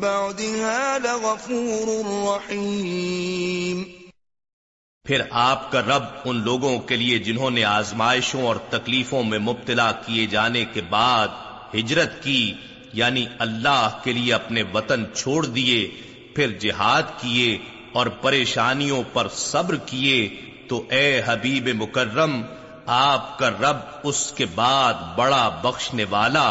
بعدها 0.00 0.98
لغفور 0.98 1.88
رحيم 2.26 3.84
پھر 5.06 5.22
آپ 5.30 5.70
کا 5.72 5.80
رب 5.82 6.04
ان 6.24 6.42
لوگوں 6.44 6.78
کے 6.78 6.96
لیے 6.96 7.18
جنہوں 7.18 7.50
نے 7.50 7.64
آزمائشوں 7.64 8.42
اور 8.42 8.56
تکلیفوں 8.70 9.22
میں 9.24 9.38
مبتلا 9.38 9.90
کیے 10.06 10.26
جانے 10.26 10.64
کے 10.64 10.80
بعد 10.90 11.28
ہجرت 11.74 12.22
کی 12.22 12.42
یعنی 12.92 13.26
اللہ 13.38 13.98
کے 14.02 14.12
لیے 14.12 14.32
اپنے 14.34 14.62
وطن 14.74 15.04
چھوڑ 15.14 15.44
دیے 15.46 15.86
پھر 16.34 16.58
جہاد 16.58 17.20
کیے 17.20 17.56
اور 17.92 18.06
پریشانیوں 18.20 19.02
پر 19.12 19.28
صبر 19.28 19.76
کیے 19.86 20.28
تو 20.68 20.82
اے 20.90 21.22
حبیب 21.26 21.68
مکرم 21.74 22.42
آپ 22.86 23.38
کا 23.38 23.50
رب 23.50 23.76
اس 24.02 24.30
کے 24.32 24.46
بعد 24.54 24.94
بڑا 25.16 25.48
بخشنے 25.62 26.04
والا 26.10 26.46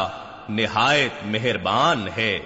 نہایت 0.49 1.25
مہربان 1.25 2.07
ہے 2.17 2.37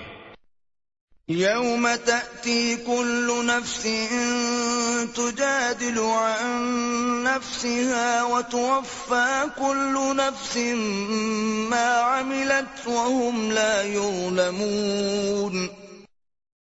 يوم 1.30 1.88
تأتي 1.88 2.76
كل 2.76 2.85
كل 2.88 3.45
نفس 3.45 3.85
نفس 3.85 5.14
تجادل 5.15 5.99
عن 5.99 7.23
نفسها 7.23 8.23
وتوفى 8.23 9.49
ما 11.69 11.88
عملت 11.91 12.88
وهم 12.88 13.52
لا 13.52 14.52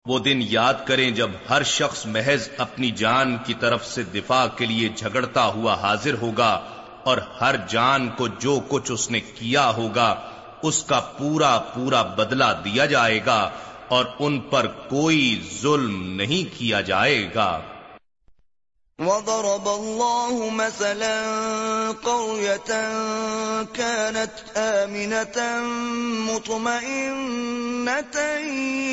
وہ 0.07 0.19
دن 0.20 0.41
یاد 0.43 0.87
کریں 0.87 1.11
جب 1.11 1.31
ہر 1.51 1.62
شخص 1.62 2.07
محض 2.07 2.49
اپنی 2.59 2.91
جان 2.91 3.37
کی 3.47 3.55
طرف 3.61 3.87
سے 3.87 4.03
دفاع 4.15 4.47
کے 4.57 4.66
لیے 4.66 4.89
جھگڑتا 4.89 5.45
ہوا 5.45 5.74
حاضر 5.83 6.15
ہوگا 6.23 6.51
اور 7.05 7.19
ہر 7.41 7.57
جان 7.69 8.09
کو 8.09 8.28
جو 8.41 8.59
کچھ 8.69 8.93
اس 8.93 9.11
نے 9.11 9.20
کیا 9.20 9.69
ہوگا 9.77 10.11
اس 10.62 10.83
کا 10.85 11.01
پورا 11.19 11.57
پورا 11.74 12.03
بدلہ 12.16 12.53
دیا 12.65 12.85
جائے 12.87 13.20
گا 13.27 13.41
اور 13.89 14.05
ان 14.19 14.39
پر 14.41 14.66
کوئی 14.66 15.41
ظلم 15.61 16.03
نہیں 16.16 16.59
کیا 16.59 16.81
جائے 16.81 17.31
گا 17.35 17.51
وضرب 18.99 19.69
الله 19.69 20.51
مثلا 20.51 21.23
قرية 21.93 22.70
كانت 23.65 24.31
آمنة 24.57 25.61
مطمئنة 26.33 28.16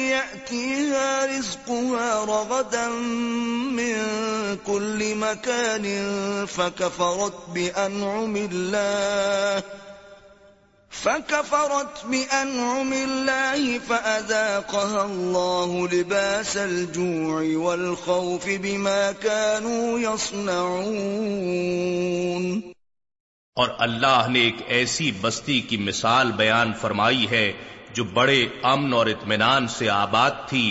يأتيها 0.10 1.26
رزقها 1.26 2.26
رغدا 2.26 2.88
من 2.90 3.95
كل 4.68 5.15
مكان 5.15 5.85
فكفرت 6.45 7.34
بأنعم 7.49 8.35
الله 8.35 9.64
فكفرت 10.94 12.06
بأنعم 12.06 12.94
الله 12.94 13.80
فأذاقها 13.80 15.06
الله 15.06 15.88
لباس 15.90 16.57
الجوع 16.57 17.41
والخوف 17.60 18.49
بما 18.49 19.11
كانوا 19.14 19.99
يصنعون 19.99 21.34
اور 23.57 23.69
اللہ 23.80 24.27
نے 24.30 24.40
ایک 24.41 24.61
ایسی 24.68 25.07
بستی 25.22 25.60
کی 25.61 25.77
مثال 25.80 26.31
بیان 26.31 26.69
فرمائی 26.81 27.26
ہے 27.31 27.52
جو 27.95 28.03
بڑے 28.14 28.40
امن 28.64 28.94
اور 28.94 29.06
اطمینان 29.07 29.68
سے 29.68 29.90
آباد 29.90 30.48
تھی 30.49 30.71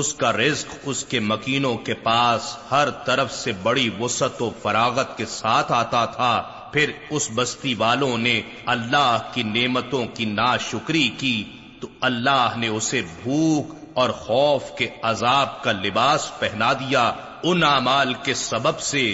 اس 0.00 0.12
کا 0.14 0.32
رزق 0.32 0.74
اس 0.84 1.04
کے 1.04 1.20
مکینوں 1.22 1.76
کے 1.84 1.94
پاس 2.02 2.56
ہر 2.70 2.90
طرف 3.06 3.32
سے 3.34 3.52
بڑی 3.62 3.88
وسعت 4.00 4.42
و 4.42 4.50
فراغت 4.62 5.16
کے 5.18 5.26
ساتھ 5.30 5.72
آتا 5.72 6.04
تھا 6.16 6.34
پھر 6.72 6.92
اس 7.10 7.28
بستی 7.34 7.74
والوں 7.74 8.16
نے 8.18 8.40
اللہ 8.66 9.18
کی 9.34 9.42
نعمتوں 9.44 10.04
کی 10.14 10.24
ناشکری 10.32 11.08
کی 11.18 11.36
تو 11.80 11.88
اللہ 12.02 12.56
نے 12.56 12.68
اسے 12.70 13.00
بھوک 13.14 13.74
اور 13.94 14.10
خوف 14.18 14.64
کے 14.76 14.88
عذاب 15.02 15.62
کا 15.62 15.72
لباس 15.74 16.30
پہنا 16.38 16.72
دیا 16.80 17.04
ان 17.44 17.62
اعمال 17.64 18.10
کے 18.24 18.34
سبب 18.40 18.80
سے 18.82 19.04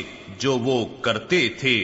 جو 0.38 0.52
وہ 0.60 0.78
کرتے 1.02 1.42
تھے 1.60 1.76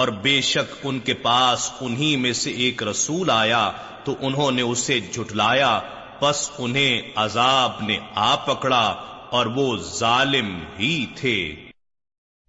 اور 0.00 0.08
بے 0.22 0.40
شک 0.40 0.72
ان 0.82 0.98
کے 1.00 1.14
پاس 1.22 1.70
انہی 1.80 2.16
میں 2.16 2.32
سے 2.32 2.50
ایک 2.64 2.82
رسول 2.82 3.30
آیا 3.30 3.60
تو 4.04 4.14
انہوں 4.20 4.50
نے 4.50 4.62
اسے 4.62 4.98
جھٹلایا 5.02 5.70
پس 6.20 6.50
انہیں 6.58 7.16
عذاب 7.16 7.80
نے 7.82 7.96
آ 8.14 8.34
پکڑا 8.44 8.86
اور 9.30 9.46
وہ 9.56 9.64
ظالم 9.92 10.50
ہی 10.78 11.06
تھے 11.16 11.38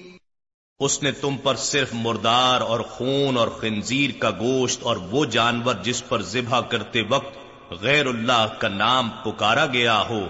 اس 0.81 1.03
نے 1.03 1.13
تم 1.13 1.37
پر 1.37 1.57
صرف 1.57 1.95
مردار 1.95 2.61
اور 2.67 2.81
خون 2.91 3.37
اور 3.37 3.49
خنزیر 3.61 4.11
کا 4.21 4.31
گوشت 4.41 4.83
اور 4.83 4.97
وہ 5.11 5.25
جانور 5.33 5.83
جس 5.83 6.03
پر 6.09 6.23
ذبح 6.29 6.61
کرتے 6.69 7.03
وقت 7.09 7.83
غیر 7.83 8.07
اللہ 8.07 8.47
کا 8.59 8.69
نام 8.69 9.11
پکارا 9.25 9.67
گیا 9.73 10.01
ہو 10.09 10.25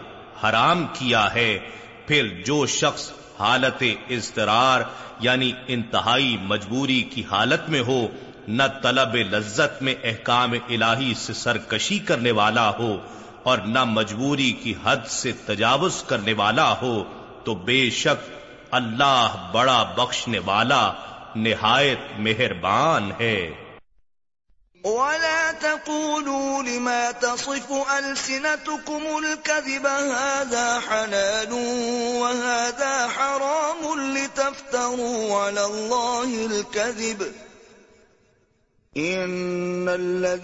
حرام 0.45 0.87
کیا 0.93 1.29
ہے 1.35 1.59
پھر 2.07 2.35
جو 2.45 2.65
شخص 2.73 3.11
حالت 3.39 3.83
اضطرار 4.11 4.81
یعنی 5.21 5.53
انتہائی 5.67 6.37
مجبوری 6.43 7.03
کی 7.11 7.23
حالت 7.31 7.69
میں 7.69 7.81
ہو 7.81 8.07
نہ 8.49 8.63
طلب 8.83 9.15
لذت 9.33 9.83
میں 9.83 9.95
احکام 10.05 10.53
الہی 10.53 11.13
سے 11.17 11.33
سرکشی 11.35 11.99
کرنے 12.07 12.31
والا 12.33 12.69
ہو 12.79 12.97
اور 13.43 13.59
نہ 13.67 13.85
مجبوری 13.87 14.51
کی 14.63 14.75
حد 14.85 15.07
سے 15.11 15.33
تجاوز 15.47 16.03
کرنے 16.09 16.33
والا 16.35 16.73
ہو 16.83 16.93
تو 17.45 17.55
بے 17.65 17.89
شک 17.95 18.31
اللہ 18.73 19.51
بڑا 19.53 19.83
بخشنے 19.97 20.39
والا 20.45 20.83
نہایت 21.37 22.19
مہربان 22.19 23.11
ہے 23.21 23.37
ولا 24.85 25.51
تقولوا 25.53 26.63
لما 26.63 27.11
تصف 27.13 27.73
ألسنتكم 27.93 29.03
الكذب 29.19 29.87
هذا 29.87 30.81
حلال 30.81 31.53
وهذا 32.15 33.09
حرام 33.09 34.13
لتفتروا 34.15 35.39
على 35.39 35.65
الله 35.65 36.47
الكذب 36.47 37.23
اور 38.95 40.37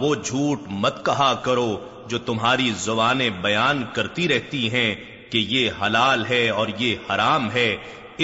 وہ 0.00 0.14
جھوٹ 0.14 0.58
مت 0.68 1.04
کہا 1.04 1.32
کرو 1.44 1.76
جو 2.08 2.18
تمہاری 2.18 2.70
زبانیں 2.78 3.30
بیان 3.42 3.82
کرتی 3.92 4.28
رہتی 4.28 4.70
ہیں 4.72 4.94
کہ 5.30 5.38
یہ 5.48 5.70
حلال 5.82 6.24
ہے 6.26 6.48
اور 6.50 6.68
یہ 6.78 7.10
حرام 7.10 7.50
ہے 7.50 7.76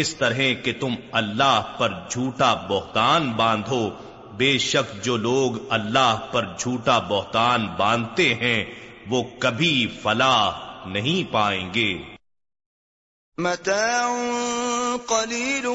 اس 0.00 0.15
طرح 0.17 0.39
کہ 0.65 0.73
تم 0.81 0.95
اللہ 1.13 1.75
پر 1.79 1.93
جھوٹا 2.11 2.53
بہتان 2.69 3.33
باندھو 3.33 3.89
بے 4.35 4.57
شک 4.59 4.95
جو 5.05 5.17
لوگ 5.17 5.57
اللہ 5.71 6.29
پر 6.33 6.47
جھوٹا 6.59 6.99
بہتان 7.09 7.67
باندھتے 7.77 8.35
ہیں 8.35 8.65
وہ 9.07 9.23
کبھی 9.39 9.75
فلاح 10.03 10.87
نہیں 10.87 11.33
پائیں 11.33 11.75
گے 11.75 12.18
متاع 13.39 14.97
قليل 15.09 15.67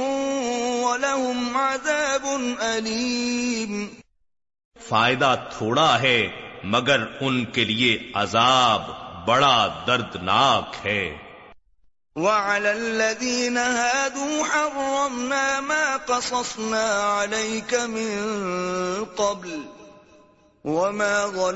ولهم 0.00 1.57
عذاب 1.57 2.25
أليم 2.61 3.87
فائدہ 4.75 5.33
تھوڑا 5.51 6.01
ہے 6.01 6.17
مگر 6.73 7.05
ان 7.21 7.43
کے 7.53 7.63
لیے 7.65 7.97
عذاب 8.15 8.89
بڑا 9.27 9.57
دردناک 9.87 10.75
ہے 10.85 11.03
وعلى 12.15 12.71
الذين 12.71 13.57
هادوا 13.57 14.43
حرمنا 14.45 15.59
ما 15.61 15.97
قصصنا 15.97 16.83
عليك 17.03 17.73
من 17.73 19.05
قبل 19.17 19.63
اور 20.65 21.55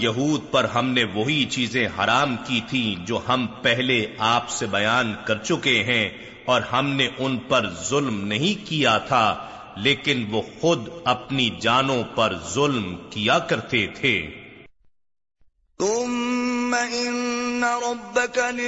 یہود 0.00 0.40
پر 0.50 0.64
ہم 0.64 0.86
نے 0.88 1.04
وہی 1.04 1.44
چیزیں 1.44 1.88
حرام 1.98 2.36
کی 2.46 2.60
تھی 2.68 2.96
جو 3.06 3.20
ہم 3.28 3.46
پہلے 3.62 4.06
آپ 4.18 4.50
سے 4.50 4.66
بیان 4.66 5.14
کر 5.24 5.42
چکے 5.42 5.82
ہیں 5.82 6.08
اور 6.44 6.60
ہم 6.72 6.88
نے 6.88 7.08
ان 7.18 7.36
پر 7.38 7.70
ظلم 7.88 8.24
نہیں 8.26 8.66
کیا 8.66 8.98
تھا 8.98 9.48
لیکن 9.76 10.24
وہ 10.30 10.42
خود 10.60 10.88
اپنی 11.04 11.50
جانوں 11.60 12.02
پر 12.14 12.36
ظلم 12.54 12.96
کیا 13.10 13.38
کرتے 13.38 13.86
تھے 13.86 14.45
تم 15.78 16.10
میں 16.70 17.72
روبکین 17.72 18.60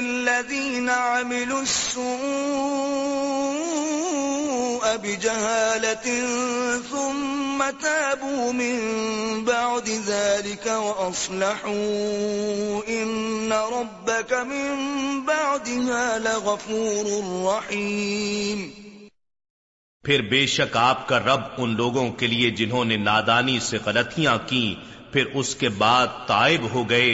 نروب 1.33 1.61
کبھی 14.29 14.69
بعد 15.25 15.69
پھر 20.05 20.23
بے 20.23 20.47
شک 20.47 20.77
آپ 20.77 21.09
کا 21.09 21.19
رب 21.19 21.41
ان 21.59 21.77
لوگوں 21.77 22.11
کے 22.11 22.27
لیے 22.27 22.51
جنہوں 22.51 22.85
نے 22.85 22.97
نادانی 22.97 23.61
سے 23.61 23.79
غلطیاں 23.85 24.39
کی 24.47 24.75
پھر 25.13 25.25
اس 25.35 25.55
کے 25.55 25.69
بعد 25.79 26.07
تائب 26.27 26.67
ہو 26.73 26.89
گئے 26.91 27.15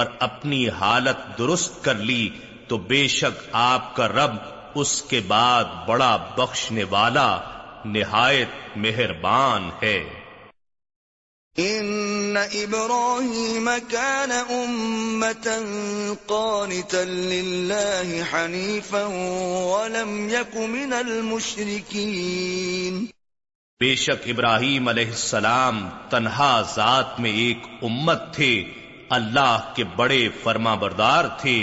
اور 0.00 0.06
اپنی 0.20 0.68
حالت 0.80 1.38
درست 1.38 1.84
کر 1.84 2.04
لی 2.04 2.28
تو 2.68 2.76
بے 2.86 3.06
شک 3.10 3.48
آپ 3.52 3.94
کا 3.96 4.08
رب 4.08 4.36
اس 4.74 5.02
کے 5.02 5.20
بعد 5.28 5.64
بڑا 5.86 6.16
بخشنے 6.36 6.84
والا 6.90 7.38
نہایت 7.86 8.76
مہربان 8.76 9.70
ہے 9.82 10.02
ان 11.56 12.36
ابراہیم 12.36 13.68
كان 13.88 14.32
امتا 14.32 15.58
قانتا 16.26 17.04
للہ 17.04 18.22
حنیفا 18.32 19.06
ولم 19.06 20.28
یک 20.28 20.56
من 20.68 20.94
المشرکین 20.94 23.04
بے 23.82 23.94
شک 23.96 24.28
ابراہیم 24.28 24.88
علیہ 24.88 25.06
السلام 25.06 25.88
تنہا 26.10 26.62
ذات 26.74 27.20
میں 27.20 27.36
ایک 27.36 27.58
امت 27.82 28.34
تھے 28.34 28.64
اللہ 29.08 29.72
کے 29.76 29.84
بڑے 29.96 30.28
فرما 30.42 30.74
بردار 30.74 31.24
تھے 31.40 31.62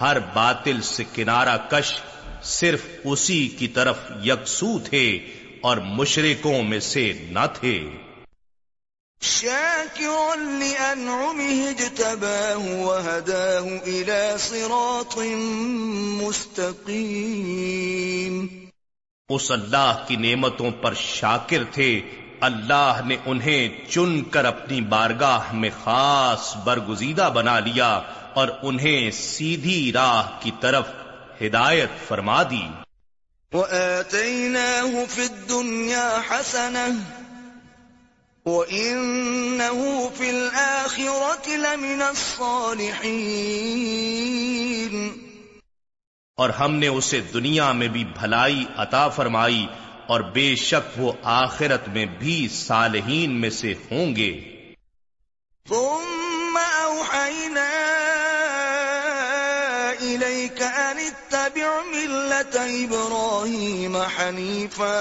ہر 0.00 0.18
باطل 0.34 0.82
سے 0.82 1.04
کنارہ 1.12 1.56
کش 1.70 1.94
صرف 2.48 2.86
اسی 3.04 3.48
کی 3.48 3.68
طرف 3.68 3.96
یکسو 4.24 4.78
تھے 4.84 5.18
اور 5.60 5.76
مشرقوں 5.92 6.62
میں 6.62 6.80
سے 6.80 7.12
نہ 7.30 7.46
تھے 7.54 7.80
مستقيم 16.20 18.63
اس 19.30 19.50
اللہ 19.50 20.04
کی 20.08 20.16
نعمتوں 20.16 20.70
پر 20.80 20.94
شاکر 20.94 21.62
تھے 21.72 21.86
اللہ 22.40 22.98
نے 23.06 23.16
انہیں 23.26 23.76
چن 23.88 24.10
کر 24.30 24.44
اپنی 24.44 24.80
بارگاہ 24.88 25.52
میں 25.54 25.70
خاص 25.84 26.48
برگزیدہ 26.64 27.28
بنا 27.34 27.54
لیا 27.60 27.88
اور 28.34 28.48
انہیں 28.62 29.10
سیدھی 29.20 29.92
راہ 29.92 30.28
کی 30.40 30.52
طرف 30.60 30.90
ہدایت 31.40 31.90
فرما 32.08 32.42
دی 32.50 32.60
وَآتَيْنَاهُ 33.52 34.92
فِي 35.06 35.22
الدُّنْيَا 35.22 36.08
حَسَنَةً 36.22 36.94
وَإِنَّهُ 38.46 40.10
فِي 40.12 40.30
الْآخِرَةِ 40.30 41.46
لَمِنَ 41.58 42.00
الصَّالِحِينَ 42.10 43.04
اور 46.38 46.50
ہم 46.50 46.74
نے 46.74 46.88
اسے 46.88 47.20
دنیا 47.34 47.70
میں 47.72 47.88
بھی 47.88 48.04
بھلائی 48.04 48.64
عطا 48.76 49.08
فرمائی 49.08 49.66
اور 50.06 50.20
بے 50.32 50.54
شک 50.54 50.86
وہ 50.96 51.12
آخرت 51.32 51.88
میں 51.88 52.06
بھی 52.18 52.36
صالحین 52.52 53.40
میں 53.40 53.50
سے 53.50 53.74
ہوں 53.90 54.14
گے 54.16 54.30
ملت 61.84 62.56
ابراہیم 62.56 63.96
حنیفا 64.16 64.98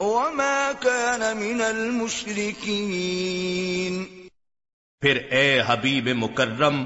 وما 0.00 0.70
كان 0.80 1.22
من 1.36 1.60
المشرکین 1.62 2.54
پھر 5.02 5.16
اے 5.30 5.48
حبیب 5.66 6.08
مکرم 6.16 6.76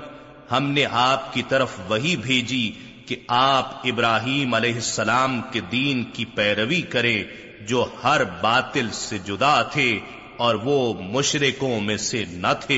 ہم 0.51 0.71
نے 0.71 0.85
آپ 1.03 1.33
کی 1.35 1.43
طرف 1.49 1.71
وہی 1.89 2.15
بھیجی 2.17 2.65
کہ 3.07 3.17
آپ 3.29 3.81
ابراہیم 3.85 4.55
علیہ 4.55 4.75
السلام 4.77 5.41
کے 5.53 5.61
دین 5.73 6.03
کی 6.13 6.25
پیروی 6.35 6.81
کریں 6.91 7.23
جو 7.67 7.85
ہر 8.05 8.25
باطل 8.41 8.89
سے 8.95 9.19
جدا 9.25 9.61
تھے 9.73 9.99
اور 10.39 10.55
وہ 10.65 10.93
مشرقوں 11.11 11.81
میں 11.81 11.97
سے 11.99 12.25
نہ 12.37 12.53
تھے 12.61 12.78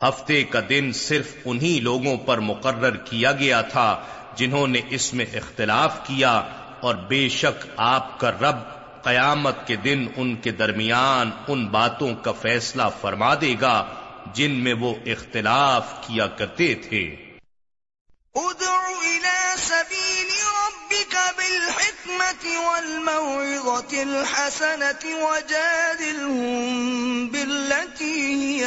ہفتے 0.01 0.43
کا 0.43 0.59
دن 0.69 0.91
صرف 0.93 1.33
انہی 1.45 1.79
لوگوں 1.79 2.15
پر 2.25 2.37
مقرر 2.39 2.95
کیا 3.05 3.31
گیا 3.31 3.61
تھا 3.69 3.87
جنہوں 4.37 4.65
نے 4.67 4.81
اس 4.89 5.13
میں 5.13 5.25
اختلاف 5.35 5.95
کیا 6.07 6.31
اور 6.81 6.95
بے 7.07 7.27
شک 7.35 7.65
آپ 7.85 8.19
کا 8.19 8.31
رب 8.31 8.57
قیامت 9.03 9.65
کے 9.67 9.75
دن 9.75 10.05
ان 10.15 10.35
کے 10.35 10.51
درمیان 10.51 11.31
ان 11.47 11.65
باتوں 11.67 12.13
کا 12.21 12.31
فیصلہ 12.41 12.83
فرما 13.01 13.33
دے 13.35 13.53
گا 13.61 13.75
جن 14.33 14.59
میں 14.63 14.73
وہ 14.79 14.93
اختلاف 15.05 15.93
کیا 16.07 16.27
کرتے 16.37 16.73
تھے 16.83 17.01
ادعو 18.35 18.93
الى 19.01 19.57
سبیل 19.59 20.27